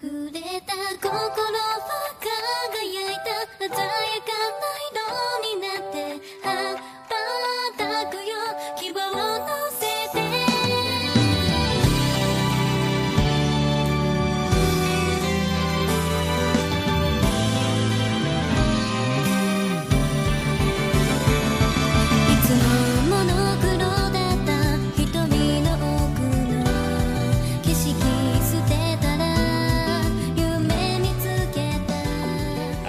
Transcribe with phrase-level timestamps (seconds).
[0.00, 1.37] 触れた心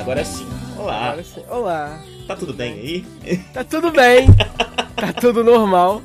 [0.10, 0.48] Agora sim.
[0.76, 1.06] Olá.
[1.10, 1.44] Agora sim.
[1.48, 2.02] Olá.
[2.26, 3.38] Tá tudo bem aí?
[3.54, 4.26] Tá tudo bem.
[4.96, 6.02] tá tudo normal.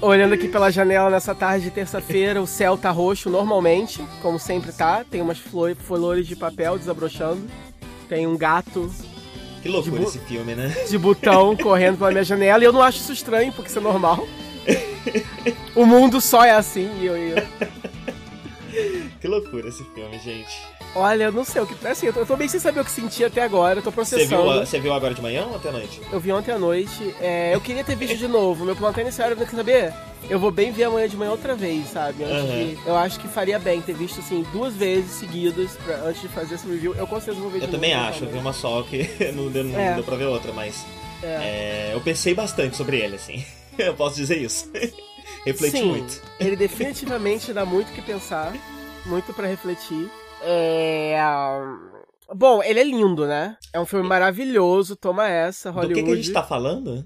[0.00, 4.72] Olhando aqui pela janela nessa tarde de terça-feira, o céu tá roxo normalmente, como sempre
[4.72, 5.04] tá.
[5.08, 7.46] Tem umas flor- flores de papel desabrochando.
[8.08, 8.92] Tem um gato
[9.62, 10.66] Que loucura esse filme, né?
[10.90, 13.82] de botão correndo pela minha janela e eu não acho isso estranho, porque isso é
[13.82, 14.26] normal.
[15.76, 17.46] o mundo só é assim e eu, e eu-
[19.20, 20.73] Que loucura esse filme, gente.
[20.94, 21.86] Olha, eu não sei o que.
[21.86, 23.90] Assim, eu tô, eu tô bem sem saber o que senti até agora, eu tô
[23.90, 24.42] Você processando.
[24.52, 26.00] viu, você viu agora de manhã ou até à noite?
[26.12, 27.14] Eu vi ontem à noite.
[27.20, 28.64] É, eu queria ter visto de novo.
[28.64, 29.92] Meu plano até inicial era, quer saber?
[30.30, 32.22] Eu vou bem ver amanhã de manhã outra vez, sabe?
[32.24, 32.46] Antes Aham.
[32.46, 36.28] de- eu acho que faria bem ter visto, assim, duas vezes seguidas pra- antes de
[36.28, 36.94] fazer esse review.
[36.94, 37.76] Eu com certeza vou ver de Eu novo.
[37.76, 38.40] também acho, eu vi também.
[38.40, 39.02] uma só que
[39.34, 39.94] não deu, não É.
[39.94, 40.86] deu pra ver outra, mas
[41.22, 41.26] É.
[41.26, 43.44] é, eu pensei bastante sobre ele, assim.
[43.76, 44.70] Eu posso dizer isso.
[45.44, 46.22] Refleti Sim, muito.
[46.38, 48.52] ele definitivamente dá muito o que pensar,
[49.04, 50.08] muito pra refletir.
[50.46, 51.16] É...
[52.34, 53.56] Bom, ele é lindo, né?
[53.72, 56.00] É um filme maravilhoso, toma essa, Do Hollywood.
[56.00, 57.04] que, que a gente tá falando?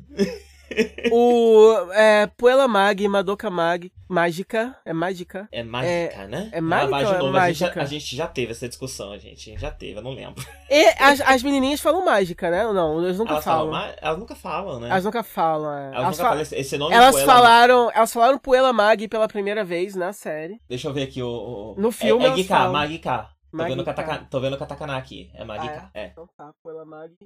[1.12, 5.48] O é, Puella Mag, Madoka Mag, Mágica, é Mágica?
[5.52, 6.48] É mágica, né?
[6.52, 7.82] é mágica ou é novo, a, gente já, mágica?
[7.82, 10.44] a gente já teve essa discussão, a gente já teve, eu não lembro.
[10.70, 12.64] E as, as menininhas falam mágica, né?
[12.72, 13.70] Não, elas nunca Elas, falam.
[13.72, 14.88] falam, elas nunca falam, né?
[14.90, 15.86] Elas nunca falam, é.
[15.88, 19.64] Elas Elas, nunca fa- falam esse- nome elas falaram, elas falaram Puella Mag pela primeira
[19.64, 20.60] vez na série.
[20.68, 21.28] Deixa eu ver aqui o.
[21.28, 22.72] o- No filme É, é Gika, falam.
[22.72, 23.28] Magika.
[23.50, 23.84] Tô vendo, Magika.
[23.94, 25.30] kataka, tô vendo katakana aqui.
[25.34, 25.90] É Magika.
[25.94, 26.06] Ah, é.
[26.08, 26.52] Então tá,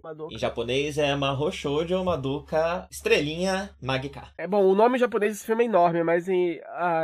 [0.03, 0.35] Madoka.
[0.35, 4.29] Em japonês é Mahou Shoujo Madoka Estrelinha Magika.
[4.39, 6.61] É bom, o nome japonês desse filme é enorme, mas em-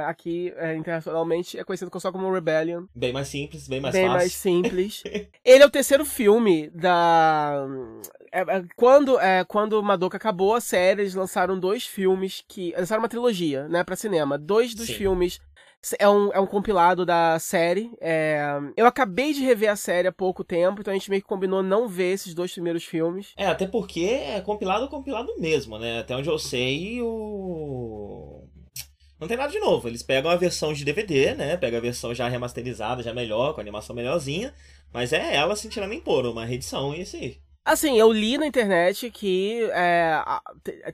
[0.07, 2.85] aqui, é, internacionalmente, é conhecido só como Rebellion.
[2.95, 4.19] Bem mais simples, bem mais bem fácil.
[4.19, 5.03] mais simples.
[5.45, 7.67] Ele é o terceiro filme da.
[8.33, 12.73] é, é, quando, é, quando Madoka acabou a série, eles lançaram dois filmes que.
[12.77, 14.39] Lançaram uma trilogia, né, pra cinema.
[14.39, 14.95] Dois dos Sim.
[14.95, 15.41] filmes.
[15.99, 17.91] É um, é um compilado da série.
[18.01, 18.43] é,
[18.77, 21.63] eu acabei de rever a série há pouco tempo, então a gente meio que combinou
[21.63, 23.33] não ver esses dois primeiros filmes.
[23.37, 26.01] É, até porque é compilado, compilado mesmo, né?
[26.01, 28.45] Até onde eu sei, o.
[29.21, 29.89] Não tem nada de novo.
[29.89, 31.57] Eles pegam a versão de DVD, né?
[31.57, 34.55] Pegam a versão já remasterizada, já melhor, com animação melhorzinha.
[34.93, 37.39] Mas é ela sem tirar nem pôr, uma reedição e isso aí.
[37.69, 40.25] Assim, eu li na internet que é,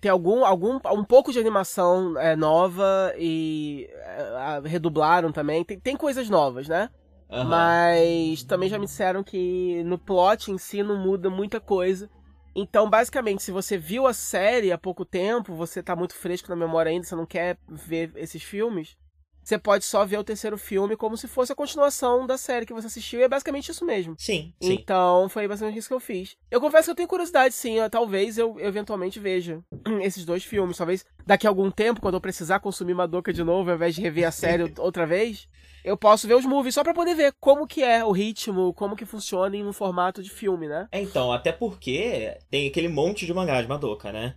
[0.01, 5.63] tem algum, algum um pouco de animação é, nova e é, redublaram também.
[5.63, 6.91] Tem, tem coisas novas, né?
[7.31, 7.49] Aham.
[7.49, 12.11] Mas também já me disseram que no plot em si não muda muita coisa.
[12.57, 16.57] Então, basicamente, se você viu a série há pouco tempo, você tá muito fresco na
[16.57, 18.97] memória ainda, você não quer ver esses filmes,
[19.45, 22.73] você pode só ver o terceiro filme como se fosse a continuação da série que
[22.73, 24.17] você assistiu, e é basicamente isso mesmo.
[24.19, 24.73] Sim, sim.
[24.73, 26.37] Então, foi basicamente isso que eu fiz.
[26.51, 27.79] Eu confesso que eu tenho curiosidade, sim.
[27.79, 29.61] ó, Talvez eu eventualmente veja
[30.03, 30.79] esses dois filmes.
[30.79, 34.01] Talvez daqui a algum tempo, quando eu precisar consumir Madoka de novo, ao invés de
[34.01, 35.47] rever a série outra vez,
[35.85, 38.97] eu posso ver os movies só pra poder ver como que é o ritmo, como
[38.97, 40.89] que funciona em um formato de filme, né?
[40.91, 44.35] É, então, até porque tem aquele monte de mangá de Madoka, né?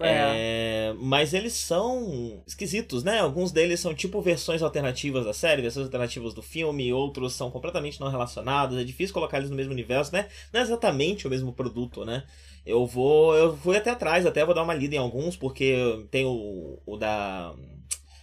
[0.00, 3.18] É, mas eles são esquisitos, né?
[3.18, 8.00] Alguns deles são tipo versões alternativas da série, versões alternativas do filme, outros são completamente
[8.00, 10.28] não relacionados, é difícil colocar eles no mesmo universo, né?
[10.52, 12.24] Não é exatamente o mesmo produto, né?
[12.64, 13.34] Eu vou.
[13.34, 16.96] Eu fui até atrás, até vou dar uma lida em alguns, porque tem o, o
[16.96, 17.54] da.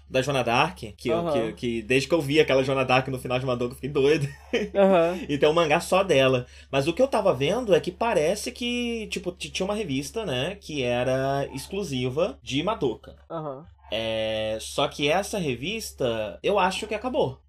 [0.07, 1.31] Da Joana Dark, que, Aham.
[1.31, 3.89] que, que desde que eu vi aquela Joana Dark no final de Madoka eu fiquei
[3.89, 4.27] doido.
[4.75, 5.19] Aham.
[5.27, 6.45] E tem um mangá só dela.
[6.71, 10.55] Mas o que eu tava vendo é que parece que, tipo, tinha uma revista, né,
[10.61, 13.15] que era exclusiva de Madoka.
[13.29, 13.65] Aham.
[13.91, 17.39] É, só que essa revista, eu acho que acabou.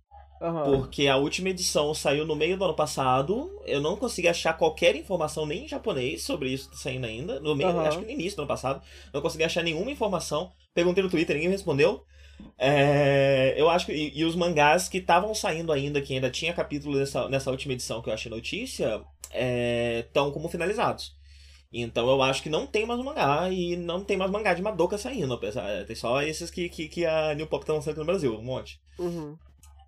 [0.41, 0.65] Aham.
[0.65, 3.51] Porque a última edição saiu no meio do ano passado.
[3.65, 7.41] Eu não consegui achar qualquer informação, nem em japonês, sobre isso tá saindo ainda.
[7.41, 7.89] No meio, Aham.
[7.89, 8.83] acho que no início do ano passado.
[9.13, 10.53] Não consegui achar nenhuma informação.
[10.75, 12.05] Perguntei no Twitter, ninguém me respondeu.
[12.59, 13.93] É, eu acho que.
[13.93, 17.75] E, e os mangás que estavam saindo ainda, que ainda tinha capítulo nessa, nessa última
[17.75, 19.03] edição que eu achei notícia,
[20.01, 21.17] estão como finalizados.
[21.73, 24.63] Então eu acho que não tem mais um mangá e não tem mais mangá de
[24.63, 25.35] Madoka saindo.
[25.35, 28.35] Apesar, tem só esses que, que, que a New Pop tá lançando aqui no Brasil,
[28.35, 28.81] um monte.
[28.99, 29.37] Uhum.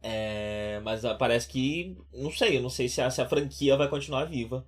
[0.03, 1.97] É, mas ah, parece que.
[2.12, 4.67] Não sei, eu não sei se a, se a franquia vai continuar viva.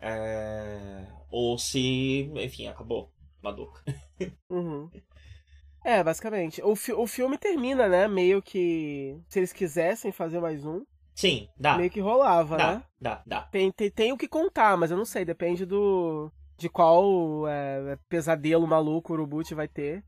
[0.00, 2.30] É, ou se.
[2.36, 3.10] Enfim, acabou.
[3.42, 3.82] Madoka.
[4.48, 4.88] Uhum.
[5.84, 6.62] É, basicamente.
[6.62, 8.06] O, fi- o filme termina, né?
[8.08, 9.16] Meio que.
[9.28, 10.82] Se eles quisessem fazer mais um.
[11.14, 11.76] Sim, dá.
[11.76, 12.82] Meio que rolava, Dá, né?
[13.00, 13.40] dá, dá.
[13.42, 16.30] Tem, tem, tem o que contar, mas eu não sei, depende do.
[16.56, 20.02] de qual é, pesadelo maluco o Urubuti vai ter.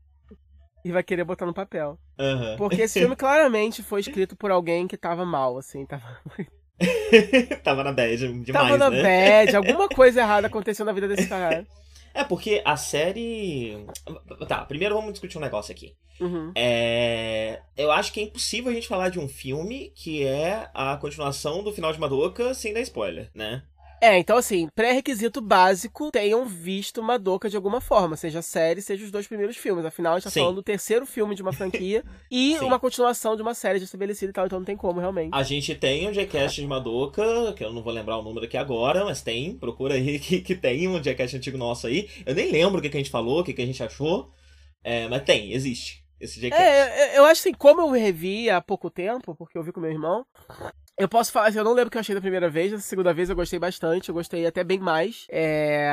[0.83, 1.97] E vai querer botar no papel.
[2.19, 2.55] Aham.
[2.57, 5.85] Porque esse filme claramente foi escrito por alguém que tava mal, assim.
[5.85, 6.03] Tava,
[7.63, 9.01] Tava na bad demais, tava na né?
[9.01, 11.65] bad, alguma coisa errada aconteceu na vida desse cara.
[12.15, 13.85] É, porque a série.
[14.47, 15.93] Tá, primeiro vamos discutir um negócio aqui.
[16.21, 16.53] Uhum.
[16.55, 17.61] É...
[17.75, 21.61] Eu acho que é impossível a gente falar de um filme que é a continuação
[21.61, 23.63] do final de Madoka sem dar spoiler, né?
[24.01, 29.03] É, então assim, pré-requisito básico, tenham visto Madoka de alguma forma, seja a série, seja
[29.03, 29.83] os dois primeiros filmes.
[29.85, 30.41] Afinal, a gente tá Sim.
[30.41, 32.65] falando do terceiro filme de uma franquia e Sim.
[32.65, 35.29] uma continuação de uma série já estabelecida e tal, então não tem como, realmente.
[35.33, 38.57] A gente tem um Jcast de Madoka, que eu não vou lembrar o número aqui
[38.57, 39.57] agora, mas tem.
[39.57, 42.07] Procura aí que, que tem um Jcast antigo nosso aí.
[42.25, 44.29] Eu nem lembro o que, que a gente falou, o que, que a gente achou.
[44.83, 46.03] É, mas tem, existe.
[46.19, 46.61] Esse Jcast.
[46.61, 49.79] É, eu- eu acho assim, como eu revi há pouco tempo, porque eu vi com
[49.79, 50.25] meu irmão,
[50.97, 52.79] eu posso falar assim, eu não lembro o que eu achei da primeira vez, da
[52.79, 55.27] segunda vez eu gostei bastante, eu gostei até bem mais.
[55.29, 55.89] É,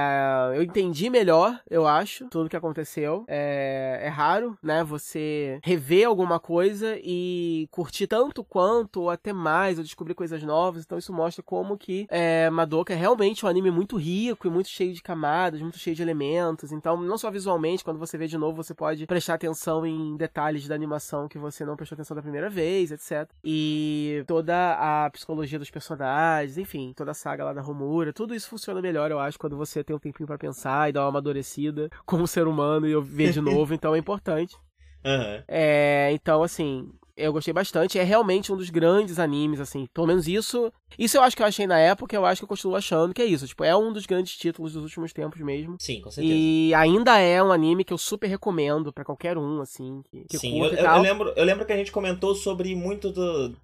[0.55, 3.25] eu entendi melhor, eu acho, tudo que aconteceu.
[3.27, 9.79] É, é raro, né, você rever alguma coisa e curtir tanto quanto, ou até mais,
[9.79, 13.71] ou descobrir coisas novas, então isso mostra como que é, Madoka é realmente um anime
[13.71, 17.83] muito rico e muito cheio de camadas, muito cheio de elementos, então não só visualmente,
[17.83, 21.65] quando você vê de novo, você pode prestar atenção em detalhes da animação que você
[21.65, 23.29] não prestou atenção da primeira vez, etc.
[23.43, 28.49] E toda a psicologia dos personagens, enfim, toda a saga lá da Romura, tudo isso
[28.49, 31.89] funciona melhor, eu acho, quando você tem um tempinho pra pensar e dar uma amadurecida
[32.07, 34.57] como ser humano e eu ver de novo, então é importante.
[35.05, 35.43] Aham.
[35.49, 37.99] É, então, assim, eu gostei bastante.
[37.99, 39.87] É realmente um dos grandes animes, assim.
[39.93, 40.73] Pelo menos isso.
[40.97, 43.21] Isso eu acho que eu achei na época, eu acho que eu continuo achando que
[43.21, 43.47] é isso.
[43.47, 45.77] Tipo, é um dos grandes títulos dos últimos tempos mesmo.
[45.81, 46.35] Sim, com certeza.
[46.37, 50.39] E ainda é um anime que eu super recomendo pra qualquer um, assim, que, que
[50.39, 53.55] Sim, eu, e eu- eu lembro, eu lembro que a gente comentou sobre muito do.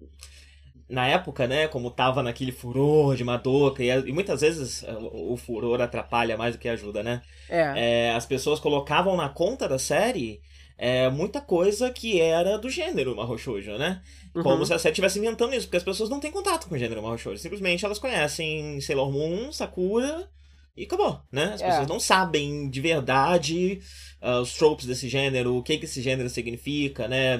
[0.89, 5.33] Na época, né, como tava naquele furor de Madoka, e, e muitas vezes eh, o,
[5.33, 7.21] o furor atrapalha mais do que ajuda, né?
[7.47, 10.41] É, É, as pessoas colocavam na conta da série
[10.77, 14.01] é, muita coisa que era do gênero Mahou Shoujo, né?
[14.35, 14.41] uhum.
[14.43, 16.77] Como se a série estivesse inventando isso, porque as pessoas não têm contato com o
[16.77, 17.37] gênero Mahou Shoujo.
[17.41, 20.27] Simplesmente elas conhecem Sailor Moon, Sakura
[20.75, 21.51] e acabou, né?
[21.53, 21.65] As É.
[21.67, 23.79] pessoas não sabem de verdade
[24.21, 27.39] ah, os tropes desse gênero, o que, que esse gênero significa, né?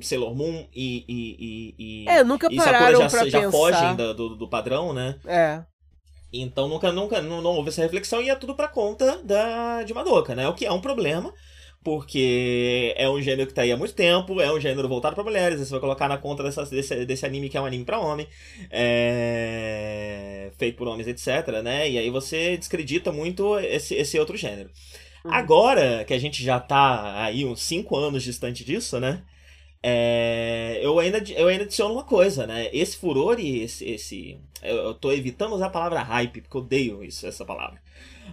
[0.00, 3.50] Sailor Moon e, e, e, e, É, nunca e pararam já, pra já pensar.
[3.50, 5.18] fogem da- do, do padrão, né?
[5.26, 5.64] É,
[6.32, 9.94] Então nunca, nunca não, não houve essa reflexão e é tudo pra conta da, de
[9.94, 10.48] Madoka, né?
[10.48, 11.32] O que é um problema,
[11.82, 15.22] porque é um gênero que tá aí há muito tempo, é um gênero voltado pra
[15.22, 18.00] mulheres, você vai colocar na conta dessa, desse, desse anime que é um anime pra
[18.00, 18.26] homem,
[18.70, 21.88] é, feito por homens, etc, né?
[21.88, 24.70] E aí você descredita muito esse, esse outro gênero.
[25.24, 29.22] Agora que a gente já tá aí uns 5 anos distante disso, né?
[29.82, 32.68] É, eu, ainda, eu ainda adiciono uma coisa, né?
[32.72, 33.84] Esse furor e esse.
[33.84, 37.80] esse eu, eu tô evitando usar a palavra hype, porque eu odeio isso, essa palavra.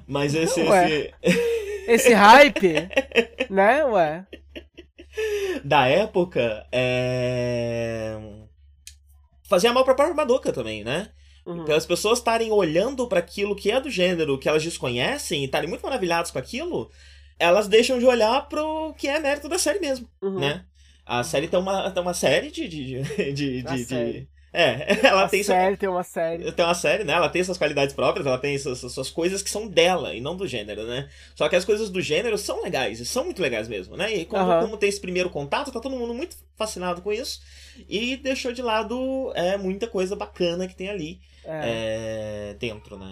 [0.08, 0.62] Mas esse.
[0.62, 1.12] Ué.
[1.22, 2.74] esse esse hype,
[3.50, 4.26] né, ué?
[5.64, 6.66] da época.
[6.72, 8.18] É.
[9.44, 11.10] Fazia mal pra própria Madoka também, né?
[11.46, 11.66] Uhum.
[11.66, 15.70] Pelas pessoas estarem olhando para aquilo que é do gênero que elas desconhecem e estarem
[15.70, 16.92] muito maravilhadas com aquilo,
[17.40, 20.08] elas deixam de olhar pro que é mérito da série mesmo.
[20.22, 20.40] Uhum.
[20.40, 20.64] né?
[21.06, 22.68] A série tem uma, tem uma série de.
[22.68, 23.02] de,
[23.34, 24.28] de, de, de-.
[24.54, 26.52] É, ela A tem, série tem uma série.
[26.52, 27.14] tem uma série, né?
[27.14, 30.36] Ela tem suas qualidades próprias, ela tem suas, suas coisas que são dela e não
[30.36, 31.10] do gênero, né?
[31.36, 34.14] Só que as coisas do gênero são legais, e são muito legais mesmo, né?
[34.14, 34.62] E como, Aham.
[34.62, 37.42] como tem esse primeiro contato, tá todo mundo muito fascinado com isso.
[37.88, 42.52] E deixou de lado é, muita coisa bacana que tem ali É.
[42.52, 43.08] é, dentro, né?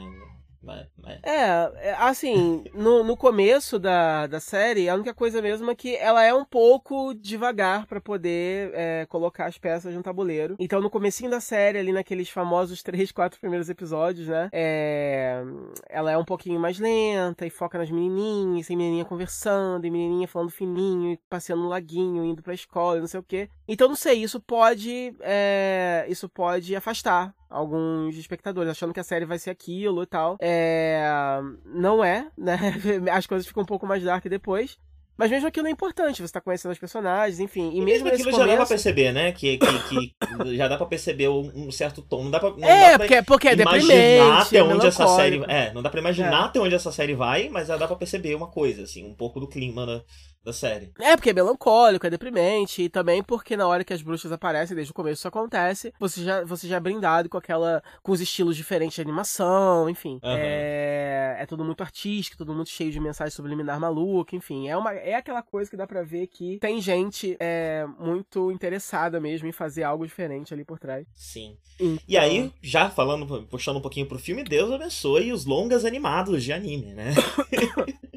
[0.61, 5.71] Mas- mas- É, é, assim, no, no começo da, da série, a única coisa mesmo
[5.71, 10.57] é que ela é um pouco devagar pra poder é, colocar as peças no tabuleiro.
[10.59, 14.49] Então, no comecinho da série, ali naqueles famosos três, quatro primeiros episódios, né?
[14.51, 15.41] é,
[15.87, 20.27] ela é um pouquinho mais lenta e foca nas menininhas, tem menininha conversando, e menininha
[20.27, 23.49] falando fininho, e passeando no laguinho, indo pra escola, e não sei o quê.
[23.65, 29.25] Então, não sei, isso pode, é, isso pode afastar alguns espectadores, achando que a série
[29.25, 30.37] vai ser aquilo e tal.
[30.39, 32.57] É, não é, né?
[33.11, 34.77] As coisas ficam um pouco mais dark depois.
[35.17, 37.71] Mas mesmo aquilo é importante, você tá conhecendo os personagens, enfim.
[37.73, 38.69] E, E mesmo aquilo já dá pra começo...
[38.69, 39.33] perceber, né?
[39.33, 40.15] Que, que, que
[40.55, 42.23] já dá pra perceber um, certo tom.
[42.23, 45.05] Não dá pra, não É, dá pra porque, porque é imaginar até é onde essa
[45.07, 45.43] série.
[45.49, 48.33] É, não dá pra imaginar até onde essa série vai, mas já dá pra perceber
[48.33, 50.01] uma coisa, assim, um pouco do clima, né?
[50.43, 50.91] Da série.
[50.99, 54.75] É, porque é melancólico, é deprimente, e também porque na hora que as bruxas aparecem,
[54.75, 57.83] desde o começo isso acontece, você já, você já é brindado com aquela.
[58.01, 60.19] com os estilos diferentes de animação, enfim.
[60.23, 60.37] Aham.
[60.39, 64.67] É, é tudo muito artístico, tudo muito cheio de mensagem subliminar maluca, enfim.
[64.69, 69.19] É, uma, é aquela coisa que dá pra ver que tem gente é, muito interessada
[69.19, 71.05] mesmo em fazer algo diferente ali por trás.
[71.13, 71.57] Sim.
[71.79, 76.43] E Então- aí, já falando, puxando um pouquinho pro filme, Deus abençoe os longas animados
[76.43, 77.13] de anime, né?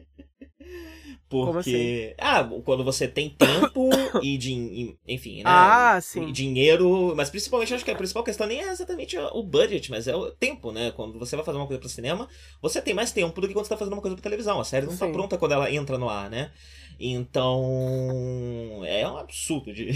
[1.40, 2.14] Como Porque.
[2.18, 3.90] Ah, quando você tem tempo
[4.22, 4.96] e de.
[5.06, 5.42] Enfim, né?
[5.46, 6.28] Ah, sim.
[6.28, 7.14] E dinheiro.
[7.16, 10.30] Mas principalmente, acho que a principal questão nem é exatamente o budget, mas é o
[10.30, 10.90] tempo, né?
[10.92, 12.28] Quando você vai fazer uma coisa pro cinema,
[12.60, 14.60] você tem mais tempo do que quando você tá fazendo uma coisa pra televisão.
[14.60, 15.12] A série não tá Sim.
[15.12, 16.50] pronta quando ela entra no ar, né?
[16.98, 18.82] Então.
[18.84, 19.90] É um absurdo de.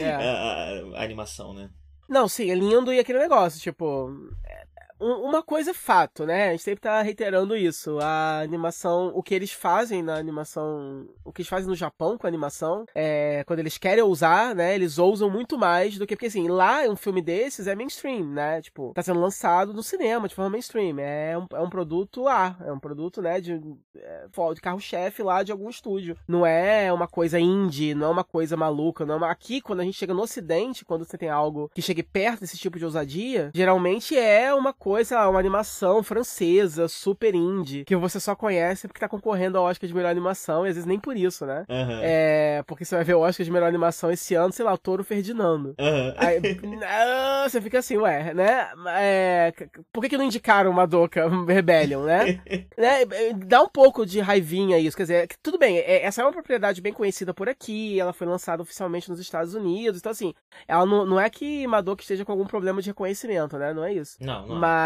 [0.00, 0.10] É.
[0.12, 1.70] a, a animação, né?
[2.08, 4.10] Não, sim, é lindo e aquele negócio, tipo.
[4.46, 4.64] é,
[5.00, 6.48] Uma coisa é fato, né?
[6.48, 7.98] A gente sempre tá reiterando isso.
[8.00, 12.26] A animação, o que eles fazem na animação, o que eles fazem no Japão com
[12.26, 14.74] a animação, é, quando eles querem ousar, né?
[14.74, 18.60] Eles ousam muito mais do que, porque assim, lá um filme desses é mainstream, né?
[18.60, 20.98] Tipo, tá sendo lançado no cinema de forma mainstream.
[20.98, 23.40] É um, é um produto A, é um produto, né?
[23.40, 23.60] De,
[23.96, 26.16] é, de carro-chefe lá de algum estúdio.
[26.26, 29.30] Não é uma coisa indie, não é uma coisa maluca, não é uma...
[29.30, 32.58] Aqui, quando a gente chega no ocidente, quando você tem algo que chegue perto desse
[32.58, 34.87] tipo de ousadia, geralmente é uma coisa,
[35.28, 39.94] uma animação francesa, super indie, que você só conhece porque tá concorrendo ao Oscar de
[39.94, 41.64] melhor animação, e às vezes nem por isso, né?
[41.68, 42.00] Aham.
[42.02, 44.78] É, porque você vai ver o Oscar de melhor animação esse ano, sei lá, o
[44.78, 45.74] Toro Ferdinando.
[45.78, 46.14] Aham.
[46.16, 46.40] Aí,
[47.48, 48.68] você fica assim, ué, né?
[48.96, 49.52] É,
[49.92, 52.40] por que, que não indicaram Madoka Rebellion, né?
[52.76, 53.04] né?
[53.46, 56.32] Dá um pouco de raivinha isso, quer dizer, que tudo bem, é- essa é uma
[56.32, 60.34] propriedade bem conhecida por aqui, ela foi lançada oficialmente nos Estados Unidos, então assim,
[60.66, 63.72] ela não, não é que Madoka esteja com algum problema de reconhecimento, né?
[63.72, 64.16] Não é isso.
[64.20, 64.56] Não, não.
[64.56, 64.77] Mas,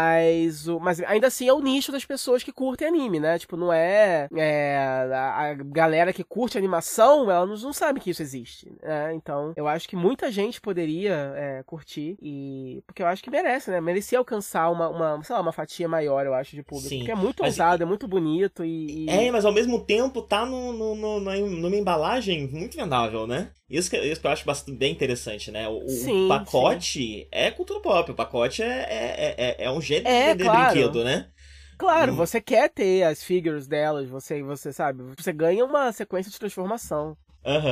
[0.67, 3.37] o, mas ainda assim é o nicho das pessoas que curtem anime, né?
[3.39, 4.77] Tipo, não é, é,
[5.13, 9.13] a, a galera que curte animação, ela não, não sabe que isso existe, né?
[9.13, 13.71] Então, eu acho que muita gente poderia é, curtir e porque eu acho que merece,
[13.71, 13.79] né?
[13.81, 17.11] Merecia alcançar uma, uma, sei lá, uma fatia maior, eu acho, de público, Sim, porque
[17.11, 20.45] é muito mas- ousado, é muito bonito e, e- É, mas ao mesmo tempo tá
[20.45, 23.49] no, no, no- numa embalagem muito vendável, né?
[23.75, 25.67] Isso que, isso que eu acho bastante, bem interessante, né?
[25.69, 30.11] O, o Sim, pacote é cultura pop, o pacote é, é, é, é um jeito
[30.11, 30.49] É, de claro.
[30.49, 31.31] brinquedo, né?
[31.77, 32.15] Claro, Hum.
[32.15, 37.17] você quer ter as figures delas, você, você sabe, você ganha uma sequência de transformação,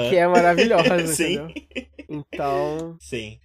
[0.03, 1.41] que é maravilhosa, Sim.
[1.41, 1.55] entendeu?
[2.09, 3.39] Então, Sim.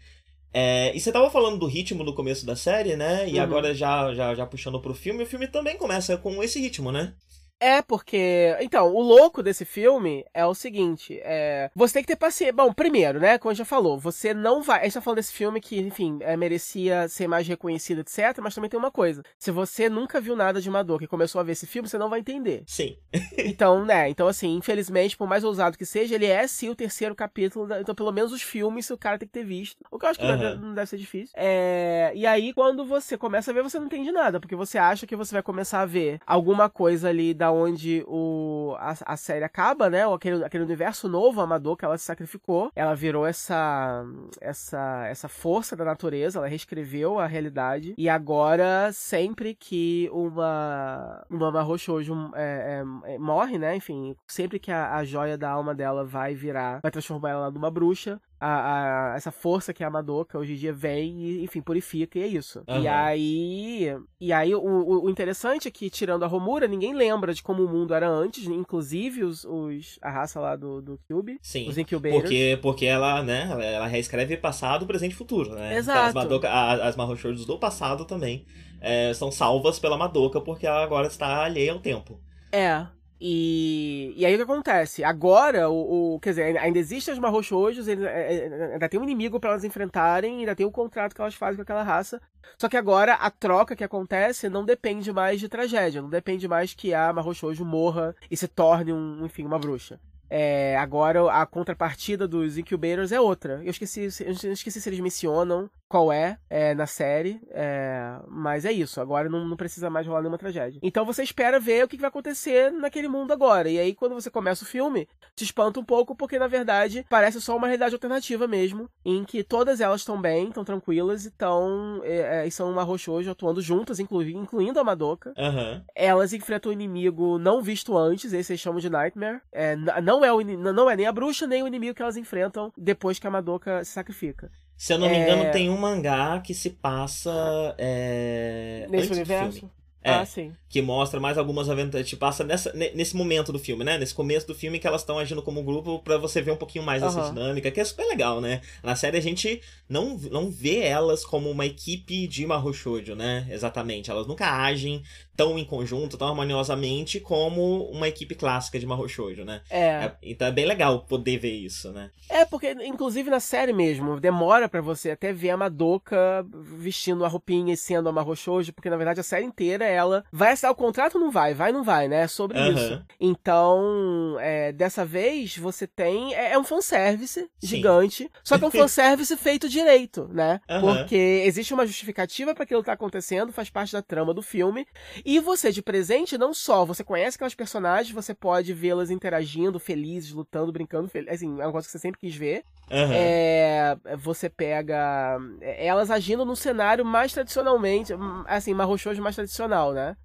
[0.52, 3.28] É, e você tava falando do ritmo no começo da série, né?
[3.28, 3.40] E Uhum.
[3.40, 7.14] agora já, já, já puxando pro filme, o filme também começa com esse ritmo, né?
[7.58, 8.54] É, porque.
[8.60, 12.52] Então, o louco desse filme é o seguinte: é, você tem que ter paciência.
[12.52, 13.38] Bom, primeiro, né?
[13.38, 14.80] Como a gente já falou, você não vai.
[14.80, 18.38] A gente tá falando desse filme que, enfim, é, merecia ser mais reconhecido, etc.
[18.42, 21.44] Mas também tem uma coisa: se você nunca viu nada de Mador e começou a
[21.44, 22.62] ver esse filme, você não vai entender.
[22.66, 22.96] Sim.
[23.38, 24.08] Então, né?
[24.08, 27.66] Então, assim, infelizmente, por mais ousado que seja, ele é sim o terceiro capítulo.
[27.66, 29.76] da- Então, pelo menos os filmes o cara tem que ter visto.
[29.90, 30.40] O que eu acho que não Aham.
[30.42, 31.32] deve- não deve ser difícil.
[31.36, 34.40] É, E aí, quando você começa a ver, você não entende nada.
[34.40, 38.74] Porque você acha que você vai começar a ver alguma coisa ali da onde o...
[38.78, 40.06] a, a série acaba, né?
[40.06, 42.70] Aquele, aquele universo novo, amador, que ela se sacrificou.
[42.74, 44.04] Ela virou essa,
[44.40, 47.94] essa, essa força da natureza, ela reescreveu a realidade.
[47.96, 53.76] E agora, sempre que uma, uma Mahou Shoujo é, é, é, morre, né?
[53.76, 57.70] Enfim, sempre que a, a joia da alma dela vai virar, vai transformar ela numa
[57.70, 61.60] bruxa, a, a- essa força que é a Madoka hoje em dia vem e, enfim,
[61.60, 62.62] purifica e é isso.
[62.68, 63.04] E Aham.
[63.06, 67.64] aí, e aí o, o, interessante é que, tirando a Romura, ninguém lembra de como
[67.64, 71.68] o mundo era antes, inclusive os, os a raça lá do, do Cube, Sim.
[71.68, 72.22] os Incubators.
[72.22, 75.76] Porque, porque ela, né, ela, reescreve passado, presente e futuro, né?
[75.76, 75.98] Exato.
[75.98, 78.44] Então, as, Madoka, as Shoujos do passado também
[78.80, 82.20] é, são salvas pela Madoka porque ela agora está alheia ao tempo.
[82.52, 82.86] É.
[83.20, 85.02] E, e aí o que acontece?
[85.02, 89.40] Agora, o, o- quer dizer, ainda existem as Marrochojos, ainda, é, ainda tem um inimigo
[89.40, 92.20] pra elas enfrentarem, ainda tem o contrato que elas fazem com aquela raça.
[92.58, 96.74] Só que agora a troca que acontece não depende mais de tragédia, não depende mais
[96.74, 99.98] que a Marrochojo morra e se torne, um, enfim, uma bruxa.
[100.28, 103.60] É, agora a contrapartida dos Incubators é outra.
[103.62, 108.72] Eu esqueci, eu esqueci se eles mencionam qual é, é, na série, é, mas é
[108.72, 109.00] isso.
[109.00, 110.80] Agora não, não precisa mais rolar nenhuma tragédia.
[110.82, 113.68] Então você espera ver o que vai acontecer naquele mundo agora.
[113.68, 117.40] E aí quando você começa o filme, te espanta um pouco porque na verdade parece
[117.40, 122.00] só uma realidade alternativa mesmo, em que todas elas estão bem, estão tranquilas e estão
[122.04, 125.32] é, é, e são uma roxojo atuando juntas, inclu incluindo a Madoka.
[125.38, 125.84] Aham.
[125.94, 129.40] Elas enfrentam um inimigo não visto antes, esse eles chamam de Nightmare.
[129.52, 132.72] É, não, é o, não é nem a bruxa, nem o inimigo que elas enfrentam
[132.76, 134.50] depois que a Madoka se sacrifica.
[134.76, 135.22] Se eu não me É.
[135.22, 137.74] engano, tem um mangá que se passa.
[137.78, 138.86] É...
[138.90, 139.52] Nesse universo?
[139.60, 139.76] filme.
[140.02, 140.52] É, Ah, sim.
[140.68, 142.08] que mostra mais algumas aventuras.
[142.08, 143.98] Te passa nessa, ne- nesse momento do filme, né?
[143.98, 146.56] Nesse começo do filme que elas estão agindo como um grupo pra você ver um
[146.56, 147.30] pouquinho mais essa Aham.
[147.34, 148.60] dinâmica, que é super legal, né?
[148.84, 153.48] Na série a gente não, não vê elas como uma equipe de Mahou Shoujo, né?
[153.50, 154.08] Exatamente.
[154.08, 155.02] Elas nunca agem
[155.36, 159.60] tão em conjunto, tão harmoniosamente como uma equipe clássica de Mahou Shoujo, né?
[159.70, 159.86] É.
[159.86, 162.10] É, então é bem legal poder ver isso, né?
[162.28, 167.28] É, porque, inclusive na série mesmo, demora pra você até ver a Madoka vestindo a
[167.28, 170.72] roupinha e sendo a Mahou Shoujo, porque na verdade a série inteira ela vai assinar
[170.72, 171.54] o contrato ou não vai?
[171.54, 172.22] Vai ou não vai, né?
[172.22, 172.72] É sobre Aham.
[172.72, 173.04] isso.
[173.20, 176.34] Então, é, dessa vez você tem.
[176.34, 177.48] É, é um fanservice Sim.
[177.66, 180.60] gigante, só que é um fanservice feito direito, né?
[180.68, 180.80] Aham.
[180.80, 184.86] Porque existe uma justificativa pra aquilo que tá acontecendo, faz parte da trama do filme.
[185.28, 190.30] E você, de presente, não só você conhece aquelas personagens, você pode vê-las interagindo, felizes,
[190.30, 192.62] lutando, brincando, fel- assim, é uma coisa que você sempre quis ver.
[192.88, 193.12] Aham.
[193.12, 199.92] É, você pega é, elas agindo num cenário mais tradicionalmente, hum, assim, Shoujo mais tradicional,
[199.92, 200.16] né?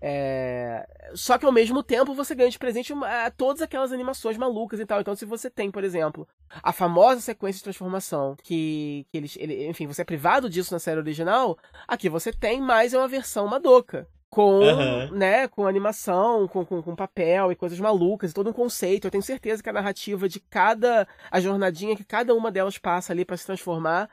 [0.00, 0.84] É,
[1.14, 4.86] só que ao mesmo tempo você ganha de presente uma- todas aquelas animações malucas e
[4.86, 5.00] tal.
[5.00, 6.26] Então, se você tem, por exemplo,
[6.62, 10.80] a famosa sequência de transformação, que, que eles, ele- enfim, você é privado disso na
[10.80, 14.06] série original, aqui você tem mais é uma versão Madoka.
[14.30, 15.10] Com, Aham.
[15.12, 19.06] né, com animação, com, com, com papel e coisas malucas, e todo um conceito.
[19.06, 21.08] Eu tenho certeza que a narrativa de cada.
[21.30, 24.10] a jornadinha que cada uma delas passa ali pra se transformar.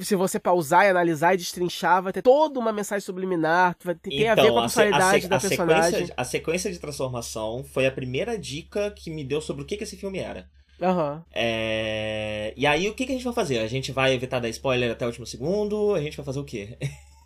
[0.00, 4.10] Se você pausar e analisar e destrinchar, vai ter toda uma mensagem subliminar, vai ter,
[4.10, 5.90] tem a ver com a Então, se- a, personalidade se- da a personagem.
[5.92, 9.76] sequência, a sequência de transformação foi a primeira dica que me deu sobre o que,
[9.76, 10.50] que esse filme era.
[10.82, 11.24] Aham.
[11.32, 13.60] É, E aí, o que, que a gente vai fazer?
[13.60, 15.94] A gente vai evitar dar spoiler até o último segundo?
[15.94, 16.76] A gente vai fazer o quê?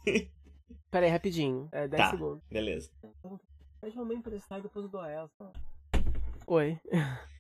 [0.90, 1.68] Pera aí, rapidinho.
[1.72, 2.10] É 10 Tá.
[2.10, 2.42] segundos.
[2.50, 2.90] Beleza.
[3.80, 5.30] Pede uma mãe emprestar e depois eu dou a ela.
[6.46, 6.78] Oi.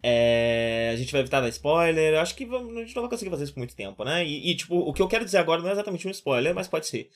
[0.02, 2.14] É, A gente vai evitar dar spoiler.
[2.14, 4.24] Eu acho que vamos- a gente não vai conseguir fazer isso por muito tempo, né?
[4.24, 6.68] E, e, tipo, o que eu quero dizer agora não é exatamente um spoiler, mas
[6.68, 7.10] pode ser.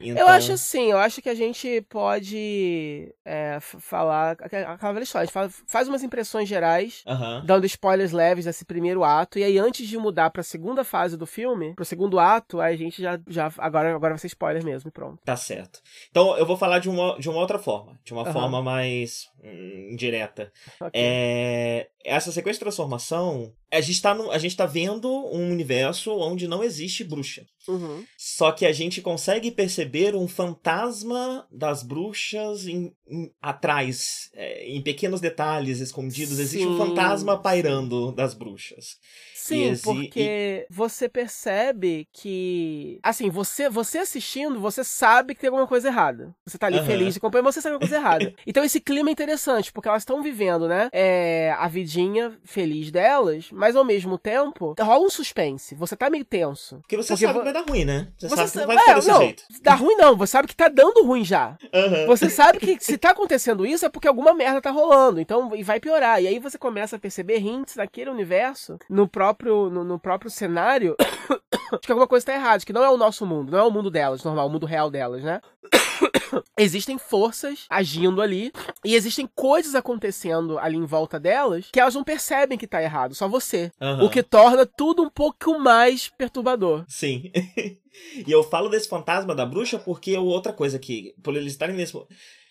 [0.00, 0.22] Então...
[0.22, 4.36] Eu acho assim, eu acho que a gente pode é, falar.
[4.40, 7.02] Aquela velha história, a gente faz umas impressões gerais.
[7.06, 7.42] Aham.
[7.44, 11.26] Dando spoilers leves desse primeiro ato, e aí antes de mudar pra segunda fase do
[11.26, 13.18] filme, pro segundo ato, aí a gente já.
[13.26, 15.18] já agora, agora vai ser spoiler mesmo, pronto.
[15.24, 15.80] Tá certo.
[16.10, 17.98] Então, eu vou falar de uma, de uma outra forma.
[18.04, 18.32] De uma Aham.
[18.32, 20.52] forma mais hum, indireta.
[20.80, 20.92] Ok.
[20.94, 26.10] É, essa sequência de transformação, a gente, tá no, a gente tá vendo um universo
[26.12, 27.46] onde não existe bruxa.
[27.68, 28.04] Uhum.
[28.16, 34.80] Só que a gente consegue perceber um fantasma das bruxas em, em- atrás, é, em
[34.82, 36.38] pequenos detalhes escondidos.
[36.38, 38.96] Existe um Sim, fantasma pairando das bruxas.
[39.48, 42.98] Sim, esse- porque você percebe que.
[43.02, 46.34] Assim, você você assistindo, você sabe que tem alguma coisa errada.
[46.46, 46.86] Você tá ali Aham.
[46.86, 48.34] feliz de acompanhar, mas você sabe alguma coisa errada.
[48.46, 50.88] Então esse clima é interessante, porque elas estão vivendo, né?
[50.92, 55.74] É, a vidinha feliz delas, mas ao mesmo tempo, rola um suspense.
[55.74, 56.78] Você tá meio tenso.
[56.80, 58.08] Porque você Porque sabe vo- que vai dar ruim, né?
[58.18, 59.42] Você, Você sabe que não vai ficar é, desse não, jeito.
[59.62, 61.56] Dá ruim não, você sabe que tá dando ruim já.
[61.72, 62.06] Aham.
[62.06, 65.62] Você sabe que se tá acontecendo isso é porque alguma merda tá rolando, então e
[65.62, 66.22] vai piorar.
[66.22, 70.96] E aí você começa a perceber hints naquele universo, no próprio no, no próprio cenário,
[71.72, 73.70] de que alguma coisa tá errada, que não é o nosso mundo, não é o
[73.70, 75.40] mundo delas, normal, o mundo real delas, né?
[76.58, 78.52] Existem forças agindo ali
[78.84, 83.14] e existem coisas acontecendo ali em volta delas que elas não percebem que tá errado,
[83.14, 83.72] só você.
[83.80, 84.04] Aham.
[84.04, 86.84] O que torna tudo um pouco mais perturbador.
[86.88, 87.30] Sim.
[88.26, 91.76] e eu falo desse fantasma da bruxa porque é outra coisa que, por eles estarem
[91.76, 91.94] nesse.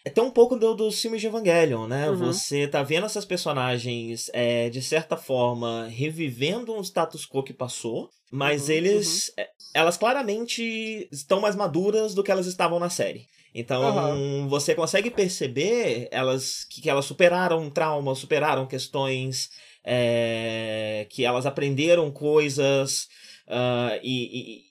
[0.07, 2.09] É até um pouco do, dos filmes de Evangelion, né?
[2.09, 2.15] Uhum.
[2.17, 8.09] Você tá vendo essas personagens, é, de certa forma, revivendo um status quo que passou,
[8.31, 9.33] mas Uhum, eles.
[9.37, 13.27] é, Elas claramente estão mais maduras do que elas estavam na série.
[13.53, 19.49] Então, você consegue perceber elas que, que elas superaram traumas, superaram questões,
[19.83, 23.07] é, que elas aprenderam coisas.
[23.49, 24.15] ah, e,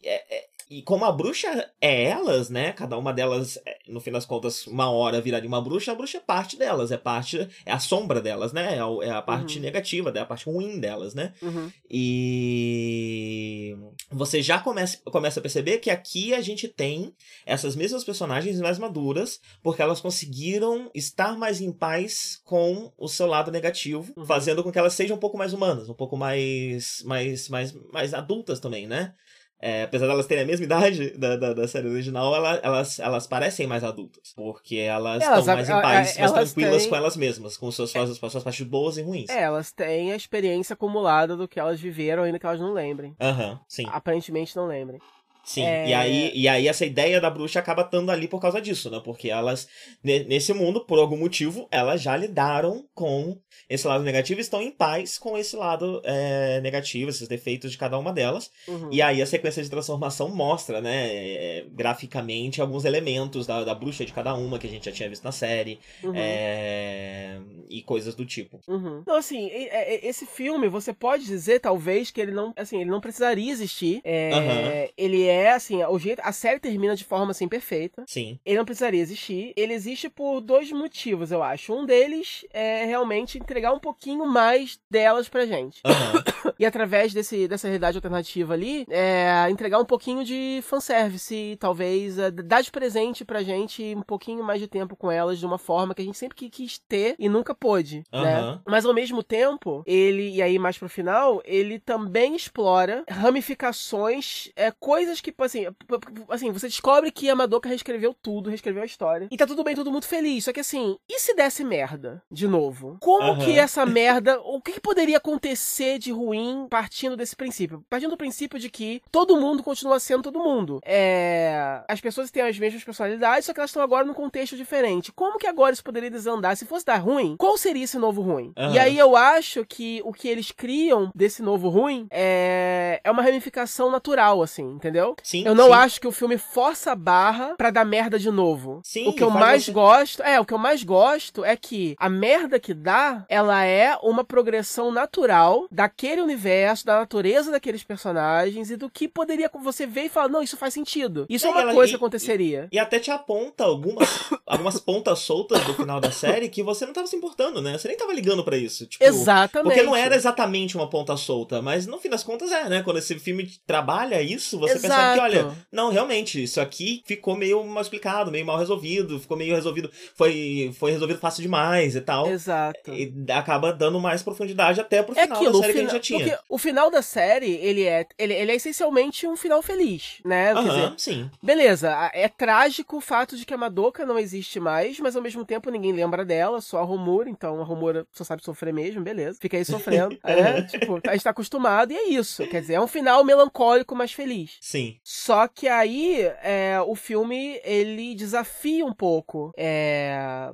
[0.02, 2.72] e- é- é- e como a bruxa é elas, né?
[2.72, 6.18] Cada uma delas, é, no fim das contas, uma hora viraria uma bruxa, a bruxa
[6.18, 8.76] é parte delas, é parte, é a sombra delas, né?
[8.76, 9.62] É, o- é a parte Uhum.
[9.64, 11.32] negativa, é a parte ruim delas, né?
[11.40, 11.70] Uhum.
[11.88, 13.76] E
[14.10, 17.12] você já começa, começa a perceber que aqui a gente tem
[17.44, 23.26] essas mesmas personagens mais maduras, porque elas conseguiram estar mais em paz com o seu
[23.26, 24.24] lado negativo, Uhum.
[24.26, 28.14] fazendo com que elas sejam um pouco mais humanas, um pouco mais mais mais, mais
[28.14, 29.14] adultas também, né?
[29.60, 32.98] É, apesar de elas terem a mesma idade da, da, da série original, ela- elas,
[32.98, 34.32] elas parecem mais adultas.
[34.36, 37.70] Porque elas estão mais em a- a- paz, mais tranquilas têm- com elas mesmas, com
[37.70, 39.30] suas, suas, suas partes boas e ruins.
[39.30, 43.16] É, elas têm a experiência acumulada do que elas viveram, ainda que elas não lembrem.
[43.20, 43.84] Aham, sim.
[43.88, 45.00] Aparentemente não lembrem.
[45.46, 45.88] Sim, É.
[45.88, 49.00] e, aí, e aí essa ideia da bruxa acaba estando ali por causa disso, né?
[49.04, 49.68] Porque elas,
[50.02, 53.38] ne- nesse mundo, por algum motivo, elas já lidaram com
[53.70, 57.78] esse lado negativo e estão em paz com esse lado é, negativo, esses defeitos de
[57.78, 58.50] cada uma delas.
[58.66, 58.88] Uhum.
[58.92, 64.04] E aí a sequência de transformação mostra, né, é, graficamente, alguns elementos da, da bruxa
[64.04, 66.12] de cada uma que a gente já tinha visto na série Uhum.
[66.16, 68.60] é, e coisas do tipo.
[68.68, 69.02] Uhum.
[69.06, 69.68] Não, assim, e-
[70.02, 74.00] esse filme, você pode dizer, talvez, que ele não, assim, ele não precisaria existir.
[74.04, 74.90] É.
[74.96, 78.04] Ele é, assim, o jeito, a série termina de forma, assim, perfeita.
[78.06, 78.38] Sim.
[78.44, 79.52] Ele não precisaria existir.
[79.56, 81.72] Ele existe por dois motivos, eu acho.
[81.74, 85.80] Um deles é realmente entregar um pouquinho mais delas pra gente.
[85.84, 86.22] Aham.
[86.58, 92.30] E através desse, dessa realidade alternativa ali, é, entregar um pouquinho de fanservice, talvez, é,
[92.30, 95.94] dar de presente pra gente um pouquinho mais de tempo com elas de uma forma
[95.94, 98.38] que a gente sempre quis ter e nunca pôde, né?
[98.38, 98.62] Aham.
[98.66, 104.70] Mas ao mesmo tempo, ele, e aí mais pro final, ele também explora ramificações, é,
[104.70, 108.86] coisas que, assim, p- p- assim, você descobre que a Madoka reescreveu tudo, reescreveu a
[108.86, 109.28] história.
[109.30, 110.44] E tá tudo bem, todo mundo feliz.
[110.44, 112.96] Só que assim, e se desse merda de novo?
[113.00, 113.44] Como Aham.
[113.44, 114.40] que essa merda.
[114.46, 117.84] O que, que poderia acontecer de ruim partindo desse princípio?
[117.90, 120.80] Partindo do princípio de que todo mundo continua sendo todo mundo.
[120.84, 121.82] É.
[121.88, 125.12] As pessoas têm as mesmas personalidades, só que elas estão agora num contexto diferente.
[125.12, 126.56] Como que agora isso poderia desandar?
[126.56, 128.52] Se fosse dar ruim, qual seria esse novo ruim?
[128.56, 128.74] Aham.
[128.74, 133.22] E aí eu acho que o que eles criam desse novo ruim é, é uma
[133.22, 135.15] ramificação natural, assim, entendeu?
[135.22, 135.44] Sim.
[135.46, 135.72] Eu não sim.
[135.72, 138.80] acho que o filme força a barra pra dar merda de novo.
[138.84, 141.94] Sim, o que eu mais você- gosto, é, o que eu mais gosto é que
[141.98, 148.70] a merda que dá, ela é uma progressão natural daquele universo, da natureza daqueles personagens
[148.70, 151.26] e do que poderia você ver e falar, não, isso faz sentido.
[151.28, 152.68] Isso é, É, uma ela- coisa e- que aconteceria.
[152.70, 154.08] E até te aponta algumas,
[154.46, 157.76] algumas pontas soltas do final da série que você não tava se importando, né?
[157.78, 158.86] Você nem tava ligando pra isso.
[158.86, 159.74] Tipo, Exatamente.
[159.74, 162.82] Porque não era exatamente uma ponta solta, mas no fim das contas é, né?
[162.82, 165.20] Quando esse filme trabalha isso, você percebe que, Exato.
[165.22, 169.90] olha, não, realmente, isso aqui ficou meio mal explicado, meio mal resolvido, ficou meio resolvido,
[170.14, 172.30] foi, foi resolvido fácil demais e tal.
[172.30, 172.92] Exato.
[172.92, 175.92] E acaba dando mais profundidade até pro É final aquilo, da série que a fina-
[175.92, 176.18] gente já tinha.
[176.36, 180.52] porque o final da série, ele é, ele, ele é essencialmente um final feliz, né?
[180.54, 181.30] Quer dizer, Aham, sim.
[181.42, 185.44] Beleza, é trágico o fato de que a Madoka não existe mais, mas ao mesmo
[185.44, 189.38] tempo ninguém lembra dela, só a Romura, então a Romura só sabe sofrer mesmo, beleza.
[189.40, 190.62] Fica aí sofrendo, né?
[190.62, 192.46] Tipo, a gente tá acostumado e é isso.
[192.48, 194.56] Quer dizer, é um final melancólico, mas feliz.
[194.60, 194.85] Sim.
[195.02, 200.50] Só que aí é, o filme ele desafia um pouco é,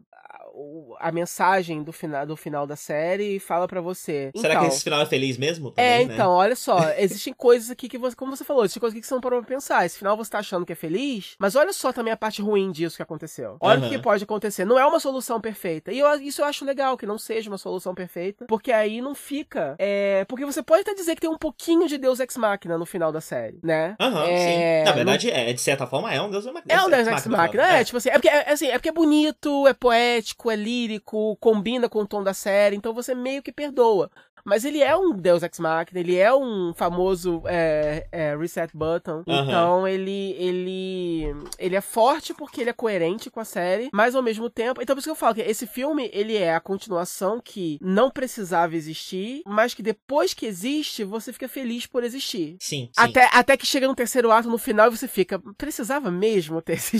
[0.98, 4.30] a- mensagem do final, do final da série e fala pra você.
[4.36, 5.70] Será então, que esse final é feliz mesmo?
[5.70, 6.14] Também, é, né?
[6.14, 9.06] então, olha só, existem coisas aqui que você, como você falou, existem coisas aqui que
[9.06, 9.84] você não parou pra pensar.
[9.84, 12.70] Esse final você tá achando que é feliz, mas olha só também a parte ruim
[12.72, 13.56] disso que aconteceu.
[13.60, 14.64] Olha o que pode acontecer.
[14.64, 15.92] Não é uma solução perfeita.
[15.92, 19.14] E eu- isso eu acho legal, que não seja uma solução perfeita, porque aí não
[19.14, 19.76] fica.
[19.78, 22.86] É, porque você pode até dizer que tem um pouquinho de Deus Ex Machina no
[22.86, 23.96] final da série, né?
[24.00, 24.84] Aham, É, sim.
[24.84, 27.26] Na não- verdade, é, de certa forma, é um Deus Ex É um Deus Ex
[27.26, 27.84] Machina, é, é.
[27.84, 31.88] tipo assim, é porque é, assim, é porque é bonito, é poético, é lírico, combina
[31.88, 34.10] com o tom da série, então você meio que perdoa.
[34.44, 39.22] Mas ele é um Deus Ex Machina, ele é um famoso é, é, reset button.
[39.28, 39.42] Aham.
[39.44, 44.22] Então ele, ele ele é forte porque ele é coerente com a série, mas ao
[44.22, 47.40] mesmo tempo, então por isso que eu falo que esse filme ele é a continuação
[47.42, 52.56] que não precisava existir, mas que depois que existe você fica feliz por existir.
[52.60, 52.90] Sim, sim.
[52.96, 55.38] Até, até que chega no terceiro ato, no final, e você fica.
[55.56, 56.78] Precisava mesmo ter?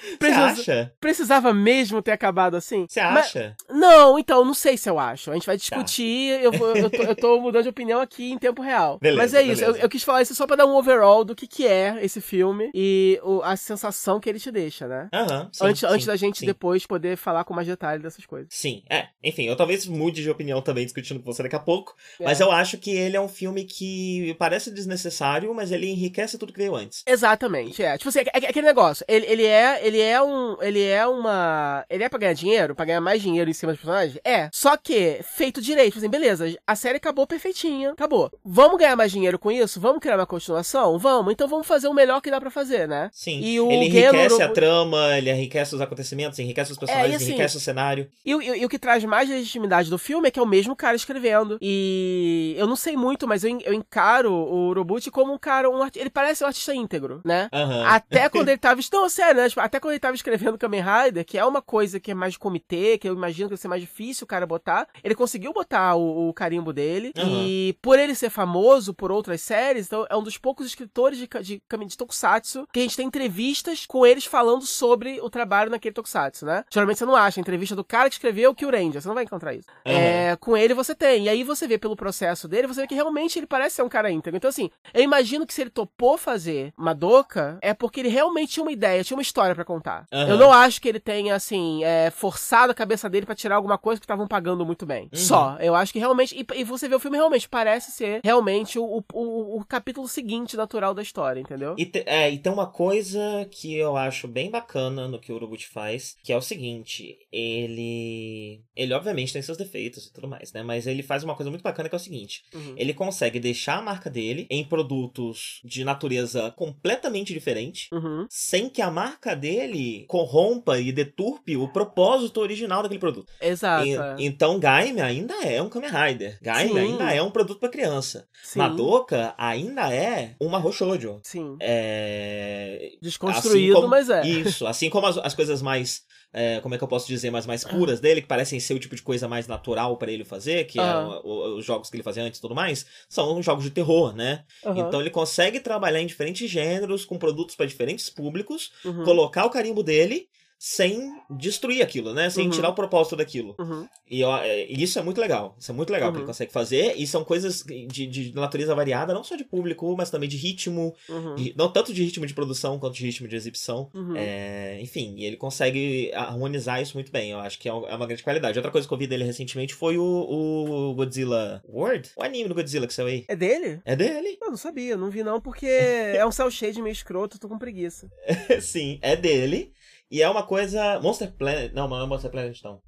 [0.00, 0.92] Você Precisa- acha?
[1.00, 2.86] Precisava mesmo ter acabado assim?
[2.88, 3.56] Você Mas- acha?
[3.70, 5.30] não, então, não sei se eu acho.
[5.30, 5.62] A gente vai Tá.
[5.98, 8.98] Eu, vou- eu, tô, eu tô mudando de opinião aqui em tempo real.
[9.00, 9.64] Beleza, Mas é isso.
[9.64, 12.20] Eu, eu quis falar isso só pra dar um overall do que, que é esse
[12.20, 15.08] filme e o- a sensação que ele te deixa, né?
[15.12, 16.46] Aham, sim, antes, sim, antes da gente sim.
[16.46, 18.48] depois poder falar com mais detalhe dessas coisas.
[18.50, 19.08] Sim, é.
[19.22, 21.94] Enfim, eu talvez mude de opinião também discutindo com você daqui a pouco.
[22.18, 22.24] É.
[22.24, 26.52] Mas eu acho que ele é um filme que parece desnecessário, mas ele enriquece tudo
[26.52, 27.02] que veio antes.
[27.06, 27.96] Exatamente, é.
[27.96, 29.04] Tipo assim, é, é aquele negócio.
[29.08, 32.84] Ele, ele é, ele é um, ele é uma, ele é pra ganhar dinheiro, pra
[32.84, 34.18] ganhar mais dinheiro em cima dos personagens?
[34.24, 34.48] É.
[34.52, 38.30] Só que feito direito, tipo assim, beleza, a série acabou perfeitinha, acabou.
[38.44, 39.80] Vamos ganhar mais dinheiro com isso?
[39.80, 40.98] Vamos criar uma continuação?
[40.98, 41.32] Vamos.
[41.32, 43.10] Então vamos fazer o melhor que dá pra fazer, né?
[43.12, 43.40] Sim.
[43.40, 47.12] E o ele Geno- enriquece a trama, ele enriquece os acontecimentos, enriquece os personagens, É,
[47.12, 48.08] e assim- enriquece o cenário.
[48.24, 50.74] E, o- e o que traz mais legitimidade do filme é que é o mesmo
[50.76, 51.58] cara escrevendo.
[51.60, 55.82] E eu não sei muito, mas eu, eu encaro o Urobuchi como um cara, um,
[55.82, 57.48] arti- ele parece um artista íntegro, né?
[57.52, 57.84] Aham.
[57.86, 58.80] Até quando ele tava.
[58.92, 59.48] Não, sério, né?
[59.48, 62.32] Tipo, até quando ele tava escrevendo Kamen Rider, que é uma coisa que é mais
[62.34, 65.52] de comitê, que eu imagino que vai ser mais difícil o cara botar, ele conseguiu
[65.52, 67.12] botar botar o, o carimbo dele.
[67.16, 67.44] Aham.
[67.46, 71.26] E por ele ser famoso por outras séries, então é um dos poucos escritores de,
[71.28, 75.70] ca- de, de Tokusatsu que a gente tem entrevistas com eles falando sobre o trabalho
[75.70, 76.64] naquele Tokusatsu, né?
[76.70, 79.14] Geralmente você não acha a entrevista do cara que escreveu o Kill Ranger, você não
[79.14, 79.68] vai encontrar isso.
[79.86, 79.96] Aham.
[79.96, 81.24] É, com ele você tem.
[81.24, 83.88] E aí você vê pelo processo dele, você vê que realmente ele parece ser um
[83.88, 84.36] cara íntegro.
[84.36, 88.64] Então, assim, eu imagino que se ele topou fazer Madoka, é porque ele realmente tinha
[88.64, 90.06] uma ideia, tinha uma história pra contar.
[90.12, 90.28] Aham.
[90.30, 93.78] Eu não acho que ele tenha, assim, é, forçado a cabeça dele pra tirar alguma
[93.78, 95.04] coisa que estavam pagando muito bem.
[95.04, 95.18] Uhum.
[95.18, 95.56] Só.
[95.62, 96.34] Eu acho que realmente.
[96.36, 100.56] E, e você vê o filme realmente, parece ser realmente o, o, o- capítulo seguinte
[100.56, 101.74] natural da história, entendeu?
[101.78, 103.20] E, te- é, e tem uma coisa
[103.50, 108.62] que eu acho bem bacana no que o Urobuchi faz, que é o seguinte, ele.
[108.74, 110.62] Ele obviamente tem seus defeitos e tudo mais, né?
[110.62, 112.74] Mas ele faz uma coisa muito bacana que é o seguinte: Uhum.
[112.76, 117.88] ele consegue deixar a marca dele em produtos de natureza completamente diferente.
[117.92, 118.26] Uhum.
[118.28, 123.32] Sem que a marca dele corrompa e deturpe o propósito original daquele produto.
[123.40, 123.86] Exato.
[123.86, 126.38] E- então, Gaime ainda é um Kamen Rider.
[126.42, 126.78] Gaime Sim.
[126.78, 128.26] ainda é um produto pra criança.
[128.42, 128.58] Sim.
[128.58, 131.20] Madoka ainda é uma Roshojo.
[131.22, 131.56] Sim.
[131.60, 132.92] É...
[133.00, 134.26] Desconstruído, assim como- mas é.
[134.26, 136.02] Isso, assim como as, as coisas mais.
[136.32, 138.78] é, como é que eu posso dizer, mais, mais puras dele, que parecem ser o
[138.78, 142.04] tipo de coisa mais natural pra ele fazer, que é o- os jogos que ele
[142.04, 144.44] fazia antes e tudo mais, são jogos de terror, né?
[144.64, 144.78] Aham.
[144.78, 149.02] Então ele consegue trabalhar em diferentes gêneros, com produtos pra diferentes públicos, Uhum.
[149.02, 150.28] colocar o carimbo dele
[150.62, 152.28] sem destruir aquilo, né?
[152.28, 152.50] Sem Uhum.
[152.50, 153.56] tirar o propósito daquilo.
[153.58, 153.88] Uhum.
[154.10, 155.56] E ó, é, e isso é muito legal.
[155.58, 156.20] Isso é muito legal que Uhum.
[156.20, 156.92] ele consegue fazer.
[156.98, 160.94] E são coisas de, de natureza variada, não só de público, mas também de ritmo.
[161.08, 161.34] Uhum.
[161.34, 163.90] de- não tanto de ritmo de produção quanto de ritmo de exibição.
[163.94, 164.14] Uhum.
[164.14, 167.30] É, enfim, e ele consegue harmonizar isso muito bem.
[167.30, 168.58] Eu acho que é é uma grande qualidade.
[168.58, 172.10] Outra coisa que eu vi dele recentemente foi o, o Godzilla World.
[172.16, 173.24] O anime do Godzilla que saiu aí.
[173.28, 173.80] É dele?
[173.86, 174.36] É dele.
[174.42, 175.64] Eu não sabia, não vi não, porque
[176.20, 178.10] é um cel shade meio escroto, tô com preguiça.
[178.60, 179.72] Sim, é dele.
[180.10, 180.98] E é uma coisa.
[181.00, 181.72] Monster Planet.
[181.72, 182.80] Não, não é Monster Planet, não.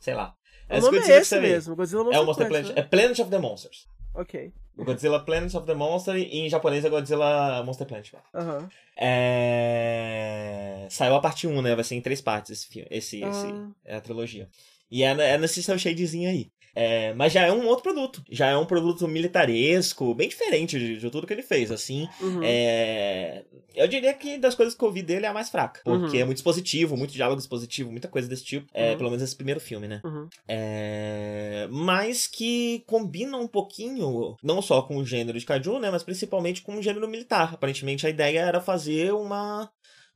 [0.00, 0.34] Sei lá.
[0.70, 2.76] O Esse nome Godzilla é esse mesmo, Godzilla É Monster o Monster Planet, Planet.
[2.76, 2.82] né?
[2.82, 3.86] É Planet of the Monsters.
[4.14, 4.52] Ok.
[4.78, 8.12] O Godzilla Planet of the Monster e em japonês é Godzilla Monster Planet.
[8.34, 8.68] Aham.
[8.96, 10.86] É...
[10.90, 11.74] Saiu a parte 1, né?
[11.74, 12.88] Vai ser em três partes esse filme.
[12.90, 13.68] Esse, esse Ah.
[13.84, 14.48] é a trilogia.
[14.90, 16.50] E é, é nesse seu shadezinho aí.
[16.74, 18.22] É, mas já é um outro produto.
[18.30, 22.08] Já é um produto militaresco, bem diferente de, de tudo que ele fez, assim.
[22.20, 22.40] Uhum.
[22.42, 25.80] É, eu diria que das coisas que eu vi dele é a mais fraca.
[25.84, 26.22] Porque Uhum.
[26.22, 28.66] é muito expositivo, muito diálogo expositivo, muita coisa desse tipo.
[28.72, 28.96] É, Uhum.
[28.98, 30.00] pelo menos esse primeiro filme, né?
[30.04, 30.28] Uhum.
[30.48, 35.90] É, mas que combina um pouquinho, não só com o gênero de kaiju, né?
[35.90, 37.52] Mas principalmente com o gênero militar.
[37.54, 39.68] Aparentemente a ideia era fazer uma,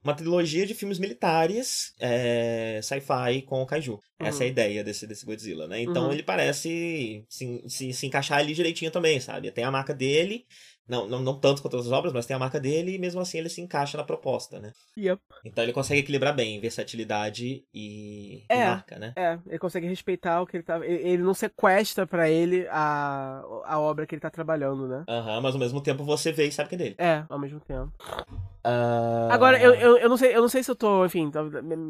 [0.04, 4.00] uma trilogia de filmes militares é, sci-fi com o kaiju.
[4.20, 4.52] Essa é a Uhum.
[4.52, 5.80] ideia desse, desse Godzilla, né?
[5.82, 6.12] Então Uhum.
[6.12, 9.50] ele parece se, se, se encaixar ali direitinho também, sabe?
[9.50, 10.46] Tem a marca dele.
[10.88, 13.38] Não, não, não tanto quanto outras obras, mas tem a marca dele e mesmo assim
[13.38, 14.72] ele se encaixa na proposta, né?
[14.96, 15.20] Yep.
[15.44, 18.66] Então ele consegue equilibrar bem versatilidade e, e É.
[18.66, 19.12] marca, né?
[19.16, 20.78] É, ele consegue respeitar o que ele tá.
[20.86, 25.04] Ele não sequestra pra ele a, a obra que ele tá trabalhando, né?
[25.08, 26.94] Aham, mas ao mesmo tempo você vê e sabe que é dele.
[26.98, 27.92] É, ao mesmo tempo.
[28.68, 31.30] Ah, Agora, eu, eu, eu, não sei, eu não sei se eu tô, enfim,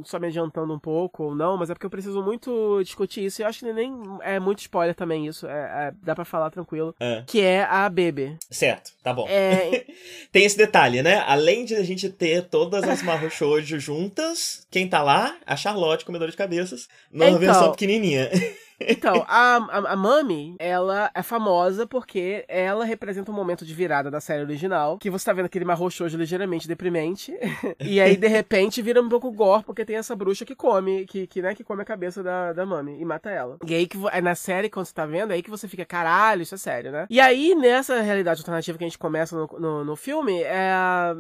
[0.05, 3.41] só me adiantando um pouco ou não, mas é porque eu preciso muito discutir isso.
[3.41, 5.47] E eu acho que nem é muito spoiler também isso.
[5.47, 6.95] É, é- dá pra falar tranquilo.
[7.01, 7.25] É.
[7.27, 8.37] Que é a Bebe.
[8.51, 9.27] Certo, tá bom.
[9.29, 9.85] É,
[10.33, 11.23] Tem esse detalhe, né?
[11.27, 15.37] Além de a gente ter todas as Mahou Shoujo juntas, quem tá lá?
[15.47, 17.39] A Charlotte, comedora de cabeças, numa Então.
[17.41, 18.31] versão pequenininha.
[18.81, 24.11] Então, a, a, a Mami, ela é famosa porque ela representa um momento de virada
[24.11, 27.35] da série original, que você tá vendo aquele marro shoujo ligeiramente deprimente,
[27.81, 31.27] e aí, de repente, vira um pouco gore, porque tem essa bruxa que come, que,
[31.27, 33.59] que, né, que come a cabeça da, da Mami e mata ela.
[33.67, 35.85] E aí, que é na série, quando você tá vendo, é aí que você fica,
[35.85, 37.07] caralho, isso é sério, né?
[37.09, 40.73] E aí, nessa realidade alternativa que a gente começa no, no, no filme, é,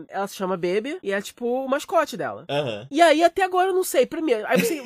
[0.08, 2.44] ela se chama Baby, e é tipo o mascote dela.
[2.48, 2.86] Aham.
[2.90, 4.06] E aí, até agora eu não sei.
[4.06, 4.82] Primeiro, aí você,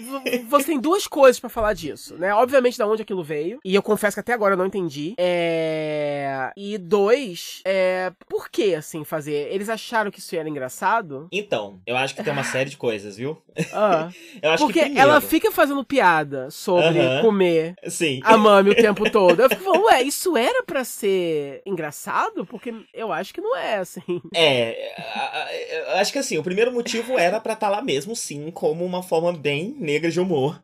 [0.48, 2.34] você tem duas coisas pra falar disso, né?
[2.34, 3.58] Obviamente, da onde aquilo veio.
[3.64, 5.14] E eu confesso que até agora eu não entendi.
[5.18, 6.50] É...
[6.56, 8.12] E dois, é...
[8.28, 9.48] por que, assim, fazer?
[9.52, 11.28] Eles acharam que isso era engraçado?
[11.32, 13.40] Então, eu acho que tem uma série de coisas, viu?
[13.72, 14.10] Ah,
[14.42, 15.10] Eu acho porque que primeiro...
[15.10, 17.22] ela fica fazendo piada sobre Aham.
[17.22, 18.20] comer Sim.
[18.22, 19.40] a mami o tempo todo.
[19.40, 22.46] Eu fico falando, ué, isso era pra ser engraçado?
[22.46, 24.20] Porque eu acho que não é, assim.
[24.34, 28.84] É, eu acho que assim, o primeiro motivo era pra estar lá mesmo, sim, como
[28.84, 30.62] uma forma bem negra de humor.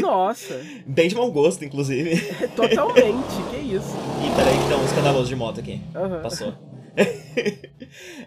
[0.00, 2.20] Nossa, Bem de mau gosto, inclusive.
[2.54, 3.42] totalmente.
[3.44, 3.96] Que isso?
[4.20, 5.80] Ih, peraí, que tem um escandaloso de moto aqui.
[5.94, 6.22] Aham.
[6.22, 6.54] Passou.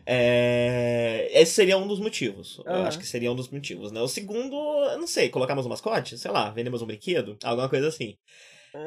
[0.08, 2.60] É, Esse seria um dos motivos.
[2.66, 2.88] Eu Aham.
[2.88, 4.00] acho que seria um dos motivos, né?
[4.02, 6.18] O segundo, eu não sei, colocar mais um mascote?
[6.20, 7.36] Sei lá, vender mais um brinquedo?
[7.44, 8.16] Alguma coisa assim.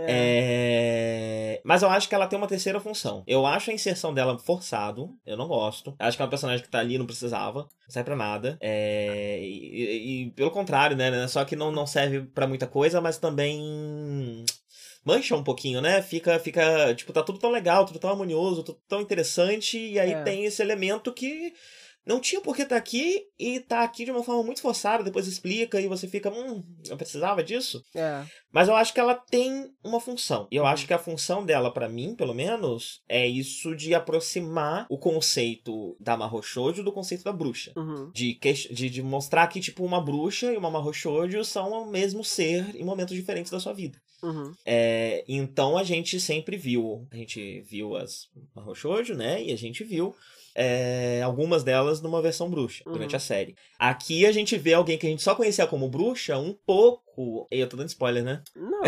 [0.08, 3.22] É, Mas eu acho que ela tem uma terceira função.
[3.26, 5.10] Eu acho a inserção dela forçado.
[5.26, 5.94] Eu não gosto.
[5.98, 7.60] Acho que é uma personagem que tá ali não precisava.
[7.62, 8.56] Não serve pra nada.
[8.60, 11.26] É, E, e- e pelo contrário, né?
[11.28, 14.44] Só que não, não serve pra muita coisa, mas também
[15.04, 16.02] mancha um pouquinho, né?
[16.02, 20.12] Fica, fica, tipo, tá tudo tão legal, tudo tão harmonioso, tudo tão interessante, e aí
[20.12, 20.22] É.
[20.22, 21.52] tem esse elemento que
[22.08, 25.26] não tinha por que tá aqui, e tá aqui de uma forma muito forçada, depois
[25.28, 27.84] explica, e você fica, hum, eu precisava disso?
[27.94, 28.24] É.
[28.50, 30.48] Mas eu acho que ela tem uma função.
[30.50, 30.68] E eu Uhum.
[30.70, 35.96] acho que a função dela, pra mim, pelo menos, é isso de aproximar o conceito
[36.00, 37.72] da Mahou Shoujo do conceito da bruxa.
[37.76, 38.10] Uhum.
[38.12, 41.90] De, que- de, de mostrar que, tipo, uma bruxa e uma Mahou Shoujo são o
[41.90, 43.98] mesmo ser em momentos diferentes da sua vida.
[44.22, 44.52] Uhum.
[44.66, 49.40] É, então a gente sempre viu, a gente viu as Mahou Shoujo, né?
[49.44, 50.12] E a gente viu
[50.54, 53.16] é, algumas delas numa versão bruxa durante Uhum.
[53.16, 53.54] a série.
[53.78, 57.46] Aqui a gente vê alguém que a gente só conhecia como bruxa um pouco.
[57.50, 58.42] Eu tô dando spoiler, né?
[58.56, 58.80] Não.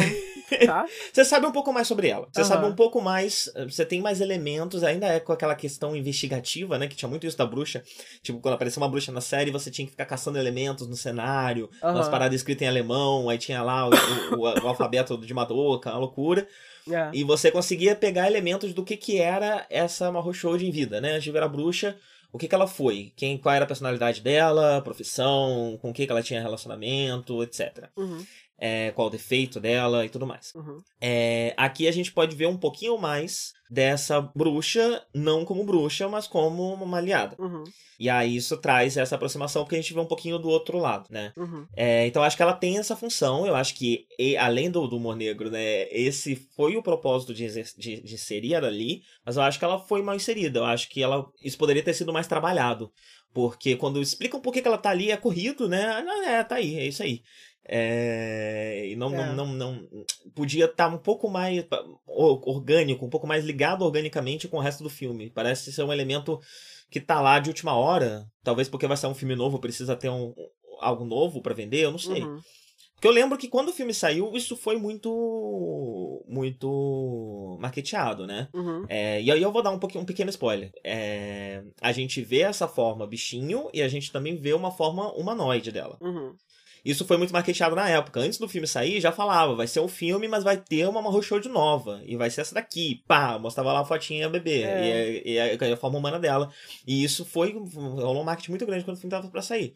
[0.67, 0.87] Tá.
[1.13, 2.29] Você sabe um pouco mais sobre ela.
[2.33, 2.49] Você Aham.
[2.49, 3.51] sabe um pouco mais.
[3.69, 6.87] Você tem mais elementos, ainda é com aquela questão investigativa, né?
[6.89, 7.83] Que tinha muito isso da bruxa.
[8.23, 11.69] Tipo, quando aparecia uma bruxa na série, você tinha que ficar caçando elementos no cenário,
[11.83, 12.11] umas Aham.
[12.11, 15.99] paradas escritas em alemão, aí tinha lá o, o- o- o alfabeto de Madoka, uma
[15.99, 16.47] loucura.
[16.91, 17.11] É.
[17.13, 21.19] E você conseguia pegar elementos do que, que era essa Mahou Shoujo em vida, né?
[21.41, 21.97] A bruxa,
[22.33, 26.07] o que, que ela foi, quem, qual era a personalidade dela, profissão, com o que,
[26.07, 27.89] que ela tinha relacionamento, etc.
[27.97, 28.25] Uhum.
[28.61, 30.53] É, qual o defeito dela e tudo mais.
[30.55, 30.79] Uhum.
[31.01, 36.27] É, aqui a gente pode ver um pouquinho mais dessa bruxa, não como bruxa, mas
[36.27, 37.37] como uma aliada.
[37.39, 37.65] Uhum.
[37.99, 41.07] E aí isso traz essa aproximação porque a gente vê um pouquinho do outro lado,
[41.11, 41.33] né?
[41.37, 41.67] Uhum.
[41.77, 43.47] É, então acho que ela tem essa função.
[43.47, 45.87] Eu acho que, e- além do, do humor negro, né?
[45.91, 49.03] Esse foi o propósito de, de, de inserir ela ali.
[49.25, 50.61] Mas eu acho que ela foi mal inserida.
[50.61, 52.91] Eu acho que ela isso poderia ter sido mais trabalhado.
[53.33, 55.85] Porque quando explicam por que, que ela tá ali, é corrido, né?
[55.85, 57.23] Ah, é, tá aí, é isso aí.
[57.73, 59.33] É, e não, É.
[59.33, 59.89] não, não, não.
[60.35, 61.65] Podia estar um pouco mais
[62.05, 65.31] orgânico, um pouco mais ligado organicamente com o resto do filme.
[65.31, 66.41] Parece ser um elemento
[66.91, 68.27] que tá lá de última hora.
[68.43, 70.35] Talvez porque vai sair um filme novo, precisa ter um,
[70.81, 72.25] algo novo pra vender, eu não sei.
[72.25, 72.41] Uhum.
[72.95, 76.23] Porque eu lembro que quando o filme saiu, isso foi muito.
[76.29, 78.49] muito marketeado, né?
[78.53, 78.85] Uhum.
[78.89, 80.71] É, e aí eu vou dar um, pouquinho, um pequeno spoiler.
[80.85, 85.73] É, a gente vê essa forma bichinho e a gente também vê uma forma humanoide
[85.73, 85.97] dela.
[86.01, 86.35] Uhum.
[86.85, 88.21] Isso foi muito marketeado na época.
[88.21, 91.23] Antes do filme sair, já falava, vai ser um filme, mas vai ter uma Mahou
[91.23, 92.01] Shoujo nova.
[92.07, 93.03] E vai ser essa daqui.
[93.07, 94.63] Pá, mostrava lá a fotinha bebê.
[94.63, 95.23] É.
[95.25, 96.51] E, a, e a- a forma humana dela.
[96.87, 97.53] E isso foi.
[97.53, 99.75] rolou um marketing muito grande quando o filme tava pra sair.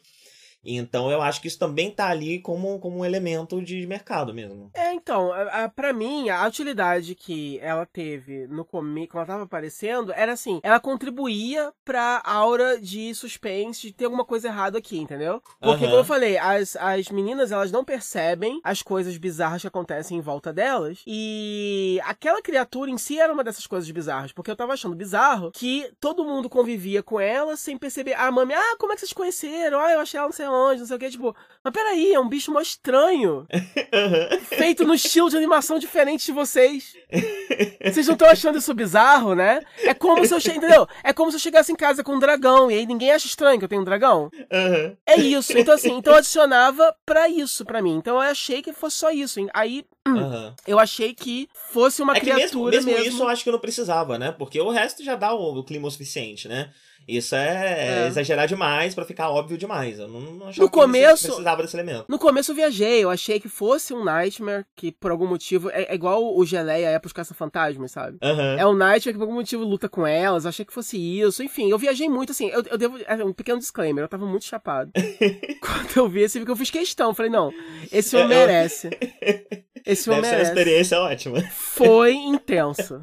[0.64, 4.70] Então eu acho que isso também tá ali como, como um elemento de mercado mesmo.
[4.74, 9.26] É, então, a, a, pra mim, a utilidade que ela teve no começo, quando ela
[9.26, 14.78] tava aparecendo, era assim, ela contribuía pra aura de suspense, de ter alguma coisa errada
[14.78, 15.42] aqui, entendeu?
[15.60, 15.90] Porque, Aham.
[15.90, 20.20] como eu falei, as, as meninas, elas não percebem as coisas bizarras que acontecem em
[20.20, 24.72] volta delas, e aquela criatura em si era uma dessas coisas bizarras, porque eu tava
[24.72, 28.94] achando bizarro que todo mundo convivia com ela sem perceber, ah, mami, ah, como é
[28.94, 29.78] que vocês conheceram?
[29.80, 32.20] Ah, eu achei ela não sei onde, não sei o que, tipo, mas peraí, é
[32.20, 33.46] um bicho mó estranho
[34.56, 36.94] feito no estilo de animação diferente de vocês.
[37.84, 39.62] Vocês não estão achando isso bizarro, né?
[39.78, 40.50] É como se eu che...
[40.50, 40.88] entendeu?
[41.04, 43.58] É como se eu chegasse em casa com um dragão e aí ninguém acha estranho
[43.58, 44.30] que eu tenho um dragão.
[44.50, 44.96] Aham.
[45.06, 45.56] É isso.
[45.56, 47.96] Então assim, então adicionava pra isso pra mim.
[47.96, 49.38] Então eu achei que fosse só isso.
[49.52, 50.54] Aí Aham.
[50.66, 53.58] eu achei que fosse uma É que mesmo, criatura mesmo isso eu acho que não
[53.58, 54.32] precisava, né?
[54.32, 56.70] Porque o resto já dá o, o clima o suficiente, né?
[57.06, 58.06] Isso é, É.
[58.06, 59.98] exagerar demais pra ficar óbvio demais.
[59.98, 62.06] Eu não, não achava No que começo- precisava desse elemento.
[62.08, 65.68] No começo eu viajei, eu achei que fosse um Nightmare, que por algum motivo.
[65.68, 68.16] É, é igual o Geleia é pros caça-fantasmas, sabe?
[68.22, 68.56] Aham.
[68.58, 71.42] É o Nightmare que por algum motivo luta com elas, eu achei que fosse isso.
[71.42, 72.96] Enfim, eu viajei muito, assim, eu, eu devo.
[73.06, 74.90] é, Um pequeno disclaimer, eu tava muito chapado.
[75.60, 77.52] Quando eu vi esse eu fiz questão, eu falei, não,
[77.92, 78.88] esse homem É, eu- merece.
[80.00, 81.40] Esse homem Deve ser uma experiência ótima.
[81.50, 83.00] Foi intenso.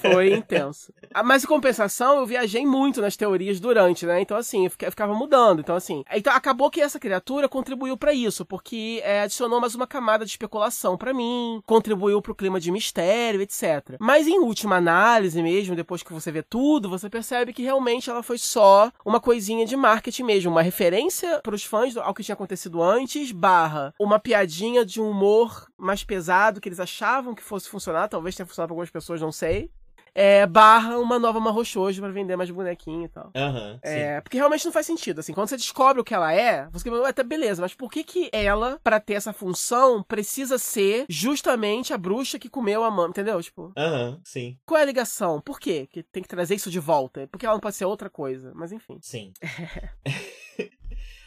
[0.00, 0.92] Foi intenso.
[1.24, 4.20] Mas em compensação, eu viajei muito nas teorias durante, né?
[4.20, 5.60] Então, assim, eu fica- eu ficava mudando.
[5.60, 6.02] Então, assim.
[6.12, 10.30] Então, acabou que essa criatura contribuiu pra isso, porque é, adicionou mais uma camada de
[10.32, 13.96] especulação pra mim, contribuiu pro clima de mistério, etc.
[14.00, 18.22] Mas em última análise mesmo, depois que você vê tudo, você percebe que realmente ela
[18.22, 22.82] foi só uma coisinha de marketing mesmo, uma referência pros fãs ao que tinha acontecido
[22.82, 26.21] antes, barra uma piadinha de um humor mais pesado
[26.60, 29.70] que eles achavam que fosse funcionar, talvez tenha funcionado pra algumas pessoas, não sei.
[30.14, 33.30] É, barra uma nova Marrochojo pra vender mais bonequinho e tal.
[33.34, 33.88] Aham, sim.
[33.90, 36.84] É, porque realmente não faz sentido, assim, quando você descobre o que ela é, você
[36.84, 41.94] fica, até beleza, mas por que que ela, pra ter essa função, precisa ser justamente
[41.94, 43.42] a bruxa que comeu a mãe, entendeu?
[43.42, 45.40] Tipo, Aham, sim, qual é a ligação?
[45.40, 47.26] Por quê que tem que trazer isso de volta?
[47.28, 48.98] Porque ela não pode ser outra coisa, mas enfim.
[49.00, 49.32] sim.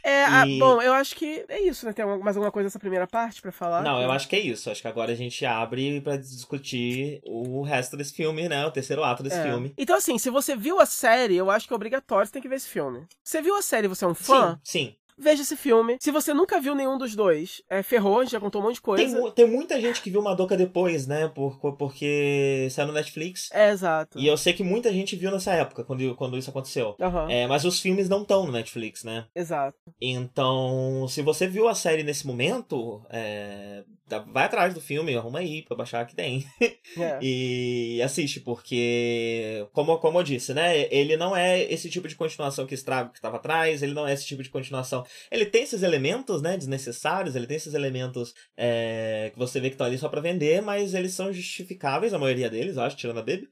[0.07, 1.91] É, a- E- bom, eu acho que é isso, né?
[1.91, 3.81] Tem mais alguma coisa nessa primeira parte pra falar?
[3.81, 4.69] Não, eu acho que é isso.
[4.69, 8.63] Acho que agora a gente abre pra discutir o resto desse filme, né?
[8.67, 9.41] O terceiro ato desse É.
[9.41, 9.73] filme.
[9.75, 12.47] Então, assim, se você viu a série, eu acho que é obrigatório você tem que
[12.47, 13.07] ver esse filme.
[13.23, 14.59] Você viu a série e você é um fã?
[14.63, 14.95] Sim, sim.
[15.17, 15.97] Veja esse filme.
[15.99, 19.21] Se você nunca viu nenhum dos dois, é, ferrou, já contou um monte de coisa.
[19.21, 21.27] Tem, tem muita gente que viu Madoka depois, né?
[21.29, 23.49] Por, porque saiu no Netflix.
[23.51, 24.19] É, exato.
[24.19, 26.95] E eu sei que muita gente viu nessa época, quando, quando isso aconteceu.
[26.99, 29.25] Aham, É, mas os filmes não estão no Netflix, né?
[29.35, 29.77] exato.
[30.01, 33.83] Então, se você viu a série nesse momento, é,
[34.27, 36.45] vai atrás do filme, arruma aí pra baixar que tem.
[36.97, 37.19] É.
[37.21, 40.87] E assiste, porque, como, como eu disse, né?
[40.93, 44.07] Ele não é esse tipo de continuação que estraga o que estava atrás, ele não
[44.07, 45.03] é esse tipo de continuação.
[45.29, 49.73] Ele tem esses elementos, né, desnecessários, ele tem esses elementos é, que você vê que
[49.73, 53.23] estão ali só pra vender, mas eles são justificáveis, a maioria deles, acho, tirando a
[53.23, 53.49] Baby.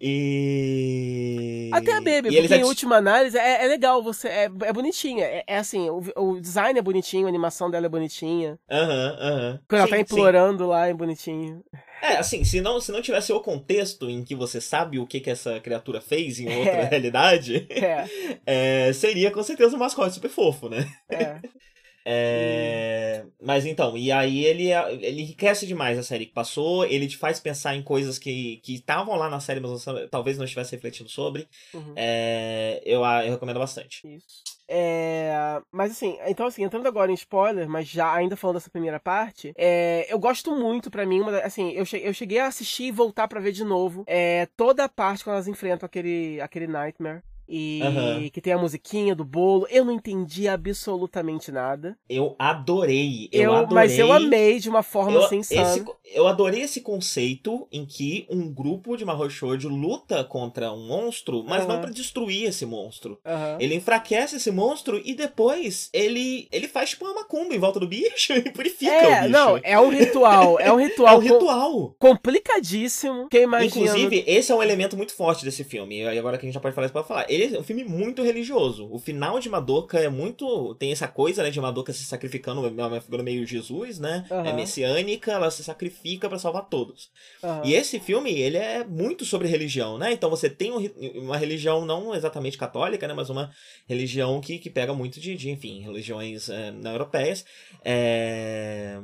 [0.00, 1.70] E.
[1.72, 5.24] Até a Baby, e porque em última análise é, é legal, você é, é bonitinha.
[5.24, 8.58] É, é assim, o, o design é bonitinho, a animação dela é bonitinha.
[8.70, 9.60] Aham, aham.
[9.68, 10.14] Quando ela Sim, tá sim.
[10.14, 11.62] implorando lá, é bonitinho.
[12.02, 15.20] É, assim, se não, se não tivesse o contexto em que você sabe o que,
[15.20, 16.84] que essa criatura fez em outra É.
[16.88, 18.04] realidade, É,
[18.88, 20.84] é, seria com certeza um mascote super fofo, né?
[21.10, 21.40] é.
[22.04, 27.16] É, Mas então, e aí ele, ele enriquece demais a série que passou, ele te
[27.16, 31.08] faz pensar em coisas que que estavam lá na série, mas talvez não estivesse refletindo
[31.08, 31.46] sobre.
[31.72, 31.94] Uhum.
[31.94, 34.02] É, eu, eu recomendo bastante.
[34.04, 34.42] Isso.
[34.74, 38.98] É, mas assim, então assim, entrando agora em spoiler, mas já ainda falando dessa primeira
[38.98, 42.84] parte, é, eu gosto muito, pra mim, uma assim, eu, che- eu cheguei a assistir
[42.84, 46.66] e voltar pra ver de novo é, toda a parte quando elas enfrentam aquele, aquele
[46.66, 47.20] Nightmare.
[47.54, 48.28] E Aham.
[48.32, 49.66] que tem a musiquinha do bolo.
[49.70, 51.98] Eu não entendi absolutamente nada.
[52.08, 53.74] Eu adorei, eu, Eu, adorei.
[53.74, 55.84] mas eu amei de uma forma Eu, assim esse-
[56.14, 61.66] eu adorei esse conceito em que um grupo de Mahoushoujo luta contra um monstro, mas
[61.66, 61.82] não Aham.
[61.82, 63.18] pra destruir esse monstro.
[63.24, 63.58] Aham.
[63.60, 67.86] Ele enfraquece esse monstro e depois ele ele faz tipo uma macumba em volta do
[67.86, 69.30] bicho e purifica o É, bicho.
[69.32, 70.58] não, é um ritual.
[70.58, 71.96] É um É ritual, um ritual.
[71.98, 72.16] com-
[72.52, 73.28] complicadíssimo.
[73.28, 73.66] Que imagina.
[73.86, 76.00] Inclusive, esse é um elemento muito forte desse filme.
[76.02, 77.26] E agora que a gente já pode falar isso, pode falar.
[77.28, 78.88] Ele é um filme muito religioso.
[78.90, 80.74] O final de Madoka é muito.
[80.76, 84.26] Tem essa coisa, né, de Madoka se sacrificando, é uma figura meio Jesus, né?
[84.30, 84.52] É Aham.
[84.54, 87.10] messiânica, ela se sacrifica pra salvar todos.
[87.42, 87.62] Aham.
[87.64, 90.12] E esse filme, ele é muito sobre religião, né?
[90.12, 90.82] Então você tem um
[91.14, 93.14] uma religião não exatamente católica, né?
[93.14, 93.50] Mas uma
[93.88, 97.44] religião que, que pega muito de, de, enfim, religiões é, não europeias.
[97.84, 98.98] É,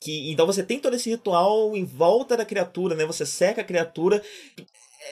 [0.00, 3.04] que, então você tem todo esse ritual em volta da criatura, né?
[3.06, 4.22] Você seca a criatura.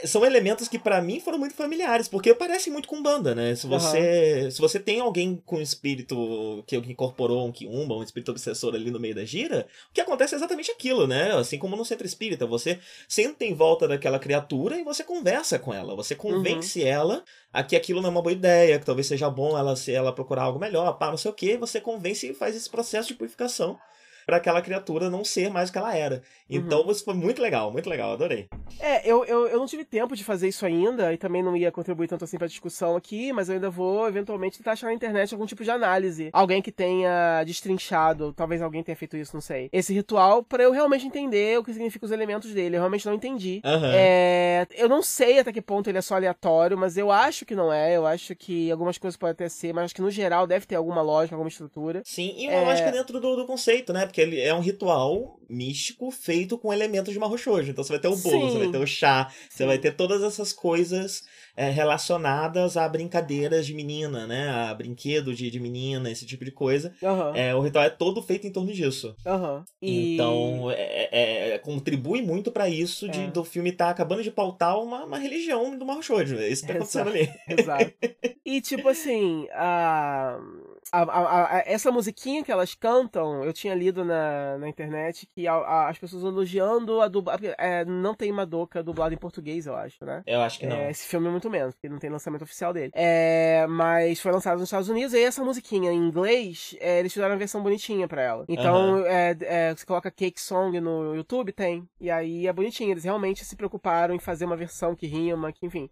[0.05, 3.55] São elementos que pra mim foram muito familiares, porque parecem muito com banda, né?
[3.55, 8.75] Se você, se você tem alguém com espírito que incorporou um quiumba, um espírito obsessor
[8.75, 11.33] ali no meio da gira, o que acontece é exatamente aquilo, né?
[11.33, 15.73] Assim como no centro espírita, você senta em volta daquela criatura e você conversa com
[15.73, 17.23] ela, você convence ela
[17.53, 20.13] a que aquilo não é uma boa ideia, que talvez seja bom ela se ela
[20.13, 23.15] procurar algo melhor, pá, não sei o que, você convence e faz esse processo de
[23.15, 23.79] purificação
[24.27, 26.23] pra aquela criatura não ser mais o que ela era.
[26.49, 28.49] Então isso foi muito legal, muito legal, adorei.
[28.81, 31.71] É, eu, eu, eu não tive tempo de fazer isso ainda e também não ia
[31.71, 35.33] contribuir tanto assim pra discussão aqui, mas eu ainda vou eventualmente tentar achar na internet
[35.33, 36.31] algum tipo de análise.
[36.33, 39.69] Alguém que tenha destrinchado, talvez alguém tenha feito isso, não sei.
[39.73, 42.77] Esse ritual pra eu realmente entender o que significa os elementos dele.
[42.77, 43.61] Eu realmente não entendi.
[43.65, 43.93] Aham.
[43.95, 47.55] É, eu não sei até que ponto ele é só aleatório, mas eu acho que
[47.55, 47.97] não é.
[47.97, 50.75] Eu acho que algumas coisas podem até ser, mas acho que no geral deve ter
[50.77, 52.03] alguma lógica, alguma estrutura.
[52.05, 52.65] Sim, e uma É.
[52.65, 54.07] lógica dentro do, do conceito, né?
[54.13, 57.71] Porque ele é um ritual místico feito com elementos de Mahoushoujo.
[57.71, 58.53] Então você vai ter o bolo, Sim.
[58.53, 59.67] você vai ter o chá, você Sim.
[59.67, 61.23] vai ter todas essas coisas
[61.57, 64.49] é, relacionadas a brincadeiras de menina, né?
[64.51, 66.93] A brinquedo de, de menina, esse tipo de coisa.
[67.03, 69.15] Aham, É, o ritual é todo feito em torno disso.
[69.27, 69.65] aham.
[69.81, 73.27] E- Então, é, é- é- contribui muito pra isso de, É.
[73.29, 76.37] do filme estar acabando de pautar uma, uma religião do Mahoushoujo.
[76.37, 77.29] É isso que tá acontecendo ali.
[77.49, 77.93] Exato.
[78.45, 80.37] E tipo assim, a,
[80.91, 85.47] a, a- a- essa musiquinha que elas cantam, eu tinha lido na, na internet que
[85.47, 87.53] as pessoas elogiando a dublagem.
[87.59, 90.23] É, não tem Madoka dublada em português, eu acho, né?
[90.27, 90.77] Eu acho que não.
[90.77, 92.91] É, esse filme é muito menos, porque não tem lançamento oficial dele.
[92.95, 97.33] É, mas foi lançado nos Estados Unidos e essa musiquinha em inglês, é, eles fizeram
[97.33, 98.45] uma versão bonitinha pra ela.
[98.49, 101.87] Então, é, é, você coloca Cake Song no YouTube, tem.
[102.01, 102.91] E aí é bonitinho.
[102.91, 105.89] Eles realmente se preocuparam em fazer uma versão que rima, que enfim.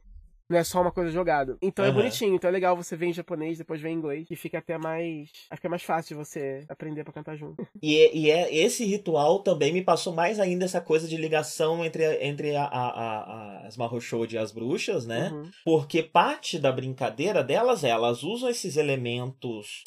[0.51, 1.57] Não é só uma coisa jogada.
[1.63, 1.99] Então é Aham.
[1.99, 2.35] bonitinho.
[2.35, 4.27] Então é legal você ver em japonês, depois ver em inglês.
[4.29, 5.31] E fica até mais.
[5.49, 7.65] Acho que é mais fácil de você aprender pra cantar junto.
[7.83, 11.85] E, é- e é, esse ritual também me passou mais ainda essa coisa de ligação
[11.85, 15.31] entre, a- entre a, a, a- as Mahoushoujo e as bruxas, né?
[15.31, 15.49] Uhum.
[15.65, 19.83] Porque parte da brincadeira delas é, elas usam esses elementos.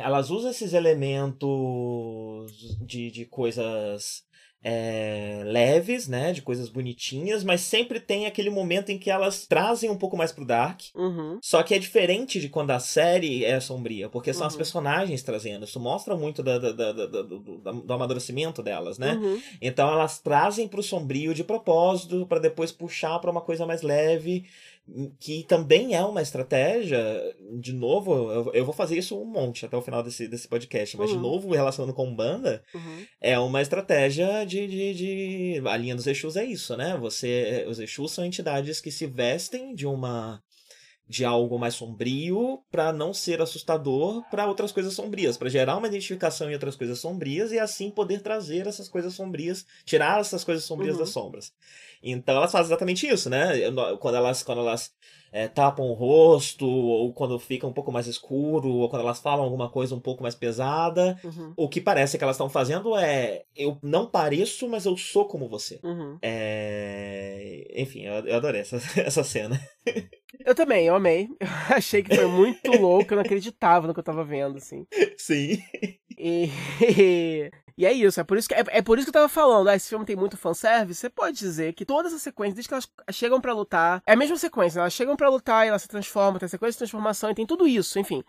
[0.00, 4.22] Elas usam esses elementos de, de coisas
[4.62, 6.32] é, leves, né?
[6.32, 10.32] De coisas bonitinhas, mas sempre tem aquele momento em que elas trazem um pouco mais
[10.32, 10.80] pro Dark.
[10.94, 11.38] Uhum.
[11.42, 14.58] Só que é diferente de quando a série é sombria, porque são as Uhum.
[14.58, 15.64] personagens trazendo.
[15.64, 19.14] Isso mostra muito da, da- da- do, amadurecimento delas, né?
[19.14, 19.40] Uhum.
[19.62, 24.44] Então elas trazem pro sombrio de propósito, pra depois puxar pra uma coisa mais leve.
[25.18, 27.00] Que também é uma estratégia,
[27.60, 31.10] de novo, eu, vou fazer isso um monte até o final desse, desse podcast, mas
[31.10, 31.16] Uhum.
[31.16, 33.04] de novo, relacionando com banda, Uhum.
[33.20, 36.96] é uma estratégia de, de, de- A linha dos Exus é isso, né?
[36.98, 40.42] Você, os Exus são entidades que se vestem de uma
[41.08, 45.88] de algo mais sombrio pra não ser assustador pra outras coisas sombrias, pra gerar uma
[45.88, 50.62] identificação em outras coisas sombrias e assim poder trazer essas coisas sombrias, tirar essas coisas
[50.64, 51.00] sombrias Uhum.
[51.00, 51.52] das sombras.
[52.02, 53.52] Então elas fazem exatamente isso, né?
[53.98, 54.90] Quando elas quando elas
[55.32, 59.44] é, tapam o rosto ou quando fica um pouco mais escuro ou quando elas falam
[59.44, 61.52] alguma coisa um pouco mais pesada, Uhum.
[61.56, 65.48] o que parece que elas estão fazendo é eu não pareço, mas eu sou como
[65.48, 65.78] você.
[65.84, 66.18] Uhum.
[66.22, 67.64] É...
[67.76, 69.60] Enfim, eu, eu adorei essa, essa cena.
[70.44, 71.28] Eu também, eu amei.
[71.38, 71.46] Eu
[71.76, 74.86] achei que foi muito louco, eu não acreditava no que eu tava vendo, assim.
[75.18, 75.58] Sim.
[76.18, 76.50] E,
[77.80, 79.68] e é isso, é por isso que, é, é por isso que eu tava falando,
[79.68, 82.74] ah, esse filme tem muito fanservice, você pode dizer que todas as sequências, desde que
[82.74, 85.88] elas chegam pra lutar, é a mesma sequência, elas chegam pra lutar e elas se
[85.88, 88.22] transformam, tem sequência de transformação e tem tudo isso, enfim.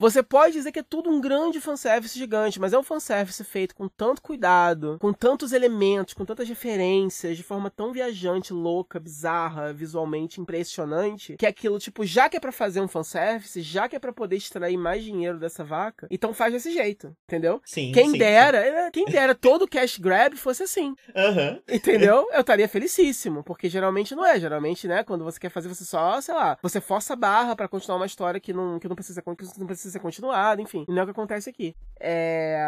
[0.00, 3.74] Você pode dizer que é tudo um grande fanservice gigante, mas é um fanservice feito
[3.74, 9.72] com tanto cuidado, com tantos elementos, com tantas referências, de forma tão viajante, louca, bizarra,
[9.72, 13.98] visualmente impressionante, que aquilo, tipo, já que é pra fazer um fanservice, já que é
[13.98, 17.60] pra poder extrair mais dinheiro dessa vaca, então faz desse jeito, entendeu?
[17.64, 17.92] Sim.
[17.92, 20.94] Quem sim, dera, é, quem dera todo o cash grab fosse assim, sim.
[21.14, 21.58] Aham.
[21.68, 22.28] entendeu?
[22.32, 24.38] Eu estaria felicíssimo, porque geralmente não é.
[24.38, 27.66] Geralmente, né, quando você quer fazer, você só, sei lá, você força a barra pra
[27.66, 30.84] continuar uma história que não, que não, precisa, que não precisa ser continuada, enfim.
[30.88, 31.74] E não é o que acontece aqui.
[32.00, 32.58] É...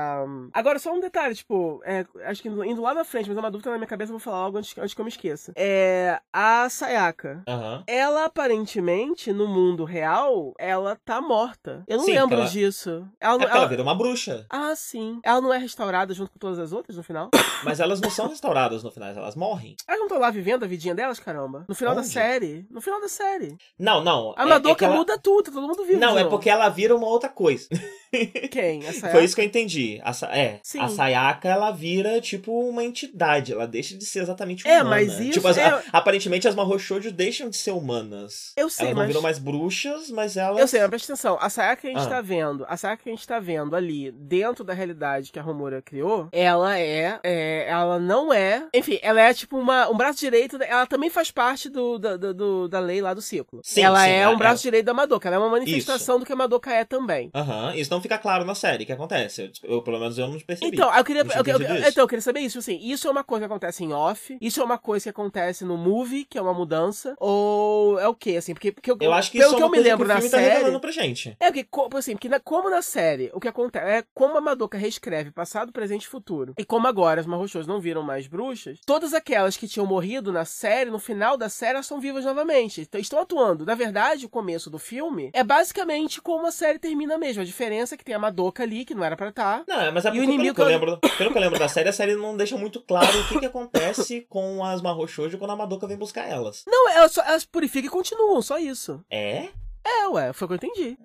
[0.53, 3.51] Agora, só um detalhe, tipo, é, acho que indo lá na frente, mas é uma
[3.51, 5.53] dúvida na minha cabeça, eu vou falar algo antes, antes que eu me esqueça.
[5.57, 6.19] É...
[6.33, 7.85] A Sayaka, Aham.
[7.87, 11.85] ela aparentemente, no mundo real, ela tá morta.
[11.87, 13.07] Eu não Sim, lembro ela- disso.
[13.21, 14.47] Ela, É não- ela ela- vira uma bruxa.
[14.51, 15.21] Ah, sim.
[15.23, 17.31] Ela não é restaurada junto com todas as outras no final?
[17.65, 19.77] Mas elas não são restauradas no final, elas morrem.
[19.87, 21.65] Elas não estão lá vivendo a vidinha delas, caramba?
[21.69, 22.11] No final da Onde?
[22.11, 22.67] série?
[22.71, 23.57] No final da série.
[23.79, 24.35] Não, não.
[24.37, 26.01] A é- é Madoka que ela- muda tudo, tá todo mundo vivo.
[26.01, 27.69] Não, é porque ela vira uma outra coisa.
[28.51, 28.85] Quem?
[28.87, 30.01] Essa Foi isso que eu entendi.
[30.03, 30.81] A, é, Sim.
[30.81, 33.53] a Sayaka, ela vira, tipo, uma entidade.
[33.53, 34.91] Ela deixa de ser exatamente É, humana.
[34.91, 38.53] mas isso Tipo, as- é- a- aparentemente as Mahoushoujo deixam de ser humanas.
[38.57, 40.59] Eu sei, elas não mas- viram mais bruxas, mas elas...
[40.59, 41.39] Eu sei, mas presta atenção.
[41.41, 42.09] A Sayaka que a gente Ah.
[42.09, 45.43] tá vendo, a Sayaka que a gente tá vendo ali, dentro da realidade que a
[45.43, 50.19] Romura criou, ela é, é, ela não é, enfim, ela é tipo uma, um braço
[50.19, 53.61] direito, ela também faz parte do, da, do- do- da lei lá do ciclo.
[53.63, 56.19] Sim, ela sim, é é- um braço é- direito da Madoka, ela é uma manifestação
[56.19, 57.00] do que a Madoka é também.
[57.35, 59.51] Aham, isso não fica claro na série, o que acontece?
[59.63, 60.75] Eu, eu, pelo menos eu não percebi.
[60.77, 61.27] Então, eu queria, eu,
[61.59, 64.37] eu- então, eu queria saber isso, assim, isso é uma coisa que acontece em off,
[64.41, 68.15] isso é uma coisa que acontece no movie, que é uma mudança, ou é o
[68.15, 70.07] quê, assim, porque, porque Eu acho que pelo isso é que uma eu me lembro
[70.07, 70.51] que o na filme tá série...
[70.55, 71.37] revelando pra gente.
[71.41, 74.77] É, porque, assim, porque na- como na série, o que acontece é como a Madoka
[74.79, 79.15] reescreve passado, presente e futuro, e como agora as Mahoushous não viram mais bruxas, todas
[79.15, 82.89] aquelas que tinham morrido na série, no final da série, elas estão vivas novamente.
[82.95, 83.65] Estão atuando.
[83.65, 87.43] Na verdade, o começo do filme é basicamente como a série termina mesmo.
[87.43, 89.63] A diferença é que tem a Madoka ali, que não era pra estar.
[89.67, 91.69] Não, é, mas é porque pelo inimigo que, eu lembro, pelo que eu lembro da
[91.69, 95.53] série, a série não deixa muito claro o que, que acontece com as Mahoushoujo quando
[95.53, 96.65] a Madoka vem buscar elas.
[96.67, 99.03] Não, elas, só, elas purificam e continuam, só isso.
[99.11, 99.49] É?
[99.85, 100.99] É, ué, foi o que eu entendi.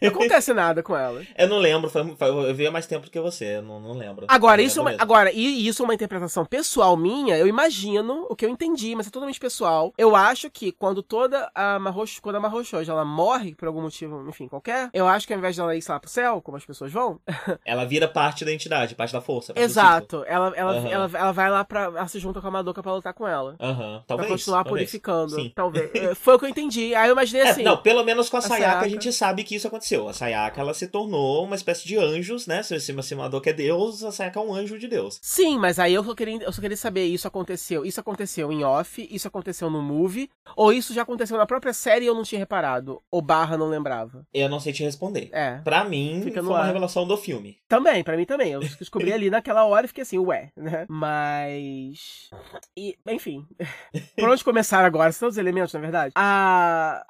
[0.00, 1.26] Não acontece nada com elas.
[1.36, 3.92] Eu não lembro, foi, foi- eu vi há mais tempo que você, eu não, não
[3.92, 4.24] lembro.
[4.28, 5.14] Agora, Não isso, é uma, lembro mesmo.
[5.14, 9.06] agora, e isso é uma interpretação pessoal minha, eu imagino o que eu entendi, mas
[9.06, 9.92] é totalmente pessoal.
[9.98, 14.26] Eu acho que quando toda a Mahoush, quando a Mahoushoujo, ela morre por algum motivo,
[14.28, 16.90] enfim, qualquer, eu acho que ao invés dela ir, lá, pro céu, como as pessoas
[16.92, 17.20] vão,
[17.64, 19.52] Ela vira parte da entidade, parte da força.
[19.52, 20.88] parte do exato, ela, ela, Aham.
[20.88, 23.56] ela, ela vai lá pra, ela se junta com a Madoka pra lutar com ela.
[23.60, 24.30] Aham, Pra talvez.
[24.30, 24.82] continuar talvez.
[24.84, 25.34] purificando.
[25.34, 25.52] Sim.
[25.54, 25.94] Talvez.
[25.94, 26.94] É, Foi o que eu entendi.
[26.94, 27.62] Aí eu imaginei É, assim.
[27.62, 28.86] não, pelo menos com a, a Sayaka, Sayaka.
[28.86, 30.08] a gente sabe que isso aconteceu.
[30.08, 32.62] A Sayaka, ela se tornou uma espécie de anjos, né?
[32.62, 35.18] Se se a Madoka é Deus, a Sayaka é um anjo de Deus.
[35.20, 38.64] Sim, mas aí eu só, queria, eu só queria saber, isso aconteceu, isso aconteceu em
[38.64, 42.22] off, isso aconteceu no movie, ou isso já aconteceu na própria série e eu não
[42.22, 44.24] tinha reparado, ou barra não lembrava.
[44.32, 45.28] Eu não sei te responder.
[45.32, 45.58] É.
[45.64, 46.66] Pra mim, foi no uma ar.
[46.66, 47.58] revelação do filme.
[47.68, 48.52] Também, pra mim também.
[48.52, 50.86] Eu descobri ali naquela hora e fiquei assim, ué, né?
[50.88, 52.30] Mas.
[52.76, 53.46] E, enfim.
[54.16, 55.12] Por onde começar agora?
[55.12, 56.12] São os elementos, na verdade?
[56.14, 57.04] A.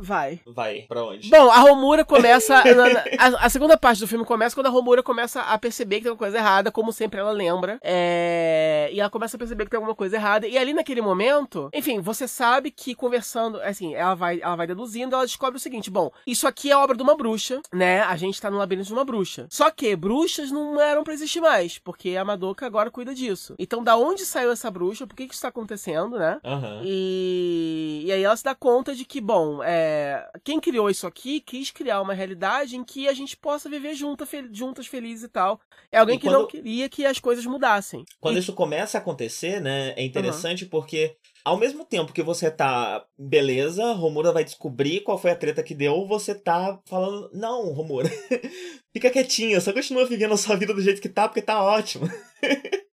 [0.00, 0.40] Vai.
[0.46, 1.28] Vai, pra onde?
[1.30, 2.62] Bom, a Romura começa.
[2.74, 5.96] na- na- a, a segunda parte do filme começa quando a Romura começa a perceber
[5.96, 7.78] que tem uma coisa errada, como sempre ela lembra.
[7.82, 10.46] É, e ela começa a perceber que tem alguma coisa errada.
[10.46, 15.14] E ali naquele momento, enfim, você sabe que conversando, assim, ela vai, ela vai deduzindo,
[15.14, 18.00] ela descobre o seguinte: bom, isso aqui é obra de uma bruxa, né?
[18.02, 19.46] A gente tá no labirinto de uma bruxa.
[19.50, 23.54] Só que bruxas não eram pra existir mais, porque a Madoka agora cuida disso.
[23.58, 25.06] Então, da onde saiu essa bruxa?
[25.06, 26.38] Por que, que isso tá acontecendo, né?
[26.44, 26.82] Aham.
[26.84, 31.06] E, e aí ela se dá conta de que, bom, é, é, quem criou isso
[31.06, 35.24] aqui quis criar uma realidade em que a gente possa viver junta, fel juntas felizes
[35.24, 35.60] e tal.
[35.90, 38.04] É alguém E que quando- não queria que as coisas mudassem.
[38.20, 42.50] Quando E- isso começa a acontecer, né, é interessante porque ao mesmo tempo que você
[42.50, 47.72] tá, beleza, Romura vai descobrir qual foi a treta que deu, você tá falando, não,
[47.72, 48.08] Romura,
[48.92, 52.08] fica quietinha, só continua vivendo a sua vida do jeito que tá, porque tá ótimo.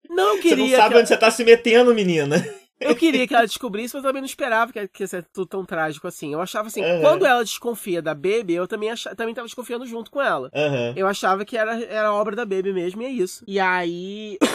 [0.08, 0.64] não Você queria.
[0.64, 2.36] não sabe que onde você tá se metendo, menina.
[2.80, 5.64] Eu queria que ela descobrisse, mas eu também não esperava que, que ia tudo tão
[5.64, 6.32] trágico assim.
[6.32, 7.00] Eu achava assim, Aham.
[7.00, 10.50] quando ela desconfia da Baby, eu também, acha, também tava desconfiando junto com ela.
[10.54, 10.92] Aham.
[10.96, 13.44] Eu achava que era, era obra da Baby mesmo, e é isso.
[13.46, 14.38] E aí.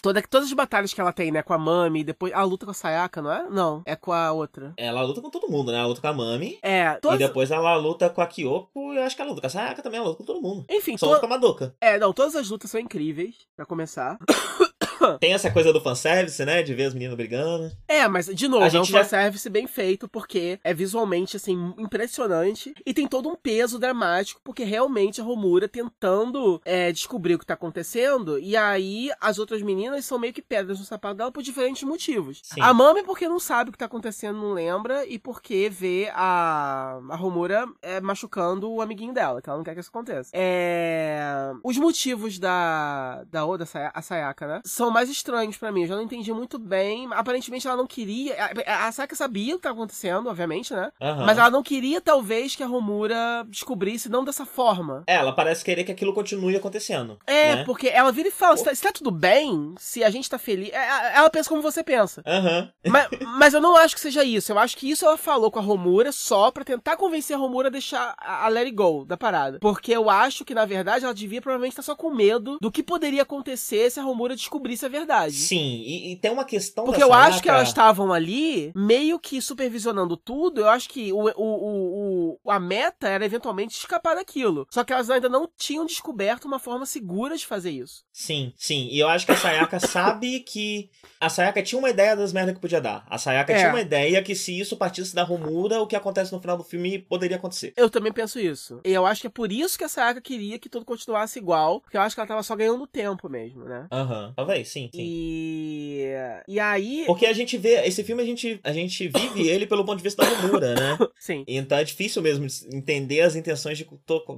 [0.00, 2.32] Toda, todas as batalhas que ela tem, né, com a Mami, e depois.
[2.32, 3.48] A luta com a Sayaka, não é?
[3.50, 4.72] Não, é com a outra.
[4.76, 5.78] Ela luta com todo mundo, né?
[5.78, 6.56] Ela luta com a Mami.
[6.62, 7.18] É, E todas.
[7.18, 9.82] depois ela luta com a Kyoko e eu acho que ela luta com a Sayaka
[9.82, 10.64] também, ela luta com todo mundo.
[10.70, 11.10] Enfim, Só to...
[11.14, 11.74] luta com a Madoka.
[11.80, 14.18] é, não, todas as lutas são incríveis, pra começar.
[15.20, 16.62] Tem essa coisa do fanservice, né?
[16.62, 17.70] De ver as meninas brigando.
[17.88, 21.36] É, mas, de novo, A é um gente já- fanservice bem feito, porque é visualmente,
[21.36, 22.74] assim, impressionante.
[22.84, 27.46] E tem todo um peso dramático, porque realmente a Romura tentando é, descobrir o que
[27.46, 28.38] tá acontecendo.
[28.38, 32.40] E aí, as outras meninas são meio que pedras no sapato dela por diferentes motivos.
[32.42, 32.60] Sim.
[32.60, 35.06] A Mami, porque não sabe o que tá acontecendo, não lembra.
[35.06, 39.74] E porque vê a, a Romura é, machucando o amiguinho dela, que ela não quer
[39.74, 40.30] que isso aconteça.
[40.34, 41.52] É...
[41.64, 44.60] Os motivos da, da Oda, a Sayaka, né?
[44.64, 45.82] São mais estranhos pra mim.
[45.82, 47.08] Eu já não entendi muito bem.
[47.12, 48.36] Aparentemente ela não queria.
[48.66, 50.90] A, a Sayaka sabia o que tá acontecendo, obviamente, né?
[51.00, 51.26] Aham.
[51.26, 55.02] Mas ela não queria, talvez, que a Romura descobrisse, não dessa forma.
[55.06, 57.18] É, ela parece querer que aquilo continue acontecendo.
[57.26, 57.64] É, né?
[57.64, 60.38] porque ela vira e fala: se tá, se tá tudo bem, se a gente tá
[60.38, 60.70] feliz.
[60.72, 62.22] É, Ela pensa como você pensa.
[62.26, 62.70] Aham.
[62.86, 64.52] mas, mas eu não acho que seja isso.
[64.52, 67.68] Eu acho que isso ela falou com a Romura só pra tentar convencer a Romura
[67.68, 69.58] a deixar a, a Let It Go da parada.
[69.60, 72.82] Porque eu acho que, na verdade, ela devia provavelmente estar só com medo do que
[72.82, 75.34] poderia acontecer se a Romura descobrisse a verdade.
[75.34, 79.40] Sim, e, e tem uma questão Porque eu acho que elas estavam ali, meio que
[79.40, 80.60] supervisionando tudo.
[80.62, 84.66] Eu acho que o, o, o, a meta era eventualmente escapar daquilo.
[84.70, 88.04] Só que elas ainda não tinham descoberto uma forma segura de fazer isso.
[88.12, 88.88] Sim, sim.
[88.90, 90.90] E eu acho que a Sayaka sabe que.
[91.20, 93.04] A Sayaka tinha uma ideia das merdas que podia dar.
[93.08, 93.56] A Sayaka É.
[93.56, 96.64] tinha uma ideia que se isso partisse da Romura, o que acontece no final do
[96.64, 97.72] filme poderia acontecer.
[97.76, 98.80] Eu também penso isso.
[98.84, 101.80] E eu acho que é por isso que a Sayaka queria que tudo continuasse igual.
[101.80, 103.86] Porque eu acho que ela tava só ganhando tempo mesmo, né?
[103.90, 104.32] Aham.
[104.34, 105.00] Talvez, sim, sim.
[105.00, 106.06] E.
[106.48, 107.04] E aí.
[107.06, 107.86] Porque a gente vê.
[107.86, 110.98] Esse filme a gente, a gente vive ele pelo ponto de vista da Romura, né?
[111.18, 111.44] Sim.
[111.46, 113.86] Então é difícil mesmo de entender as intenções de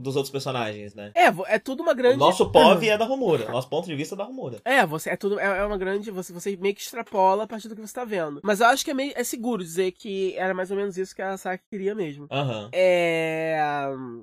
[0.01, 1.13] dos outros personagens, né?
[1.15, 2.17] É, é tudo uma grande.
[2.17, 3.51] O nosso POV é da Romura.
[3.51, 4.61] Nosso ponto de vista é da Romura.
[4.65, 7.69] É, você é tudo é, é uma grande, você você meio que extrapola a partir
[7.69, 8.41] do que você tá vendo.
[8.43, 11.15] Mas eu acho que é meio é seguro dizer que era mais ou menos isso
[11.15, 12.27] que a Saki queria mesmo.
[12.31, 12.69] Aham.
[12.73, 13.57] É.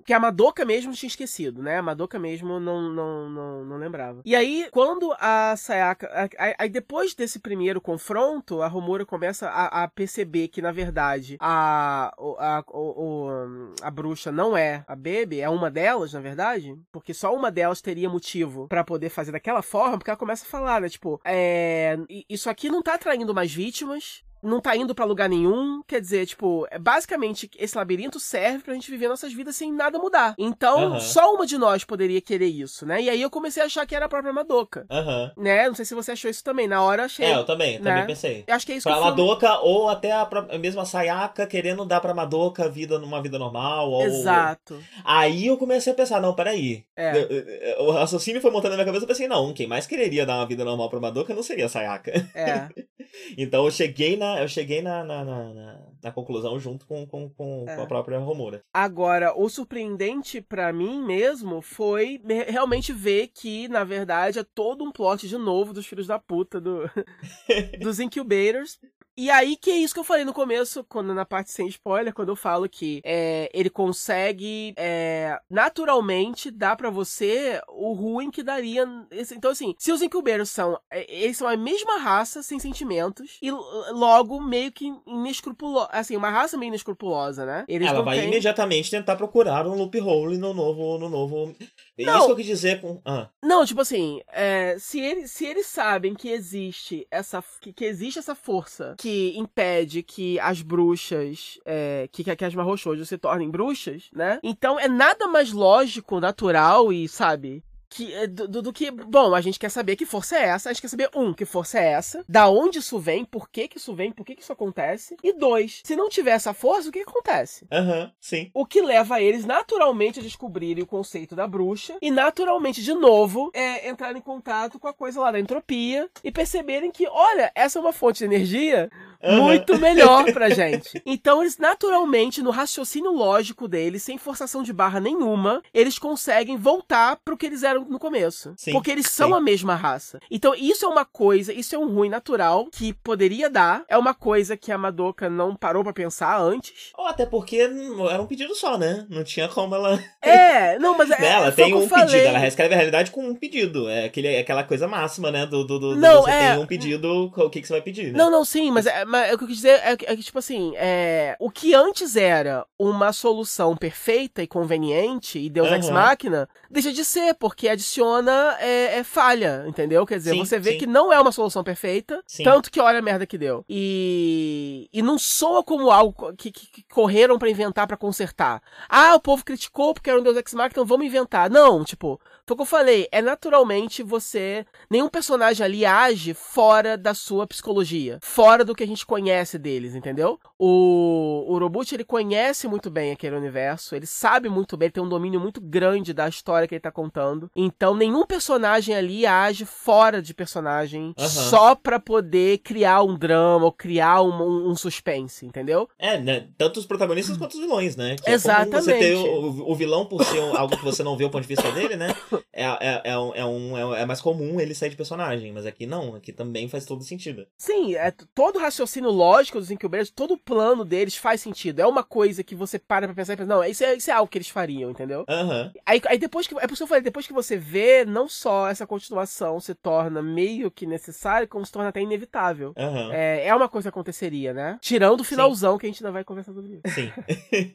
[0.05, 1.77] Que a Madoka mesmo tinha esquecido, né?
[1.77, 4.21] A Madoka mesmo não, não, não, não lembrava.
[4.25, 6.00] E aí, quando a Sayaka.
[6.05, 10.71] A- a- Aí depois desse primeiro confronto, a Romura começa a, a perceber que, na
[10.71, 16.75] verdade, a, a, o- a bruxa não é a Baby, é uma delas, na verdade.
[16.91, 20.49] Porque só uma delas teria motivo pra poder fazer daquela forma, porque ela começa a
[20.49, 20.89] falar, né?
[20.89, 21.97] Tipo, é,
[22.29, 25.81] isso aqui não tá atraindo mais vítimas não tá indo pra lugar nenhum.
[25.87, 29.99] Quer dizer, tipo, é basicamente esse labirinto serve pra gente viver nossas vidas sem nada
[29.99, 30.35] mudar.
[30.37, 30.99] Então, Aham.
[30.99, 33.01] só uma de nós poderia querer isso, né?
[33.01, 34.85] E aí eu comecei a achar que era a própria Madoka.
[34.89, 35.31] Aham.
[35.37, 35.67] Né?
[35.67, 36.67] Não sei se você achou isso também.
[36.67, 37.25] Na hora eu achei.
[37.25, 37.91] É, eu também, né?
[37.91, 38.43] também pensei.
[38.47, 39.03] Eu acho que é isso Pra que.
[39.03, 43.89] Madoka, ou até a, a Sayaka querendo dar pra Madoka vida numa vida normal.
[43.91, 44.03] Ou...
[44.03, 44.81] Exato.
[45.03, 46.83] Aí eu comecei a pensar, não, peraí.
[46.95, 47.77] É.
[47.79, 50.47] O raciocínio foi montando na minha cabeça, eu pensei, não, quem mais quereria dar uma
[50.47, 52.11] vida normal pra Madoka não seria a Sayaka.
[52.33, 52.67] É.
[53.37, 57.65] Então eu cheguei na, eu cheguei na, na, na, na- conclusão junto com, com, com,
[57.67, 57.75] É.
[57.75, 58.63] com a própria Romura.
[58.73, 64.83] Agora, o surpreendente pra mim mesmo foi me- realmente ver que, na verdade, é todo
[64.83, 66.89] um plot de novo dos filhos da puta do,
[67.81, 68.79] dos Incubators.
[69.21, 72.11] E aí que é isso que eu falei no começo, quando na parte sem spoiler,
[72.11, 78.41] quando eu falo que é, ele consegue é, naturalmente dar pra você o ruim que
[78.41, 78.83] daria.
[79.31, 80.79] Então, assim, se os Incubators são.
[80.89, 83.51] é, Eles são a mesma raça, sem sentimentos, e
[83.91, 85.89] logo meio que inescrupulosa.
[85.91, 87.63] Assim, uma raça meio inescrupulosa, né?
[87.67, 90.97] Eles Ela vai têm- imediatamente tentar procurar um loophole no novo.
[90.97, 91.55] No novo...
[91.97, 92.17] É Não.
[92.17, 92.99] Isso que eu quis dizer com.
[93.05, 97.85] Ah, Não, tipo assim, é, se, eles, se eles sabem que existe essa que, que
[97.85, 103.49] existe essa força que impede que as bruxas, é, que, que as marrochojos se tornem
[103.49, 104.39] bruxas, né?
[104.43, 107.63] Então é nada mais lógico, natural e, sabe,
[107.93, 110.73] que, é, do, do- que, bom, a gente quer saber que força é essa, a
[110.73, 113.77] gente quer saber, um, que força é essa, da onde isso vem, por que que
[113.77, 116.91] isso vem, por que que isso acontece, e dois, se não tiver essa força, o
[116.91, 117.65] que que acontece?
[117.71, 118.49] aham, sim.
[118.53, 123.51] O que leva eles naturalmente a descobrirem o conceito da bruxa e naturalmente, de novo,
[123.53, 127.77] é, entrar em contato com a coisa lá da entropia e perceberem que, olha, essa
[127.77, 128.89] é uma fonte de energia
[129.23, 129.43] Uhum.
[129.43, 130.99] muito melhor pra gente.
[131.05, 137.17] Então eles naturalmente, no raciocínio lógico deles, sem forçação de barra nenhuma, eles conseguem voltar
[137.17, 138.53] pro que eles eram no começo.
[138.57, 139.33] Sim, Porque eles são sim.
[139.35, 140.19] a mesma raça.
[140.29, 144.13] Então isso é uma coisa, isso é um ruim natural que poderia dar, é uma
[144.13, 146.91] coisa que a Madoka não parou pra pensar antes.
[146.97, 149.05] Ou até porque era um pedido só, né?
[149.09, 149.99] Não tinha como ela.
[150.23, 152.05] É, não, mas é, Né, ela tem um falei.
[152.05, 153.89] pedido, ela reescreve a realidade com um pedido.
[153.89, 155.45] É, aquele, é aquela coisa máxima, né?
[155.47, 158.11] Do, do, do- Não, você é- tem um pedido, o que, que você vai pedir,
[158.11, 158.17] né?
[158.19, 160.15] Não, não, sim, mas, é, mas é o que eu quis dizer é, que- é
[160.15, 165.71] que, tipo assim, é, o que antes era uma solução perfeita e conveniente e Deus
[165.71, 165.93] Ex Aham.
[165.93, 170.05] Machina, deixa de ser, porque adiciona é, é falha, entendeu?
[170.05, 170.77] Quer dizer, Sim, você vê sim.
[170.79, 172.43] que não é uma solução perfeita, Sim.
[172.43, 173.63] tanto que olha a merda que deu.
[173.69, 178.61] E, e não soa como algo que, que- que correram pra inventar pra consertar.
[178.89, 181.49] Ah, o povo criticou porque era um Deus Ex Machina, então vamos inventar.
[181.49, 182.19] Não, tipo,
[182.51, 184.65] foi o que eu falei, é naturalmente você.
[184.89, 189.95] Nenhum personagem ali age fora da sua psicologia, fora do que a gente conhece deles,
[189.95, 190.39] entendeu?
[190.59, 195.03] O, o Robuch, ele conhece muito bem aquele universo, ele sabe muito bem, ele tem
[195.03, 197.49] um domínio muito grande da história que ele tá contando.
[197.55, 201.27] Então, nenhum personagem ali age fora de personagem Aham.
[201.29, 205.87] só pra poder criar um drama ou criar um, um- suspense, entendeu?
[205.99, 206.47] É, né?
[206.57, 208.15] Tanto os protagonistas quanto os vilões, né?
[208.15, 208.99] Que É comum você Exatamente.
[208.99, 211.71] ter o, o vilão, por ser algo que você não vê o ponto de vista
[211.71, 212.07] dele, né?
[212.53, 215.51] É, é, é, um, é, um, é é mais comum ele sair de personagem.
[215.51, 217.45] Mas aqui não, aqui também faz todo sentido.
[217.57, 221.79] Sim, é, todo o raciocínio lógico dos Incubators, todo o plano deles faz sentido.
[221.79, 224.13] É uma coisa que você para pra pensar e pensa, não, isso é, isso é
[224.13, 225.25] algo que eles fariam, entendeu?
[225.27, 225.71] Aham.
[225.85, 226.55] Aí, aí depois que.
[226.57, 229.73] É por isso que eu falei, depois que você vê, não só essa continuação se
[229.75, 232.73] torna meio que necessária, como se torna até inevitável.
[232.77, 233.11] Aham.
[233.13, 234.77] É, é uma coisa que aconteceria, né?
[234.81, 236.95] Tirando o finalzão que a gente ainda vai conversar sobre isso.
[236.95, 237.11] Sim.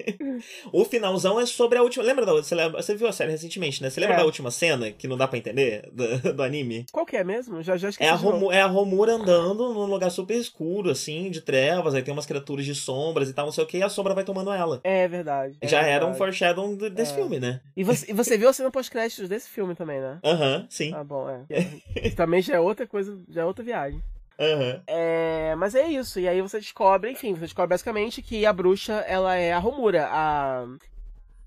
[0.72, 2.04] o finalzão é sobre a última.
[2.04, 3.90] Lembra da você, lembra, você viu a série recentemente, né?
[3.90, 4.18] Você lembra É.
[4.18, 6.86] da última cena que não dá pra entender do, do anime?
[6.92, 7.62] Qual que é mesmo?
[7.62, 8.08] Já, já esqueci.
[8.08, 8.16] É a.
[8.16, 12.26] Romu, é a Romura andando num lugar super escuro, assim, de trevas, aí tem umas
[12.26, 14.80] criaturas de sombras e tal, não sei o que, e a sombra vai tomando ela.
[14.82, 15.56] É verdade.
[15.60, 16.78] é Já era um verdade.
[16.78, 17.14] de- desse É.
[17.14, 17.60] filme, né?
[17.76, 20.18] E você, e você viu a cena pós-créditos desse filme também, né?
[20.24, 20.92] Aham, sim.
[20.94, 21.44] Ah, bom, é.
[22.16, 24.02] Também já é outra coisa, já é outra viagem.
[24.38, 24.82] Aham.
[24.86, 26.20] É, mas é isso.
[26.20, 30.06] E aí você descobre, enfim, você descobre basicamente que a bruxa, ela é a Romura.
[30.10, 30.66] A,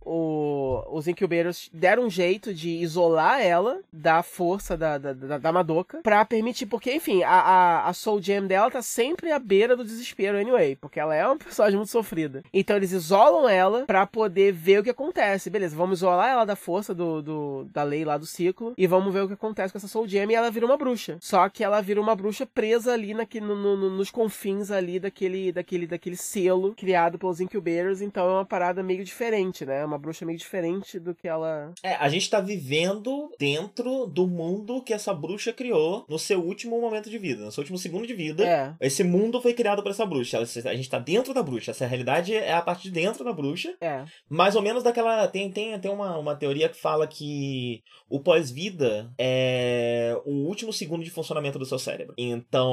[0.06, 5.52] o, os Incubators deram um jeito de isolar ela da força da, da, da, da
[5.52, 9.76] Madoka pra permitir, porque, enfim, a, a, a Soul Gem dela tá sempre à beira
[9.76, 12.44] do desespero, anyway, porque ela é uma personagem muito sofrida.
[12.54, 15.50] Então eles isolam ela pra poder ver o que acontece.
[15.50, 19.14] Beleza, vamos isolar ela da força do, do, da lei lá do ciclo e vamos
[19.14, 21.18] ver o que acontece com essa Soul Gem e ela vira uma bruxa.
[21.20, 25.52] Só que ela vira uma bruxa presa ali no, no- no- nos confins ali daquele,
[25.52, 29.86] daquele, daquele selo criado pelos Incubators, então é uma parada meio diferente, né?
[29.90, 31.74] Uma bruxa meio diferente do que ela.
[31.84, 36.80] É, a gente tá vivendo dentro do mundo que essa bruxa criou no seu último
[36.80, 38.48] momento de vida, no seu último segundo de vida.
[38.48, 38.76] É.
[38.80, 40.38] Esse mundo foi criado por essa bruxa.
[40.38, 41.72] A gente tá dentro da bruxa.
[41.72, 43.76] Essa realidade é a parte de dentro da bruxa.
[43.82, 44.06] É.
[44.30, 45.28] Mais ou menos daquela.
[45.28, 51.04] Tem, tem, tem uma, uma teoria que fala que o pós-vida é o último segundo
[51.04, 52.14] de funcionamento do seu cérebro.
[52.16, 52.70] Então.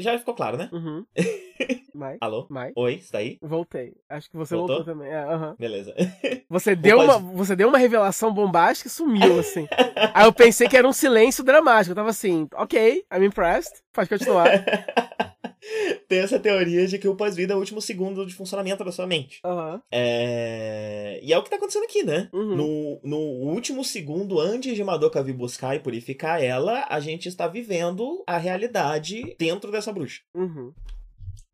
[0.00, 0.68] Já ficou claro, né?
[0.72, 1.04] Uhum.
[2.20, 2.46] Alô?
[2.48, 2.72] Vai.
[2.76, 3.38] Oi, você tá aí?
[3.42, 3.94] Voltei.
[4.08, 4.76] Acho que você Voltou?
[4.76, 5.10] voltou, também.
[5.12, 5.24] É.
[5.58, 5.94] Beleza.
[6.50, 9.68] Você deu, pós- uma, você deu uma revelação bombástica e sumiu, assim.
[10.14, 11.90] Aí eu pensei que era um silêncio dramático.
[11.92, 13.82] Eu tava assim, ok, I'm impressed.
[13.92, 14.48] Pode continuar.
[16.08, 19.06] Tem essa teoria de que o pós-vida é o último segundo de funcionamento da sua
[19.06, 19.40] mente.
[19.44, 19.82] Aham.
[19.90, 21.20] É...
[21.22, 22.28] E é o que tá acontecendo aqui, né?
[22.32, 22.56] Uhum.
[22.56, 27.46] No, no último segundo antes de Madoka vir buscar e purificar ela, a gente está
[27.46, 30.22] vivendo a realidade dentro dessa bruxa.
[30.34, 30.72] Uhum.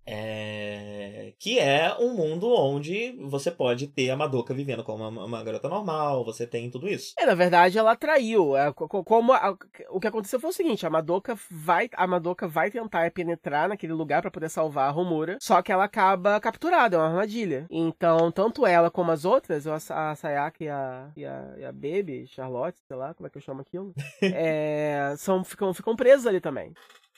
[0.06, 1.32] É...
[1.38, 5.68] Que é um mundo onde você pode ter a Madoka vivendo como uma, uma garota
[5.68, 7.14] normal, você tem tudo isso.
[7.18, 8.56] É, na verdade, ela traiu.
[8.56, 9.56] É, co- co- como a-
[9.90, 13.92] o que aconteceu foi o seguinte: a Madoka vai, a Madoka vai tentar penetrar naquele
[13.92, 17.66] lugar pra poder salvar a Romura, só que ela acaba capturada, é uma armadilha.
[17.70, 19.76] Então, tanto ela como as outras, a,
[20.10, 23.38] a Sayaka e a, e a, e a Baby, Charlotte, sei lá, como é que
[23.38, 23.92] eu chamo aquilo,
[24.22, 26.72] é, são, ficam, ficam presas ali também.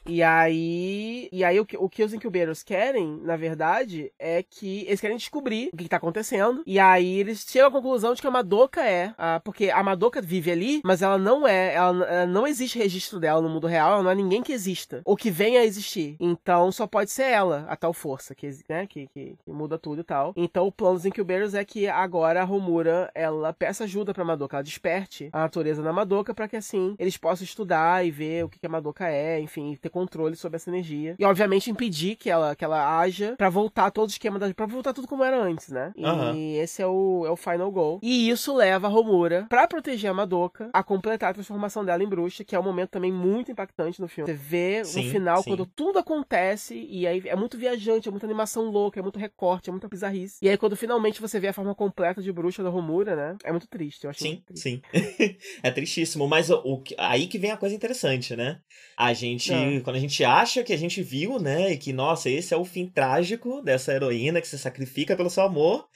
[0.09, 4.85] E aí, e aí o, que, o que os Incubators querem, na verdade, é que
[4.87, 6.63] eles querem descobrir o que, que tá acontecendo.
[6.65, 9.13] E aí eles chegam à conclusão de que a Madoka é.
[9.19, 11.75] ah, porque a Madoka vive ali, mas ela não é.
[11.75, 15.03] Ela, ela não existe registro dela no mundo real, ela não é ninguém que exista.
[15.05, 16.17] Ou que venha a existir.
[16.21, 20.01] Então só pode ser ela, a tal força, que, né, que, que, que muda tudo
[20.03, 20.33] e tal.
[20.37, 24.57] Então o plano dos Incubators é que agora a Romura ela peça ajuda pra Madoka,
[24.57, 28.49] ela desperte a natureza da Madoka pra que assim eles possam estudar e ver o
[28.49, 31.17] que, que a Madoka é, enfim, ter controle sobre essa energia.
[31.19, 34.53] E, obviamente, impedir que ela, que ela haja pra voltar todo o esquema da.
[34.53, 35.93] pra voltar tudo como era antes, né?
[35.97, 36.37] E Aham.
[36.63, 37.99] esse é o, é o final goal.
[38.03, 42.09] E isso leva a Romura, pra proteger a Madoka, a completar a transformação dela em
[42.09, 44.31] bruxa, que é um momento também muito impactante no filme.
[44.31, 45.51] Você vê Sim, no final, sim.
[45.51, 49.71] quando tudo acontece, e aí é muito viajante, é muita animação louca, é muito recorte,
[49.71, 50.39] é muita bizarrice.
[50.43, 53.37] E aí, quando finalmente você vê a forma completa de bruxa da Romura, né?
[53.45, 54.83] É muito triste, eu acho Sim, sim.
[55.63, 58.59] é tristíssimo, mas o, o que- aí que vem a coisa interessante, né?
[58.97, 59.77] A gente, É.
[59.87, 62.65] quando a gente acha que a gente viu, né, e que, nossa, esse é o
[62.65, 65.87] fim trágico dessa heroína que se sacrifica pelo seu amor,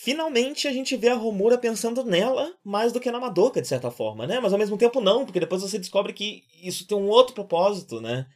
[0.00, 3.88] finalmente a gente vê a Romura pensando nela mais do que na Madoka, de certa
[3.88, 4.40] forma, né?
[4.40, 8.00] Mas ao mesmo tempo não, porque depois você descobre que isso tem um outro propósito,
[8.00, 8.26] né?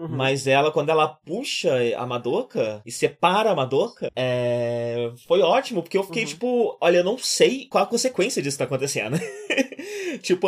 [0.00, 0.08] Uhum.
[0.08, 5.12] Mas ela, quando ela puxa a Madoka e separa a Madoka, é...
[5.28, 6.28] foi ótimo, porque eu fiquei Uhum.
[6.28, 9.16] tipo, olha, eu não sei qual a consequência disso tá acontecendo.
[10.18, 10.46] tipo,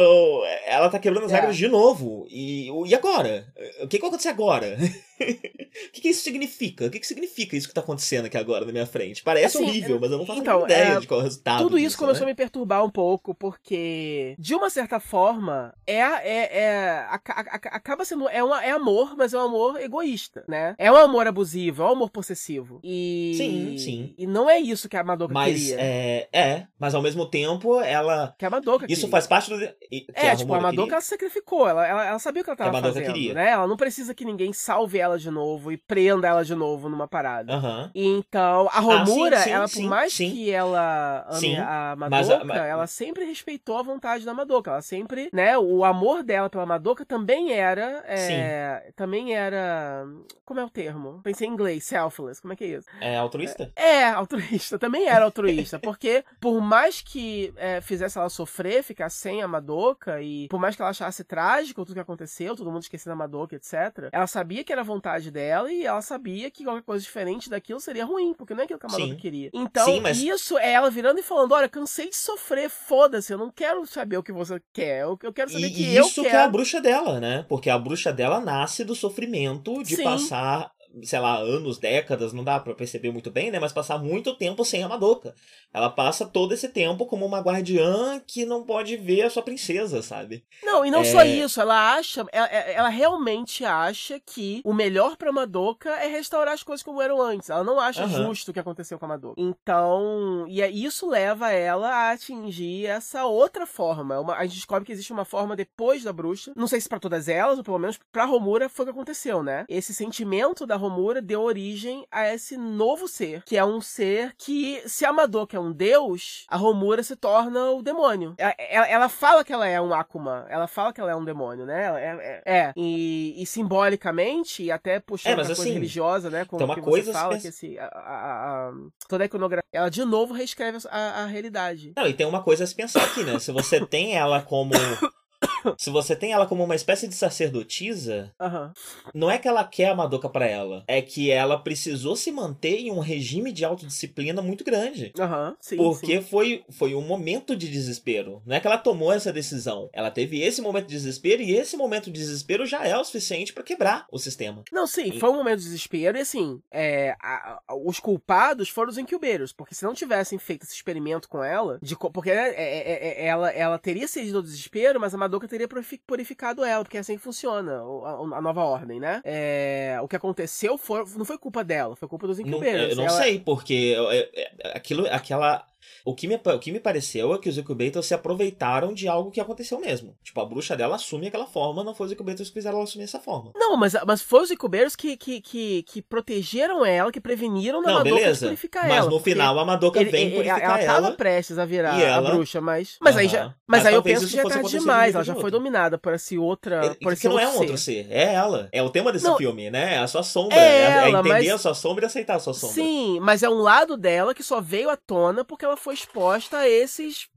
[0.66, 1.36] ela tá quebrando as É.
[1.36, 2.26] regras de novo.
[2.30, 3.46] E, e agora?
[3.80, 4.76] O que, que vai acontecer agora?
[5.20, 5.24] o
[5.92, 6.86] que, que isso significa?
[6.86, 9.22] O que, que significa isso que tá acontecendo aqui agora na minha frente?
[9.22, 11.24] Parece Assim, horrível, mas eu não faço então, a ideia é, de qual é o
[11.24, 11.62] resultado.
[11.62, 12.32] Tudo isso disso, começou a né?
[12.32, 18.04] me perturbar um pouco, porque, de uma certa forma, é, é, é aca- aca- acaba
[18.04, 18.28] sendo.
[18.28, 20.74] É, uma, é amor, mas é um amor egoísta, né?
[20.78, 22.80] É um amor abusivo, é um amor possessivo.
[22.82, 23.34] E.
[23.36, 24.14] Sim, sim.
[24.18, 25.76] E não é isso que a Madoka Mas queria.
[25.80, 28.34] é, é, mas ao mesmo tempo ela.
[28.38, 29.10] Que a Madoka Isso queria.
[29.10, 29.58] faz parte do.
[29.58, 30.94] que É, tipo, a Madoka queria.
[30.94, 33.34] ela sacrificou, ela, ela, ela sabia o que ela tava a Madoka fazendo, queria.
[33.34, 33.50] né?
[33.50, 37.06] Ela não precisa que ninguém salve ela de novo e prenda ela de novo numa
[37.06, 37.52] parada.
[37.54, 37.90] Aham.
[37.94, 42.56] Então, a Romura, Ah, sim, sim, ame sim, mais que ela ame a Madoka, mas-
[42.58, 44.70] ela sempre respeitou a vontade da Madoka.
[44.70, 50.04] Ela sempre, né, o amor dela pela Madoka também era, é, também era,
[50.44, 51.20] como é o termo?
[51.22, 52.88] Pensei em inglês, selfless, como é que é isso?
[53.00, 53.70] É altruísta?
[53.76, 59.42] É, altruísta, também era altruísta, porque por mais que é, fizesse ela sofrer, ficar sem
[59.42, 63.12] a Madoka, e por mais que ela achasse trágico tudo que aconteceu, todo mundo esquecendo
[63.14, 66.82] a Madoka, etc., ela sabia que era a vontade dela e ela sabia que qualquer
[66.82, 69.16] coisa diferente daquilo seria ruim, porque não é aquilo que a Sim.
[69.16, 69.50] queria.
[69.52, 73.38] Então, Sim, mas- isso é ela virando e falando: olha, cansei de sofrer, foda-se, eu
[73.38, 76.04] não quero saber o que você quer, eu, eu quero saber E, que e eu
[76.06, 76.30] isso quero.
[76.30, 77.44] que é a bruxa dela, né?
[77.48, 80.04] Porque a bruxa dela nasce do sofrimento de Sim.
[80.04, 80.70] passar,
[81.02, 83.58] sei lá, anos, décadas, não dá pra perceber muito bem, né?
[83.58, 85.34] Mas passar muito tempo sem a Madoka.
[85.72, 90.00] Ela passa todo esse tempo como uma guardiã que não pode ver a sua princesa,
[90.02, 90.44] sabe?
[90.62, 91.04] Não, e não É.
[91.04, 96.54] só isso, ela acha, ela, ela realmente acha que o melhor pra Madoka é restaurar
[96.54, 97.50] as coisas como eram antes.
[97.50, 98.26] Ela não acha Aham.
[98.26, 99.40] justo o que aconteceu com a Madoka.
[99.40, 104.18] Então, e é- isso leva ela a atingir essa outra forma.
[104.18, 106.52] Uma- a gente descobre que existe uma forma depois da bruxa.
[106.56, 109.42] Não sei se pra todas elas, ou pelo menos pra Romura foi o que aconteceu,
[109.42, 109.64] né?
[109.68, 114.82] Esse sentimento da Romura deu origem a esse novo ser, que é um ser que,
[114.86, 118.34] se a Madoka é um deus, a Romura se torna o demônio.
[118.38, 121.24] Ela, ela- ela fala que ela é um Akuma, ela fala que ela é um
[121.24, 121.84] demônio, né?
[122.00, 122.72] É, é, é.
[122.76, 126.44] E, e simbolicamente, e até puxando É, mas coisa assim, religiosa, né?
[126.44, 128.72] Como tem uma que coisa fala, espe- que esse, a, a- a-
[129.08, 131.92] toda a iconografia, ela de novo reescreve a, a realidade.
[131.96, 133.38] Não, e tem uma coisa a se pensar aqui, né?
[133.38, 134.70] Se você tem ela como.
[135.78, 138.72] Se você tem ela como uma espécie de sacerdotisa, Aham.
[139.14, 142.78] não é que ela quer a Madoka pra ela, é que ela precisou se manter
[142.80, 145.12] em um regime de autodisciplina muito grande.
[145.18, 145.76] Aham, sim.
[145.76, 146.22] Porque sim.
[146.22, 148.42] foi, foi um momento de desespero.
[148.46, 149.88] Não é que ela tomou essa decisão.
[149.92, 153.52] Ela teve esse momento de desespero e esse momento de desespero já é o suficiente
[153.52, 154.62] pra quebrar o sistema.
[154.72, 158.90] Não, sim, foi um momento de desespero e assim, é, a- a- os culpados foram
[158.90, 162.78] os incubeiros, porque se não tivessem feito esse experimento com ela, de, porque é, é,
[162.78, 166.84] é, é, ela, ela teria cedido ao desespero, mas a Madoka teria purifi- purificado ela,
[166.84, 169.20] porque é assim que funciona a, a nova ordem, né?
[169.24, 172.90] É, o que aconteceu foi, não foi culpa dela, foi culpa dos Não, incubeiros.
[172.90, 175.66] eu não Ela- sei, porque é, aquilo, aquela.
[176.04, 179.30] O que, me, o que me pareceu é que os incubators se aproveitaram de algo
[179.30, 180.16] que aconteceu mesmo.
[180.22, 183.04] Tipo, a bruxa dela assume aquela forma, não foi os incubators que fizeram ela assumir
[183.04, 183.52] essa forma.
[183.54, 187.88] Não, mas, mas foi os incubeiros que, que, que, que protegeram ela, que preveniram da
[187.90, 188.46] Não, Madoka beleza.
[188.46, 189.06] purificar Mas ela.
[189.10, 190.94] no porque final a Madoka ele- vem ele- purificar ela ela.
[191.02, 192.96] tava prestes a virar ela- a bruxa, mas.
[193.00, 193.32] Mas aí Aham.
[193.34, 193.44] já.
[193.66, 195.10] Mas, Mas aí eu penso que já é acontecer demais.
[195.12, 195.42] de Ela já outro.
[195.42, 196.86] foi dominada por esse outra.
[196.86, 198.04] É, por esse que não é um outro ser.
[198.04, 198.68] ser, é ela.
[198.72, 199.36] É o tema desse Não.
[199.36, 199.96] filme, né?
[199.96, 200.56] É a sua sombra.
[200.56, 202.74] É É, é ela, entender mas- a sua sombra e aceitar a sua sombra.
[202.74, 206.58] Sim, mas é um lado dela que só veio à tona porque ela foi exposta
[206.58, 207.28] a esses.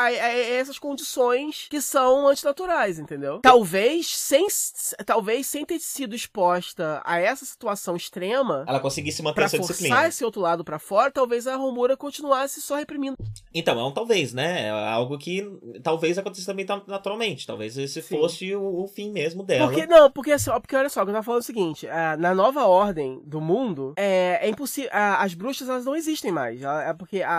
[0.00, 0.10] A, a-
[0.60, 3.40] essas condições que são antinaturais, entendeu?
[3.42, 4.46] Talvez sem,
[5.04, 10.08] talvez sem ter sido exposta a essa situação extrema, Ela conseguisse manter essa forçar disciplina.
[10.08, 13.16] esse outro lado pra fora, talvez a Romura continuasse só reprimindo.
[13.52, 14.66] Então, é um talvez, né?
[14.66, 15.46] É algo que
[15.82, 17.46] talvez acontecesse também ta- naturalmente.
[17.46, 18.16] Talvez esse Sim.
[18.16, 19.66] fosse o, o fim mesmo dela.
[19.70, 22.64] Porque, não, porque, assim, porque olha só, eu tava falando o seguinte, ah, na nova
[22.66, 27.30] ordem do mundo, é, é impossível, as bruxas elas não existem mais, é porque a,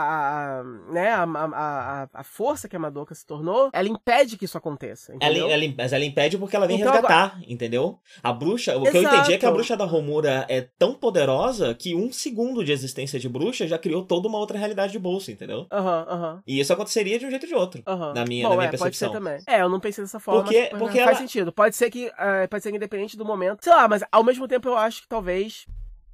[0.59, 4.45] a- né, a, a, a força força que a Madoka se tornou, ela impede que
[4.45, 5.14] isso aconteça.
[5.20, 7.97] Ela, ela- mas ela impede porque ela vem Então, resgatar, entendeu?
[8.22, 8.78] A bruxa.
[8.78, 9.16] O que eu Exato.
[9.16, 13.20] entendi é que a bruxa da Romura é tão poderosa que um segundo de existência
[13.20, 15.66] de bruxa já criou toda uma outra realidade de bolsa, entendeu?
[15.72, 16.43] Aham, aham.
[16.45, 17.84] E isso aconteceria de um jeito ou de outro.
[17.88, 18.14] Aham.
[18.14, 19.12] Na minha- Bom, na minha é, pode ser percepção.
[19.14, 19.39] também.
[19.47, 21.52] É, eu não pensei dessa forma, Porque- mas porque faz ela- sentido.
[21.52, 23.64] Pode ser que eh, pode ser que independente do momento.
[23.64, 25.66] Sei lá, mas ao mesmo tempo eu acho que talvez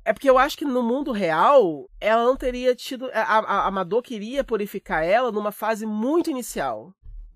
[0.08, 3.72] é porque eu acho que no mundo real ela não teria tido a, a, a
[3.72, 6.94] Madoka iria purificar ela numa fase muito inicial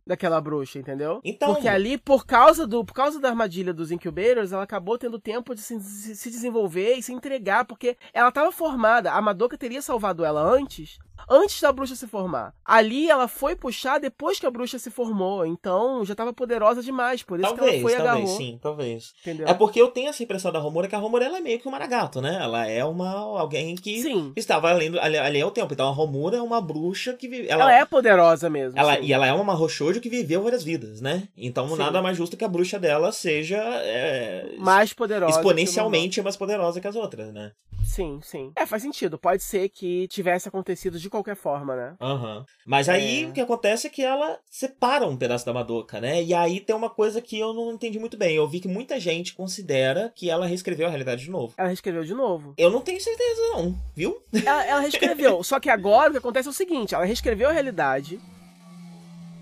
[0.08, 1.22] daquela bruxa, entendeu?
[1.24, 5.20] Então- Porque ali, por causa do por causa da armadilha dos incubators, ela acabou tendo
[5.20, 9.12] tempo de se, se- se desenvolver e se entregar, porque ela estava formada.
[9.12, 10.98] A Madoka teria salvado ela antes,
[11.30, 12.53] antes da bruxa se formar.
[12.66, 17.24] Ali ela foi puxar depois que a bruxa se formou, então já estava poderosa demais,
[17.24, 18.38] por isso que Talvez, ela foi talvez, agarrou.
[18.38, 19.14] sim, talvez.
[19.22, 19.47] Entendeu?
[19.47, 21.68] É porque eu tenho essa impressão da Romura que a Romura ela é meio que
[21.68, 22.39] um maragato, né?
[22.41, 24.34] Ela é uma alguém que Sim.
[24.36, 25.74] estava ali, ali ao tempo.
[25.74, 27.47] Então a Romura é uma bruxa que vive.
[27.49, 28.78] Ela, é poderosa mesmo.
[28.78, 29.03] Ela, sim.
[29.03, 31.28] e ela é uma Mahoushoujo que viveu várias vidas, né?
[31.38, 31.78] Então Sim.
[31.78, 35.32] nada mais justo que a bruxa dela seja é, mais poderosa.
[35.32, 37.51] que exponencialmente mais poderosa que as outras, né?
[37.84, 38.51] Sim, sim.
[38.55, 39.18] É, faz sentido.
[39.18, 41.93] Pode ser que tivesse acontecido de qualquer forma, né?
[42.01, 42.45] Aham.
[42.66, 43.28] Mas aí É.
[43.28, 46.24] o que acontece é que ela separa um pedaço da Madoka, né?
[46.24, 48.36] E aí tem uma coisa que eu não entendi muito bem.
[48.36, 51.53] Eu vi que muita gente considera que ela reescreveu a realidade de novo.
[51.57, 52.53] Ela reescreveu de novo.
[52.57, 54.22] Eu não tenho certeza, não, viu?
[54.45, 55.43] Ela, ela reescreveu.
[55.43, 58.20] Só que agora o que acontece é o seguinte: ela reescreveu a realidade.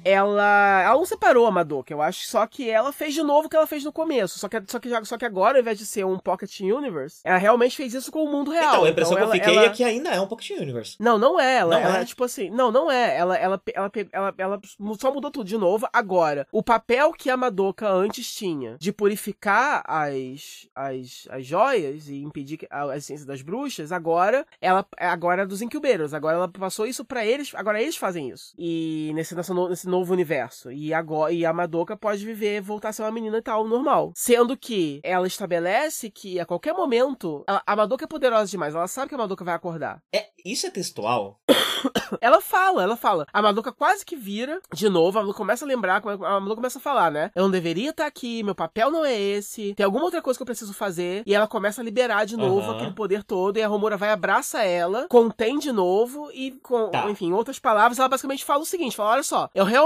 [0.04, 3.50] Ela, ela não separou a Madoka, eu acho, só que ela fez de novo o
[3.50, 4.40] que ela fez no começo.
[4.40, 7.38] Só que, só que, só que agora, ao invés de ser um Pocket Universe, ela
[7.38, 8.70] realmente fez isso com o mundo real.
[8.76, 10.96] então, a impressão que ela, eu fiquei ela- é que ainda é um Pocket Universe.
[11.00, 11.58] Não, não é.
[11.58, 12.02] Ela, Não ela é?
[12.02, 12.50] é tipo assim.
[12.50, 13.18] Não, não é.
[13.18, 14.62] Ela, ela, ela, ela, ela
[15.00, 15.88] só mudou tudo de novo.
[15.92, 22.22] Agora, o papel que a Madoka antes tinha de purificar as, as, as joias e
[22.22, 26.14] impedir que- a, essência das bruxas, agora ela agora é dos incubators.
[26.14, 27.52] Agora ela passou isso pra eles.
[27.56, 28.54] Agora eles fazem isso.
[28.58, 30.72] E nesse, nessa nesse novo universo.
[30.72, 34.12] E agora e a Madoka pode viver, voltar a ser uma menina e tal, normal.
[34.16, 37.44] Sendo que ela estabelece que a qualquer momento.
[37.48, 38.76] A, a Madoka é poderosa demais.
[38.76, 40.02] Ela sabe que a Madoka vai acordar.
[40.14, 41.40] É, isso é textual?
[42.20, 43.26] Ela fala, ela fala.
[43.32, 45.18] A Madoka quase que vira de novo.
[45.18, 47.32] A Madoka começa a lembrar, a Madoka começa a falar, né?
[47.36, 49.74] Eu não deveria estar aqui, meu papel não é esse.
[49.76, 51.24] Tem alguma outra coisa que eu preciso fazer.
[51.26, 52.76] E ela começa a liberar de novo Aham.
[52.76, 53.58] aquele poder todo.
[53.58, 56.30] E a Romura vai, abraça ela, contém de novo.
[56.34, 57.10] E, com, Tá.
[57.10, 59.79] enfim, em outras palavras, ela basicamente fala o seguinte: fala, olha só, eu realmente,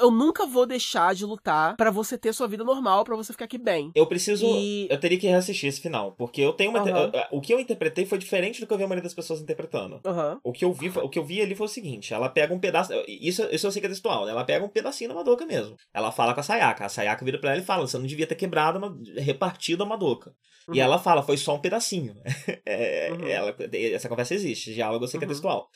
[0.00, 3.44] eu nunca vou deixar de lutar pra você ter sua vida normal, pra você ficar
[3.46, 3.90] aqui bem.
[3.94, 4.44] Eu preciso.
[4.46, 6.12] E- Eu teria que reassistir esse final.
[6.12, 6.80] Porque eu tenho uma.
[6.80, 7.12] Aham.
[7.30, 10.00] O que eu interpretei foi diferente do que eu vi a maioria das pessoas interpretando.
[10.04, 10.38] Aham.
[10.44, 12.58] O que eu vi, o que eu vi ali foi o seguinte: ela pega um
[12.58, 12.92] pedaço.
[13.08, 14.32] Isso, isso eu sei que é textual, né?
[14.32, 15.76] Ela pega um pedacinho da Madoka mesmo.
[15.92, 16.84] Ela fala com a Sayaka.
[16.84, 18.80] A Sayaka vira pra ela e fala: você não devia ter quebrado,
[19.16, 20.32] repartido a Madoka.
[20.68, 20.74] Uhum.
[20.74, 22.14] E ela fala, foi só um pedacinho.
[22.66, 23.26] É, Uhum.
[23.28, 23.54] ela,
[23.92, 25.32] essa conversa existe, diálogo eu sei que é Uhum.
[25.32, 25.68] textual.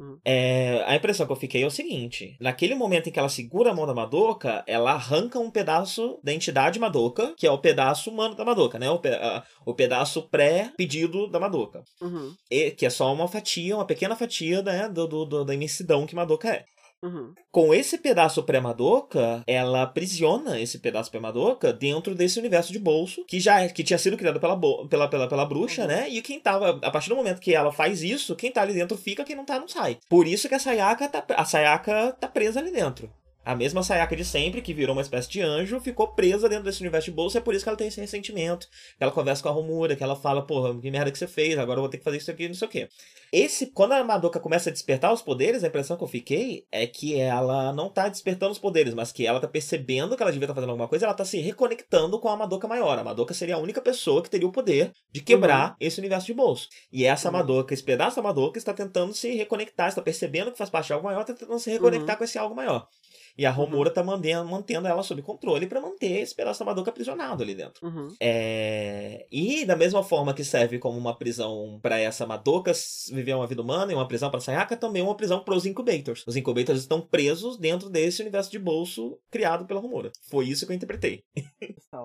[0.00, 0.18] Uhum.
[0.24, 3.70] É, a impressão que eu fiquei é o seguinte: naquele momento em que ela segura
[3.70, 8.10] a mão da Madoka, ela arranca um pedaço da entidade Madoka, que é o pedaço
[8.10, 8.88] humano da Madoka, né?
[8.90, 11.82] O, pe- a- o pedaço pré-pedido da Madoka.
[12.00, 12.32] Uhum.
[12.50, 16.06] E- que é só uma fatia, uma pequena fatia né, do, do- do- da imensidão
[16.06, 16.64] que Madoka é.
[17.02, 17.32] Uhum.
[17.52, 23.38] Com esse pedaço pré-Madoka, ela aprisiona esse pedaço pré-Madoka dentro desse universo de bolso, que
[23.38, 25.88] já é- que tinha sido criado pela, pela, pela, pela bruxa, Uhum.
[25.88, 26.08] né?
[26.08, 26.78] E quem tava.
[26.82, 29.44] A partir do momento que ela faz isso, quem tá ali dentro fica, quem não
[29.44, 29.98] tá, não sai.
[30.08, 33.08] Por isso que a Sayaka tá, a Sayaka tá presa ali dentro.
[33.44, 36.82] A mesma Sayaka de sempre, que virou uma espécie de anjo, ficou presa dentro desse
[36.82, 38.66] universo de bolso, é por isso que ela tem esse ressentimento.
[38.98, 41.56] Que ela conversa com a Romura, que ela fala, porra, que merda que você fez,
[41.58, 42.88] agora eu vou ter que fazer isso aqui, não sei o quê.
[43.32, 46.86] Esse, quando a Madoka começa a despertar os poderes, a impressão que eu fiquei é
[46.86, 50.46] que ela não tá despertando os poderes, mas que ela tá percebendo que ela devia
[50.46, 52.98] estar fazendo alguma coisa, ela tá se reconectando com a Madoka maior.
[52.98, 56.34] A Madoka seria a única pessoa que teria o poder de quebrar esse universo de
[56.34, 56.68] bolso.
[56.92, 57.34] E essa Uhum.
[57.34, 60.92] Madoka, esse pedaço da Madoka, está tentando se reconectar, está percebendo que faz parte de
[60.94, 62.18] algo maior, está tentando se reconectar Uhum.
[62.18, 62.88] com esse algo maior.
[63.36, 66.90] E a Romura tá mantendo, mantendo ela sob controle pra manter esse pedaço da Madoka
[66.90, 67.86] aprisionado ali dentro.
[67.86, 68.08] Uhum.
[68.18, 69.26] É...
[69.30, 72.72] E da mesma forma que serve como uma prisão pra essa Madoka
[73.18, 76.24] viver uma vida humana e uma prisão pra Sayaka, também é uma prisão pros Incubators.
[76.26, 80.10] Os Incubators estão presos dentro desse universo de bolso criado pela Romura.
[80.30, 81.24] Foi isso que eu interpretei.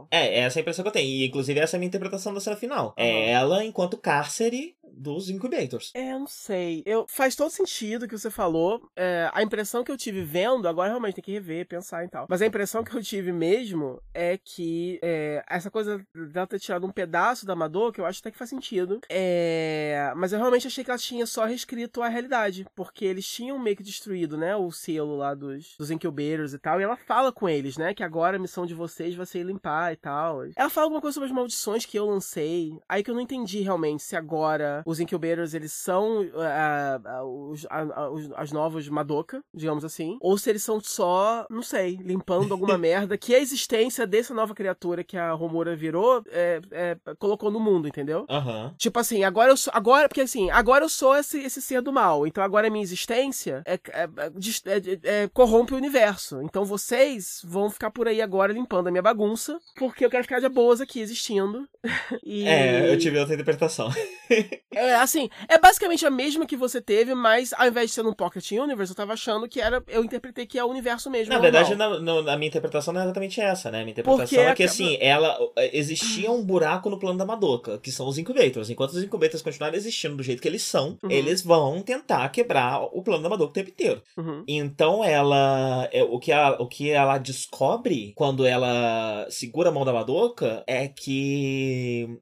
[0.10, 1.08] É, essa é a impressão que eu tenho.
[1.08, 2.94] E inclusive essa é a minha interpretação da cena final.
[2.98, 5.92] É ela enquanto cárcere dos Incubators.
[5.94, 6.84] É, eu não sei.
[6.86, 8.90] Eu, faz todo sentido o que você falou.
[8.96, 12.28] É, a impressão que eu tive vendo, agora realmente tem que rever, pensar e tal.
[12.30, 16.86] Mas a impressão que eu tive mesmo é que é, essa coisa dela ter tirado
[16.86, 19.00] um pedaço da Madoka, eu acho até que faz sentido.
[19.10, 22.66] É, mas eu realmente achei que ela tinha só reescrito a realidade.
[22.76, 24.56] Porque eles tinham meio que destruído, né?
[24.56, 26.80] O selo lá dos, dos incubators e tal.
[26.80, 27.94] E ela fala com eles, né?
[27.94, 30.44] Que agora a missão de vocês vai ser limpar e tal.
[30.56, 32.78] Ela fala alguma coisa sobre as maldições que eu lancei.
[32.88, 37.66] Aí que eu não entendi realmente se agora os Incubators, eles são uh, uh, os,
[38.12, 42.78] os, as novas Madoka, digamos assim, ou se eles são só, não sei, limpando alguma
[42.78, 47.60] merda que a existência dessa nova criatura que a Romura virou é, é, colocou no
[47.60, 48.26] mundo, entendeu?
[48.30, 48.74] Aham.
[48.78, 49.72] Tipo assim, agora eu sou.
[49.76, 52.28] Agora, porque assim, agora eu sou esse, esse ser do mal.
[52.28, 56.42] Então agora a minha existência é, é, é, é corrompe o universo.
[56.42, 60.40] Então vocês vão ficar por aí agora limpando a minha bagunça, porque eu quero ficar
[60.40, 61.68] de boas aqui existindo.
[62.24, 62.48] e...
[62.48, 63.90] É, eu tive outra interpretação.
[64.74, 68.16] é, assim, é basicamente a mesma que você teve, mas ao invés de ser no
[68.16, 69.84] Pocket Universe, eu tava achando que era.
[69.88, 71.34] Eu interpretei que é o universo mesmo.
[71.34, 73.80] Na verdade, na, na, minha interpretação não é exatamente essa, né?
[73.80, 75.38] A minha interpretação porque é que, assim, ela.
[75.72, 78.70] Existia um buraco no plano da Madoka, que são os Incubators.
[78.70, 81.12] Enquanto os Incubators continuarem existindo do jeito que eles são, uhum.
[81.12, 84.02] eles vão tentar quebrar o plano da Madoka o tempo inteiro.
[84.18, 84.44] Uhum.
[84.48, 85.88] Então ela.
[85.92, 90.64] É, o, que ela o que ela descobre quando ela segura a mão da Madoka
[90.68, 92.18] é que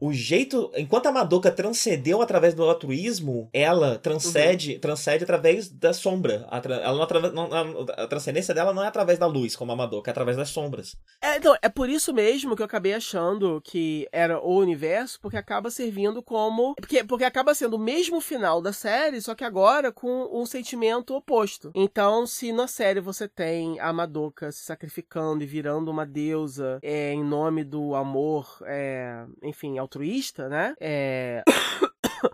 [0.00, 0.70] o jeito.
[0.76, 4.80] Enquanto a Madoka transcendeu através do altruísmo, ela transcende, uhum.
[4.80, 6.46] transcende através da sombra.
[6.50, 10.10] A, ela não, não, a transcendência dela não é através da luz, como a Madoka,
[10.10, 10.96] é através das sombras.
[11.20, 15.36] É, então, é por isso mesmo que eu acabei achando que era o universo, porque
[15.36, 16.74] acaba servindo como.
[16.74, 21.14] Porque, porque acaba sendo o mesmo final da série, só que agora com um sentimento
[21.14, 21.70] oposto.
[21.74, 27.12] Então, se na série você tem a Madoka se sacrificando e virando uma deusa é,
[27.12, 30.74] em nome do amor, é, enfim, altruísta, né?
[30.78, 31.42] É.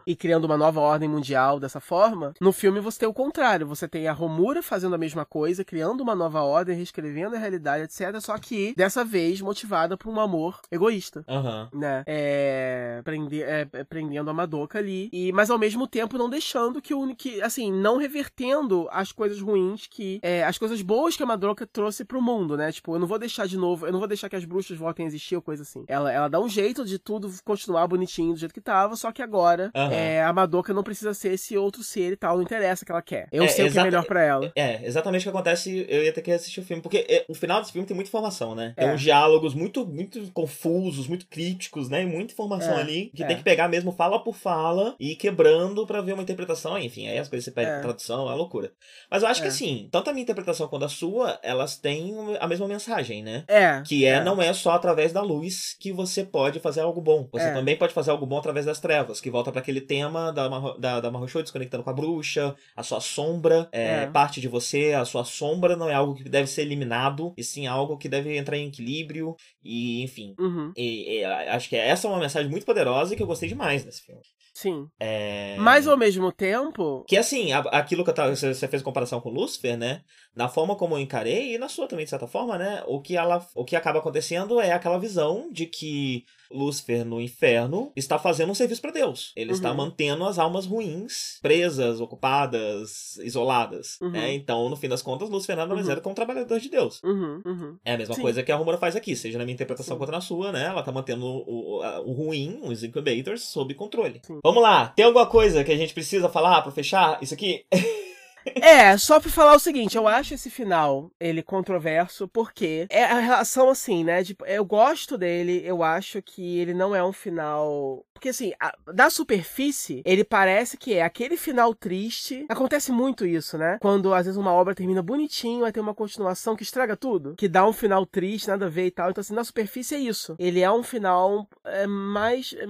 [0.07, 3.67] e criando uma nova ordem mundial dessa forma, no filme você tem o contrário.
[3.67, 7.85] Você tem a Romura fazendo a mesma coisa, criando uma nova ordem, reescrevendo a realidade,
[7.85, 8.21] etc.
[8.21, 11.25] Só que, dessa vez, motivada por um amor egoísta.
[11.29, 11.81] Uhum.
[11.81, 12.05] Né?
[12.07, 15.09] É, prende, é, é, prendendo a Madoka ali.
[15.13, 19.41] E, mas ao mesmo tempo não deixando que o que, assim, não revertendo as coisas
[19.41, 20.19] ruins que.
[20.23, 22.73] É, as coisas boas que a Madoka trouxe pro mundo, né?
[22.73, 25.05] Tipo, eu não vou deixar de novo, eu não vou deixar que as bruxas voltem
[25.05, 25.85] a existir ou coisa assim.
[25.87, 29.23] Ela, ela dá um jeito de tudo continuar bonitinho do jeito que tava, só que
[29.23, 29.93] agora Uhum.
[29.95, 32.93] É, a Madoka não precisa ser esse outro ser e tal, não interessa o que
[32.93, 33.29] ela quer.
[33.33, 34.53] Eu é, sei o que é melhor para ela.
[34.55, 37.35] É, exatamente o que acontece, eu ia ter que assistir o filme, porque é, o
[37.35, 38.75] final desse filme tem muita informação, né?
[38.77, 38.93] Tem é.
[38.93, 42.03] uns diálogos muito, muito confusos, muito críticos, né?
[42.03, 45.17] E muita informação é, ali, que tem que pegar mesmo fala por fala e ir
[45.17, 47.81] quebrando para ver uma interpretação, enfim, aí as coisas você pede é.
[47.81, 48.73] tradução, é loucura.
[49.11, 52.47] Mas eu acho que assim, tanto a minha interpretação quanto a sua, elas têm a
[52.47, 53.45] mesma mensagem, né?
[53.49, 53.83] É.
[53.87, 57.29] Que é, não é só através da luz que você pode fazer algo bom.
[57.33, 60.49] Você também pode fazer algo bom através das trevas, que volta para aquele tema da,
[60.79, 64.93] da, da Mahou desconectando com a bruxa, a sua sombra é, é, parte de você,
[64.93, 68.37] a sua sombra não é algo que deve ser eliminado, e sim algo que deve
[68.37, 70.35] entrar em equilíbrio, e enfim.
[70.39, 70.73] Uhum.
[70.77, 73.85] E, e, acho que essa é uma mensagem muito poderosa e que eu gostei demais
[73.85, 74.23] nesse filme.
[74.55, 74.87] Sim.
[75.01, 75.57] É...
[75.59, 77.05] Mas ao mesmo tempo.
[77.09, 80.03] Que assim, aquilo que tava, você fez comparação com Lucifer, né?
[80.35, 82.83] Na forma como eu encarei, e na sua também, de certa forma, né?
[82.87, 87.93] O que, ela, o que acaba acontecendo é aquela visão de que Lúcifer no inferno
[87.97, 89.33] está fazendo um serviço para Deus.
[89.37, 89.57] Ele uhum.
[89.57, 93.99] está mantendo as almas ruins presas, ocupadas, isoladas.
[94.01, 94.11] Uhum.
[94.11, 94.35] Né?
[94.35, 95.93] Então, no fim das contas, Lúcifer nada mais uhum.
[95.93, 97.01] era que um trabalhador de Deus.
[97.03, 97.77] Uhum, uhum.
[97.85, 98.23] É a mesma Sim.
[98.23, 99.99] coisa que a Romura faz aqui, seja na minha interpretação Sim.
[99.99, 100.67] quanto na sua, né?
[100.67, 104.21] Ela tá mantendo o, o, o ruim, os incubators, sob controle.
[104.25, 104.39] Sim.
[104.43, 107.65] Vamos lá, tem alguma coisa que a gente precisa falar para fechar isso aqui?
[108.47, 113.19] É, só pra falar o seguinte, eu acho esse final, ele controverso, porque é a
[113.19, 114.23] relação assim, né?
[114.23, 118.75] Tipo, eu gosto dele, eu acho que ele não é um final porque, assim, a,
[118.91, 122.47] da superfície, ele parece que é aquele final triste.
[122.49, 123.77] Acontece muito isso, né?
[123.83, 127.47] Quando, às vezes, uma obra termina bonitinho, aí tem uma continuação que estraga tudo, que
[127.47, 129.11] dá um final triste, nada a ver e tal.
[129.11, 130.35] Então, assim, na superfície é isso.
[130.39, 132.55] Ele é um final é, mais.
[132.59, 132.67] É,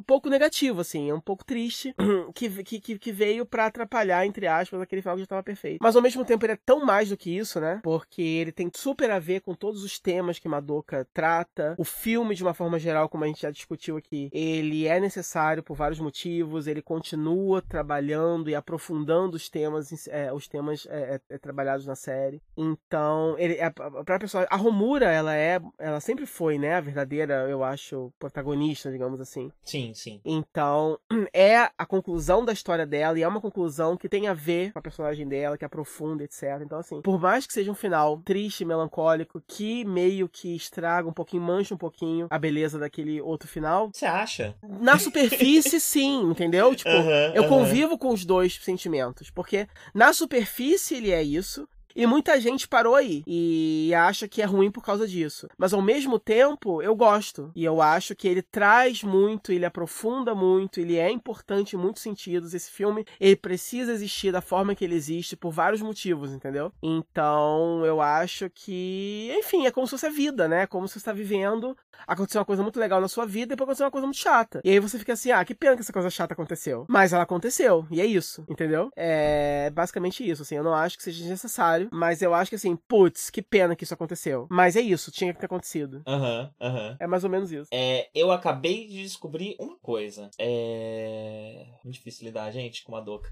[0.00, 1.94] um pouco negativo, assim, é um pouco triste,
[2.34, 5.78] que, que, que veio para atrapalhar, entre aspas, aquele final que já estava perfeito.
[5.82, 7.80] Mas ao mesmo tempo ele é tão mais do que isso, né?
[7.82, 11.74] Porque ele tem super a ver com todos os temas que Madoka trata.
[11.76, 15.62] O filme, de uma forma geral, como a gente já discutiu aqui, ele é necessário
[15.62, 21.34] por vários motivos, ele continua trabalhando e aprofundando os temas, é, os temas é, é,
[21.34, 22.42] é trabalhados na série.
[22.56, 26.80] Então, ele, a, a própria pessoa, a Romura, ela é, ela sempre foi, né, a
[26.80, 29.50] verdadeira, eu acho, protagonista, digamos assim.
[29.62, 30.20] Sim, sim.
[30.24, 30.98] Então,
[31.32, 34.78] é a conclusão da história dela e é uma conclusão que tem a ver com
[34.78, 36.60] a personagem dela, que aprofunda, etc.
[36.62, 41.12] Então, assim, por mais que seja um final triste, melancólico, que meio que estraga um
[41.12, 43.90] pouquinho, mancha um pouquinho a beleza daquele outro final.
[43.92, 44.39] Você acha?
[44.80, 46.74] Na superfície, sim, entendeu?
[46.74, 46.90] Tipo,
[47.34, 49.30] eu convivo com os dois sentimentos.
[49.30, 54.44] Porque na superfície ele é isso, E muita gente parou aí e acha que é
[54.44, 55.48] ruim por causa disso.
[55.58, 57.50] Mas ao mesmo tempo, eu gosto.
[57.54, 62.02] E eu acho que ele traz muito, ele aprofunda muito, ele é importante em muitos
[62.02, 62.54] sentidos.
[62.54, 66.72] Esse filme, ele precisa existir da forma que ele existe por vários motivos, entendeu?
[66.82, 70.66] Então, eu acho que, enfim, é como se fosse a vida, né?
[70.66, 71.76] Como se você está vivendo,
[72.06, 74.60] aconteceu uma coisa muito legal na sua vida e depois aconteceu uma coisa muito chata.
[74.64, 76.86] E aí você fica assim, ah, que pena que essa coisa chata aconteceu.
[76.88, 78.90] Mas ela aconteceu, e é isso, entendeu?
[78.96, 82.76] É basicamente isso, assim, eu não acho que seja necessário, mas eu acho que assim,
[82.76, 84.46] putz, que pena que isso aconteceu.
[84.50, 86.02] Mas é isso, tinha que ter acontecido.
[86.06, 86.96] Aham, aham.
[87.00, 87.68] É mais ou menos isso.
[87.72, 90.30] É, eu acabei de descobrir uma coisa.
[90.38, 91.66] É.
[91.84, 93.30] Muito difícil lidar, gente, com uma doca.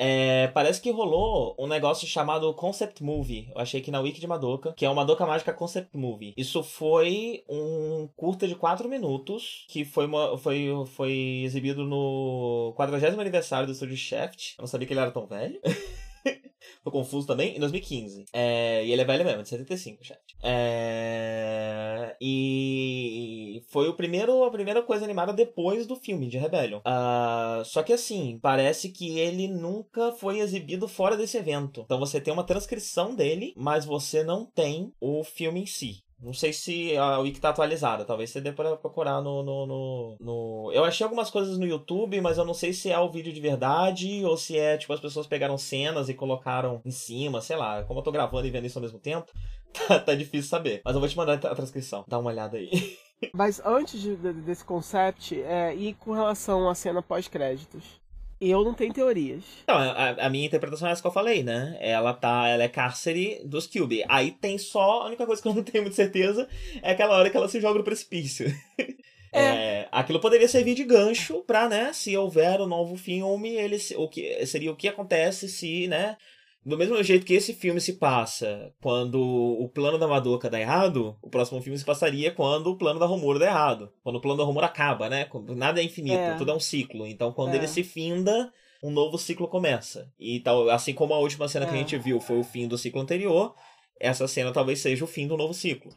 [0.00, 3.50] É, parece que rolou um negócio chamado Concept Movie.
[3.52, 6.34] Eu achei que na Wiki de Madoka, que é uma Madoka Mágica Concept Movie.
[6.36, 13.20] Isso foi um curta de 4 minutos que foi, uma- foi, foi exibido no 40
[13.20, 14.54] aniversário do Studio Shaft.
[14.56, 15.60] Eu não sabia que ele era tão velho.
[16.84, 18.26] Tô confuso também, em 2015.
[18.32, 20.18] É, e ele é velho mesmo, de 75, chat.
[20.42, 26.80] É, e foi o primeiro, a primeira coisa animada depois do filme de Rebellion.
[26.84, 31.82] Ah, só que assim, parece que ele nunca foi exibido fora desse evento.
[31.84, 36.07] Então você tem uma transcrição dele, mas você não tem o filme em si.
[36.20, 38.04] Não sei se a Wiki tá atualizada.
[38.04, 42.20] Talvez você dê pra procurar no, no, no, no- Eu achei algumas coisas no YouTube,
[42.20, 45.00] mas eu não sei se é o vídeo de verdade ou se é, tipo, as
[45.00, 47.84] pessoas pegaram cenas e colocaram em cima, sei lá.
[47.84, 49.30] Como eu tô gravando e vendo isso ao mesmo tempo,
[49.86, 50.80] tá, tá difícil saber.
[50.84, 52.04] Mas eu vou te mandar a transcrição.
[52.08, 52.68] Dá uma olhada aí.
[53.34, 57.97] Mas antes de- de- desse concept, é, e com relação à cena pós-créditos,
[58.40, 59.42] eu não tenho teorias.
[59.64, 61.76] Então, a, a minha interpretação é essa que eu falei, né?
[61.80, 62.46] Ela tá.
[62.48, 64.04] Ela é cárcere dos Kyubi.
[64.08, 65.02] Aí tem só.
[65.02, 66.48] A única coisa que eu não tenho muita certeza
[66.82, 68.46] é aquela hora que ela se joga no precipício.
[69.30, 73.94] É, aquilo poderia servir de gancho pra, né, se houver um novo filme, ele se-
[73.94, 76.16] o que seria o que acontece se, né,
[76.64, 81.16] do mesmo jeito que esse filme se passa quando o plano da Madoka dá errado,
[81.22, 83.90] o próximo filme se passaria quando o plano da Romura dá errado.
[84.02, 85.28] Quando o plano da Romura acaba, né?
[85.56, 86.34] Nada é infinito, É.
[86.36, 87.06] tudo é um ciclo.
[87.06, 87.56] Então, quando É.
[87.56, 88.52] ele se finda,
[88.82, 90.12] um novo ciclo começa.
[90.18, 91.78] E tal, assim como a última cena que a É.
[91.78, 93.54] gente viu foi o fim do ciclo anterior,
[94.00, 95.90] essa cena talvez seja o fim do novo ciclo.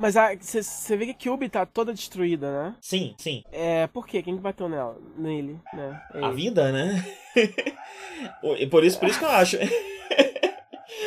[0.00, 2.74] Mas você vê que a Cube tá toda destruída, né?
[2.80, 3.42] Sim, sim.
[3.52, 4.22] É, por quê?
[4.22, 4.96] Quem que bateu nela?
[5.16, 6.02] Nele, né?
[6.14, 6.34] É A ele.
[6.36, 7.04] vida, né?
[8.70, 9.56] Por isso, por isso que eu acho.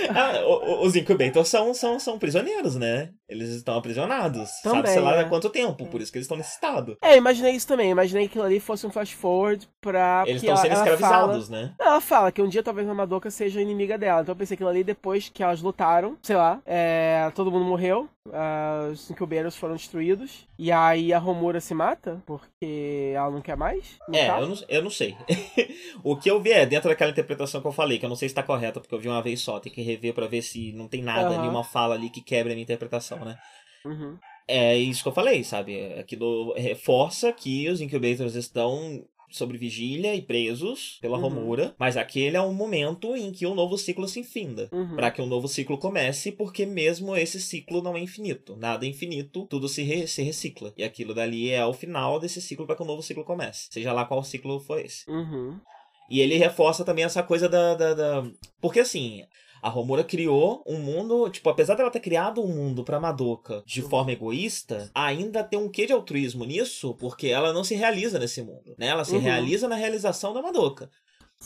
[0.09, 0.33] Ah,
[0.81, 3.09] os incubators são, são, são prisioneiros, né?
[3.27, 4.51] Eles estão aprisionados.
[4.61, 5.21] Também, Sabe-se lá é.
[5.21, 6.97] há quanto tempo, por isso que eles estão nesse estado.
[7.01, 7.89] É, imaginei isso também.
[7.89, 10.23] Imaginei que aquilo ali fosse um flash forward pra.
[10.27, 11.73] Eles que estão sendo escravizados, fala- né?
[11.79, 14.21] Não, Ela fala que um dia talvez a Madoka seja inimiga dela.
[14.21, 18.07] Então eu pensei aquilo ali depois que elas lutaram, sei lá, é, todo mundo morreu,
[18.31, 20.47] ah, os incubators foram destruídos.
[20.57, 23.97] E aí a Romura se mata porque ela não quer mais.
[24.13, 24.41] É, lutar.
[24.41, 25.17] eu não, eu não sei.
[26.03, 28.29] o que eu vi é, dentro daquela interpretação que eu falei, que eu não sei
[28.29, 30.71] se tá correta, porque eu vi uma vez só, tem que rever pra ver se
[30.73, 31.41] não tem nada, Aham.
[31.41, 33.37] nenhuma fala ali que quebre a minha interpretação, né?
[33.85, 34.17] Uhum.
[34.47, 35.93] É isso que eu falei, sabe?
[35.93, 41.23] Aquilo reforça que os incubators estão sob vigília e presos pela Uhum.
[41.23, 44.69] Romura, mas aquele é um momento em que um novo ciclo se infinda.
[44.71, 44.95] Uhum.
[44.95, 48.55] Pra que um novo ciclo comece, porque mesmo esse ciclo não é infinito.
[48.55, 50.73] Nada é infinito, tudo se, re- se recicla.
[50.77, 53.67] E aquilo dali é o final desse ciclo para que um novo ciclo comece.
[53.71, 55.09] Seja lá qual ciclo for esse.
[55.09, 55.59] Uhum.
[56.09, 57.73] E ele reforça também essa coisa da.
[57.73, 58.23] da, da-
[58.61, 59.23] Porque assim.
[59.65, 63.81] A Romura criou um mundo, tipo, apesar dela ter criado um mundo pra Madoka de
[63.81, 68.43] forma egoísta, ainda tem um quê de altruísmo nisso, porque ela não se realiza nesse
[68.43, 68.89] mundo, né?
[68.89, 69.21] Ela se Uhum.
[69.21, 70.87] realiza na realização da Madoka.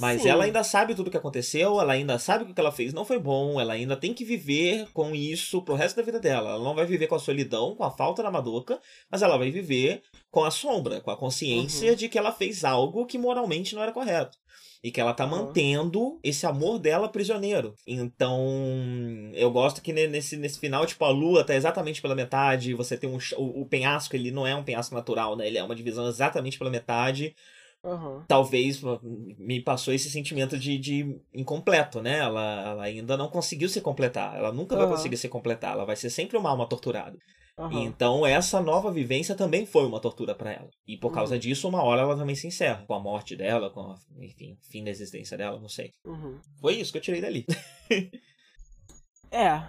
[0.02, 0.30] Mas Sim.
[0.30, 2.94] ela ainda sabe tudo o que aconteceu, ela ainda sabe que o que ela fez
[2.94, 6.50] não foi bom, ela ainda tem que viver com isso pro resto da vida dela.
[6.52, 9.50] Ela não vai viver com a solidão, com a falta da Madoka, mas ela vai
[9.50, 11.96] viver com a sombra, com a consciência Uhum.
[11.96, 14.38] de que ela fez algo que moralmente não era correto.
[14.82, 15.32] E que ela tá Uhum.
[15.32, 17.76] mantendo esse amor dela prisioneiro.
[17.86, 18.40] Então,
[19.34, 22.74] eu gosto que ne- nesse, nesse final, tipo, a lua tá exatamente pela metade.
[22.74, 23.18] Você tem um.
[23.38, 25.48] O, o penhasco, ele não é um penhasco natural, né?
[25.48, 27.36] Ele é uma divisão exatamente pela metade
[27.82, 28.22] Uhum.
[28.28, 28.82] talvez
[29.38, 32.20] me passou esse sentimento de, de incompleto, né?
[32.20, 34.36] Ela, ela ainda não conseguiu se completar.
[34.36, 34.96] Ela nunca vai Aham.
[34.96, 35.74] conseguir se completar.
[35.74, 37.18] Ela vai ser sempre uma alma torturada.
[37.60, 37.84] Uhum.
[37.84, 40.70] Então, essa nova vivência também foi uma tortura pra ela.
[40.88, 41.40] E por causa Uhum.
[41.40, 42.86] disso, uma hora ela também se encerra.
[42.88, 45.92] Com a morte dela, com a, enfim, fim da existência dela, não sei.
[46.06, 46.40] Uhum.
[46.62, 47.46] Foi isso que eu tirei dali.
[49.32, 49.62] É.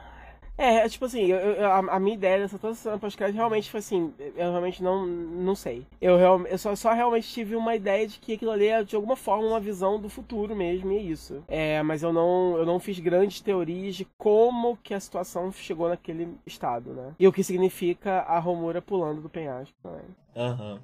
[0.63, 3.79] É, tipo assim, eu- eu- a, a minha ideia dessa toda cena pós-crédito realmente foi
[3.79, 5.87] assim, eu realmente não, não sei.
[6.03, 8.95] Eu, real- eu só, só realmente tive uma ideia de que aquilo ali é de
[8.95, 11.43] alguma forma uma visão do futuro mesmo, e é isso.
[11.49, 15.89] É, mas eu não, eu não fiz grandes teorias de como que a situação chegou
[15.89, 17.15] naquele estado, né?
[17.19, 20.05] E o que significa a Romura pulando do penhasco também.
[20.37, 20.79] Aham.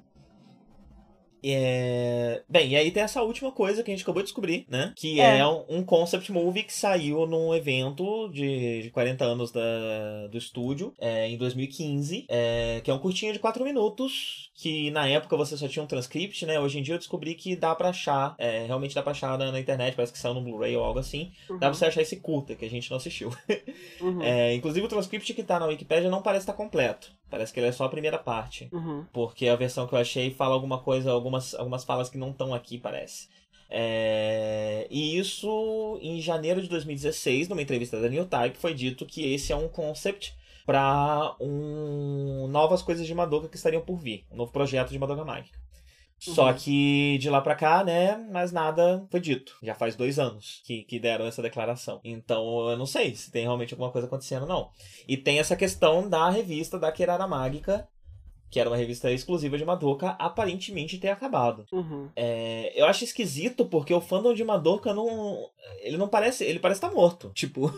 [1.43, 2.43] É...
[2.49, 4.93] Bem, e aí tem essa última coisa que a gente acabou de descobrir, né?
[4.95, 5.39] Que É.
[5.39, 10.37] é, um, um concept movie que saiu num evento de, de 40 anos da, do
[10.37, 15.37] estúdio, é, em 2015, é, que é um curtinho de 4 minutos, que na época
[15.37, 16.59] você só tinha um transcript, né?
[16.59, 19.51] Hoje em dia eu descobri que dá pra achar, é, realmente dá pra achar na,
[19.51, 21.31] na internet, parece que saiu no Blu-ray ou algo assim.
[21.47, 23.29] Uhum, Dá pra você achar esse curta, que a gente não assistiu.
[24.01, 27.11] uhum, É, inclusive o transcript que tá na Wikipedia não parece estar completo.
[27.29, 28.67] Parece que ele é só a primeira parte.
[28.73, 29.05] uhum.
[29.13, 32.51] Porque a versão que eu achei fala alguma coisa, algumas, algumas falas que não estão
[32.51, 33.27] aqui, parece.
[33.69, 39.33] É, E isso, em janeiro de 2016, numa entrevista da New Type, foi dito que
[39.33, 40.33] esse é um concept
[40.67, 42.47] para um...
[42.49, 44.25] novas coisas de Madoka que estariam por vir.
[44.29, 45.57] Um novo projeto de Madoka Mágica.
[46.19, 46.53] Só Uhum.
[46.55, 49.55] que de lá pra cá, né, mais nada foi dito.
[49.63, 52.01] Já faz dois anos que, que deram essa declaração.
[52.03, 54.69] Então eu não sei se tem realmente alguma coisa acontecendo, não.
[55.07, 57.87] E tem essa questão da revista da Kirara Mágica,
[58.49, 61.65] que era uma revista exclusiva de Madoka, aparentemente ter acabado.
[61.71, 62.09] Uhum.
[62.15, 65.49] É, eu acho esquisito porque o fandom de Madoka não.
[65.81, 66.43] Ele não parece.
[66.45, 67.31] Ele parece estar morto.
[67.35, 67.71] Tipo,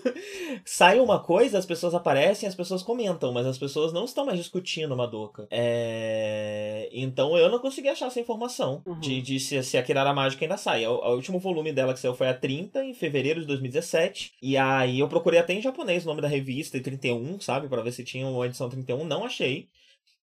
[0.65, 4.37] sai uma coisa, as pessoas aparecem, as pessoas comentam, mas as pessoas não estão mais
[4.37, 5.47] discutindo Madoka.
[5.51, 8.99] É, então eu não consegui achar essa informação Uhum.
[8.99, 10.85] de, de se, se a Kirara Mágica ainda sai.
[10.87, 14.33] O, o último volume dela que saiu foi a 30, em fevereiro de 2017.
[14.41, 17.67] E aí eu procurei até em japonês o nome da revista, em 31, sabe?
[17.67, 19.03] Pra ver se tinha uma edição 31.
[19.05, 19.67] Não achei.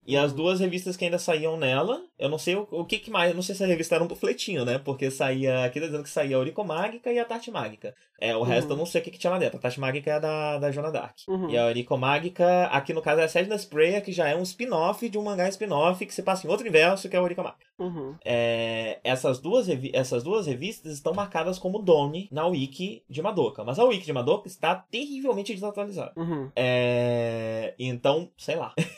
[0.06, 3.10] E as duas revistas que ainda saíam nela, eu não sei o, o que, que
[3.10, 4.78] mais, eu não sei se a revista era um panfletinho, né?
[4.78, 7.94] Porque saía, aqui tá dizendo que saía a Oriko Mágica e a Tarte Mágica.
[8.18, 9.58] É, o resto eu não sei o que, que tinha lá dentro.
[9.58, 11.16] A Tarte Mágica é a da, da Jona Dark.
[11.28, 11.50] Uhum.
[11.50, 14.42] E a Oriko Mágica, aqui no caso é a Sadness Prayer, que já é um
[14.42, 17.42] spin-off de um mangá spin-off que se passa em outro universo, que é a Oriko
[17.42, 17.66] Mágica.
[17.78, 18.14] Uhum.
[18.24, 23.64] É, essas, duas essas duas revistas estão marcadas como Doni na wiki de Madoka.
[23.64, 26.12] Mas a wiki de Madoka está terrivelmente desatualizada.
[26.16, 26.50] Uhum.
[26.56, 28.72] É, então, sei lá.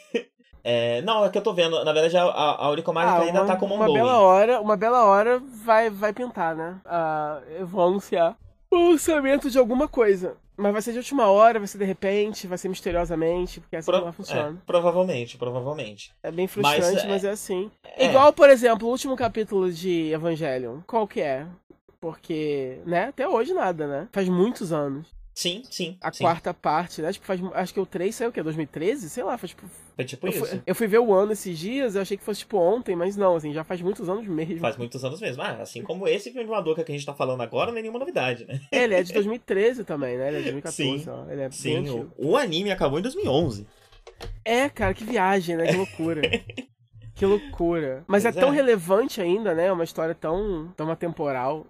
[0.71, 1.83] É, não, é que eu tô vendo.
[1.83, 3.95] Na verdade, a, a a Oriko Mágica ainda Ah, uma, tá como uma ongoing.
[4.01, 6.77] bela hora, uma bela hora vai, vai pintar, né?
[6.85, 8.37] Ah, eu vou anunciar
[8.71, 10.37] o lançamento de alguma coisa.
[10.61, 13.79] Mas vai ser de última hora, vai ser de repente, vai ser misteriosamente, porque é
[13.79, 14.59] assim Pro- ela funciona.
[14.59, 16.13] é, provavelmente, provavelmente.
[16.23, 17.71] É, bem frustrante, Mas, mas, é- é assim.
[17.97, 18.05] é.
[18.07, 20.81] Igual, por exemplo, o último capítulo de Evangelion.
[20.87, 21.47] Qual que é?
[22.01, 24.09] Porque, né, até hoje nada, né?
[24.13, 25.07] Faz muitos anos.
[25.39, 25.97] Sim, sim.
[26.01, 26.25] A sim.
[26.25, 27.13] quarta parte, né?
[27.13, 28.43] Tipo, faz, acho que o 3 saiu o quê?
[28.43, 29.09] 2013?
[29.09, 29.71] Sei lá, faz tipo.
[29.95, 30.45] Foi tipo Eu isso.
[30.45, 33.17] fui, eu fui ver o ano esses dias, eu achei que fosse tipo ontem, mas
[33.17, 34.59] não, assim, já faz muitos anos mesmo.
[34.59, 35.41] Faz muitos anos mesmo.
[35.41, 37.83] Ah, assim como esse filme de Madoka que a gente tá falando agora, não é
[37.83, 38.61] nenhuma novidade, né?
[38.73, 40.27] Ele é de 2013 também, né?
[40.27, 41.31] Ele é de 2014, Sim, ó.
[41.31, 43.65] Ele é Sim, o, o anime acabou em 2011.
[44.45, 45.69] É, cara, que viagem, né?
[45.69, 46.23] Que loucura.
[47.15, 48.03] que loucura.
[48.09, 48.57] Mas Pois é tão é.
[48.57, 49.71] relevante ainda, né?
[49.71, 51.65] Uma história tão, tão atemporal.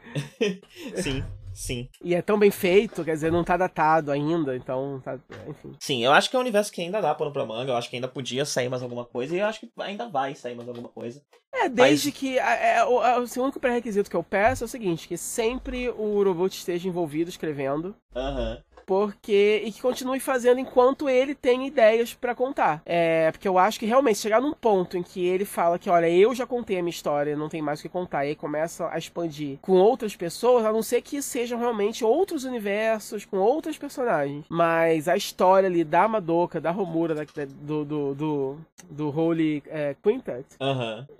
[0.96, 1.22] Sim,
[1.54, 1.88] sim.
[2.02, 5.18] E é tão bem feito, quer dizer, não tá datado ainda, então tá.
[5.48, 5.72] Enfim.
[5.80, 7.72] Sim, eu acho que é um universo que ainda dá pano pra manga.
[7.72, 9.34] Eu acho que ainda podia sair mais alguma coisa.
[9.34, 11.22] E eu acho que ainda vai sair mais alguma coisa.
[11.54, 12.38] É, desde que.
[12.38, 15.88] É, é, o, a- o único pré-requisito que eu peço é o seguinte: que sempre
[15.90, 17.94] o Urobut esteja envolvido escrevendo.
[18.16, 18.58] Aham.
[18.92, 19.62] Porque.
[19.64, 22.82] E que continue fazendo enquanto ele tem ideias pra contar.
[22.84, 23.30] É.
[23.32, 26.34] Porque eu acho que realmente chegar num ponto em que ele fala que, olha, eu
[26.34, 28.98] já contei a minha história, não tem mais o que contar, e aí começa a
[28.98, 34.44] expandir com outras pessoas, a não ser que sejam realmente outros universos, com outros personagens.
[34.48, 38.56] Mas a história ali da Madoka, da Romura, da- da- do, do, do,
[38.90, 40.44] do Holy é, Quintet,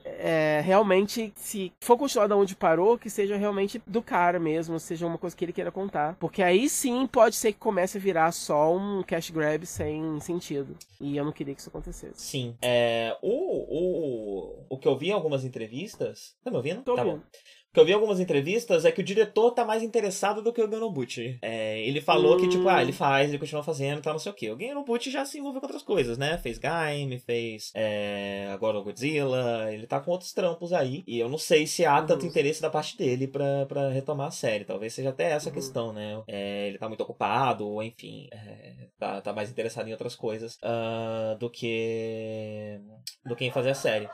[0.05, 5.07] é, realmente, se for continuar da onde parou, que seja realmente do cara mesmo, seja
[5.07, 6.17] uma coisa que ele queira contar.
[6.19, 10.77] Porque aí sim pode ser que comece a virar só um cash grab sem sentido.
[11.01, 12.21] E eu não queria que isso acontecesse.
[12.21, 12.57] Sim.
[12.61, 16.35] É, o, o, o que eu vi em algumas entrevistas.
[16.43, 16.83] Tá me ouvindo?
[16.83, 17.21] Tô tá ouvindo.
[17.21, 17.39] bom.
[17.73, 20.61] Que eu vi em algumas entrevistas é que o diretor tá mais interessado do que
[20.63, 21.39] o Ganobuchi.
[21.41, 22.69] É, ele falou que, tipo, Hum.
[22.69, 24.51] ah, ele faz, ele continua fazendo e tal, não sei o quê.
[24.51, 26.37] O Ganobuchi já se envolveu com outras coisas, né?
[26.37, 31.03] Fez Gaime, fez é, agora o Godzilla, ele tá com outros trampos aí.
[31.07, 32.07] E eu não sei se há Uhum.
[32.07, 34.67] tanto interesse da parte dele pra, pra retomar a série.
[34.67, 35.55] Talvez seja até essa a Uhum.
[35.55, 36.23] questão, né?
[36.29, 40.59] É, ele tá muito ocupado, ou enfim, é, tá, tá mais interessado em outras coisas
[40.63, 42.79] ah, do que
[43.25, 44.09] do que em fazer a série.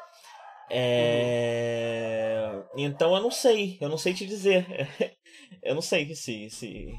[0.70, 2.62] É...
[2.76, 4.66] Então eu não sei, eu não sei te dizer.
[5.62, 6.92] eu não sei se, se,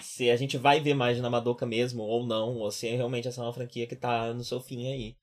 [0.00, 3.40] se a gente vai ver mais na Madoka mesmo ou não, ou se realmente essa
[3.40, 5.16] é uma franquia que tá no seu fim aí.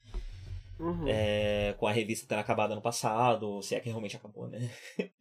[0.80, 1.06] Uhum.
[1.08, 4.70] É, com a revista tendo acabado ano passado, ou se é que realmente acabou, né?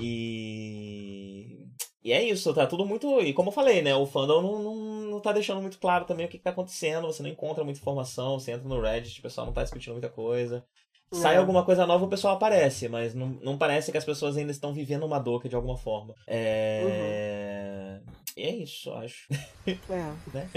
[0.00, 1.66] e.
[2.04, 3.20] E é isso, tá tudo muito.
[3.20, 3.94] E como eu falei, né?
[3.94, 4.76] O fandom não, não,
[5.10, 7.80] não tá deixando muito claro também o que, que tá acontecendo, você não encontra muita
[7.80, 10.64] informação, você entra no Reddit, o pessoal não tá discutindo muita coisa
[11.12, 11.38] sai é.
[11.38, 14.72] alguma coisa nova, o pessoal aparece, mas não, não parece que as pessoas ainda estão
[14.72, 16.14] vivendo uma doca de alguma forma.
[16.26, 18.00] É.
[18.04, 18.12] Uhum.
[18.36, 19.26] é isso, acho.
[19.66, 20.12] É.
[20.32, 20.48] né?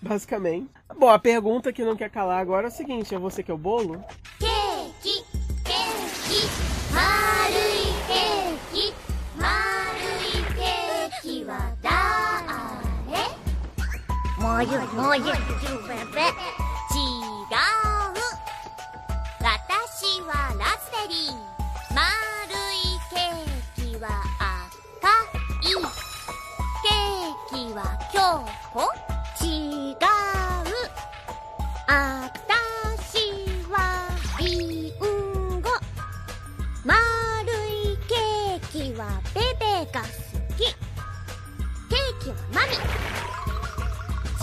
[0.00, 0.70] Basicamente.
[0.96, 3.54] Bom, a pergunta que não quer calar agora é o seguinte: é você que é
[3.54, 4.04] o bolo?
[14.38, 16.55] Marui, marui,
[28.26, 28.42] ーキは京
[28.72, 28.80] 子
[29.44, 29.96] 違う。
[31.86, 32.10] 私
[33.70, 33.74] は
[34.40, 35.00] リン
[35.60, 35.70] ゴ。
[36.84, 36.94] 丸
[37.68, 40.06] いケーキはベベが好
[40.56, 40.60] き。
[40.64, 42.72] ケーキはマミ。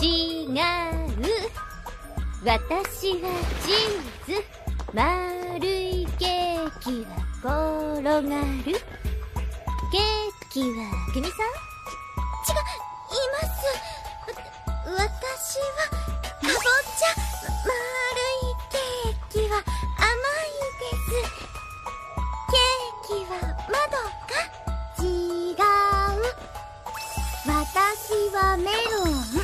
[0.00, 0.08] 違
[0.48, 1.30] う。
[2.44, 3.24] 私は
[3.64, 4.40] チーズ。
[4.94, 8.72] 丸いケーキは転がる。
[9.92, 10.02] ケー
[10.50, 10.72] キは
[11.12, 11.73] グミさん？
[13.32, 13.78] ますわ
[14.86, 17.14] 私はかぼちゃ
[18.14, 20.04] るいケーキは甘
[20.36, 21.16] いです
[22.50, 23.34] ケーキは
[23.68, 23.96] まど
[24.28, 24.32] か
[25.02, 25.04] 違
[25.52, 26.26] う
[27.46, 29.43] 私はメロン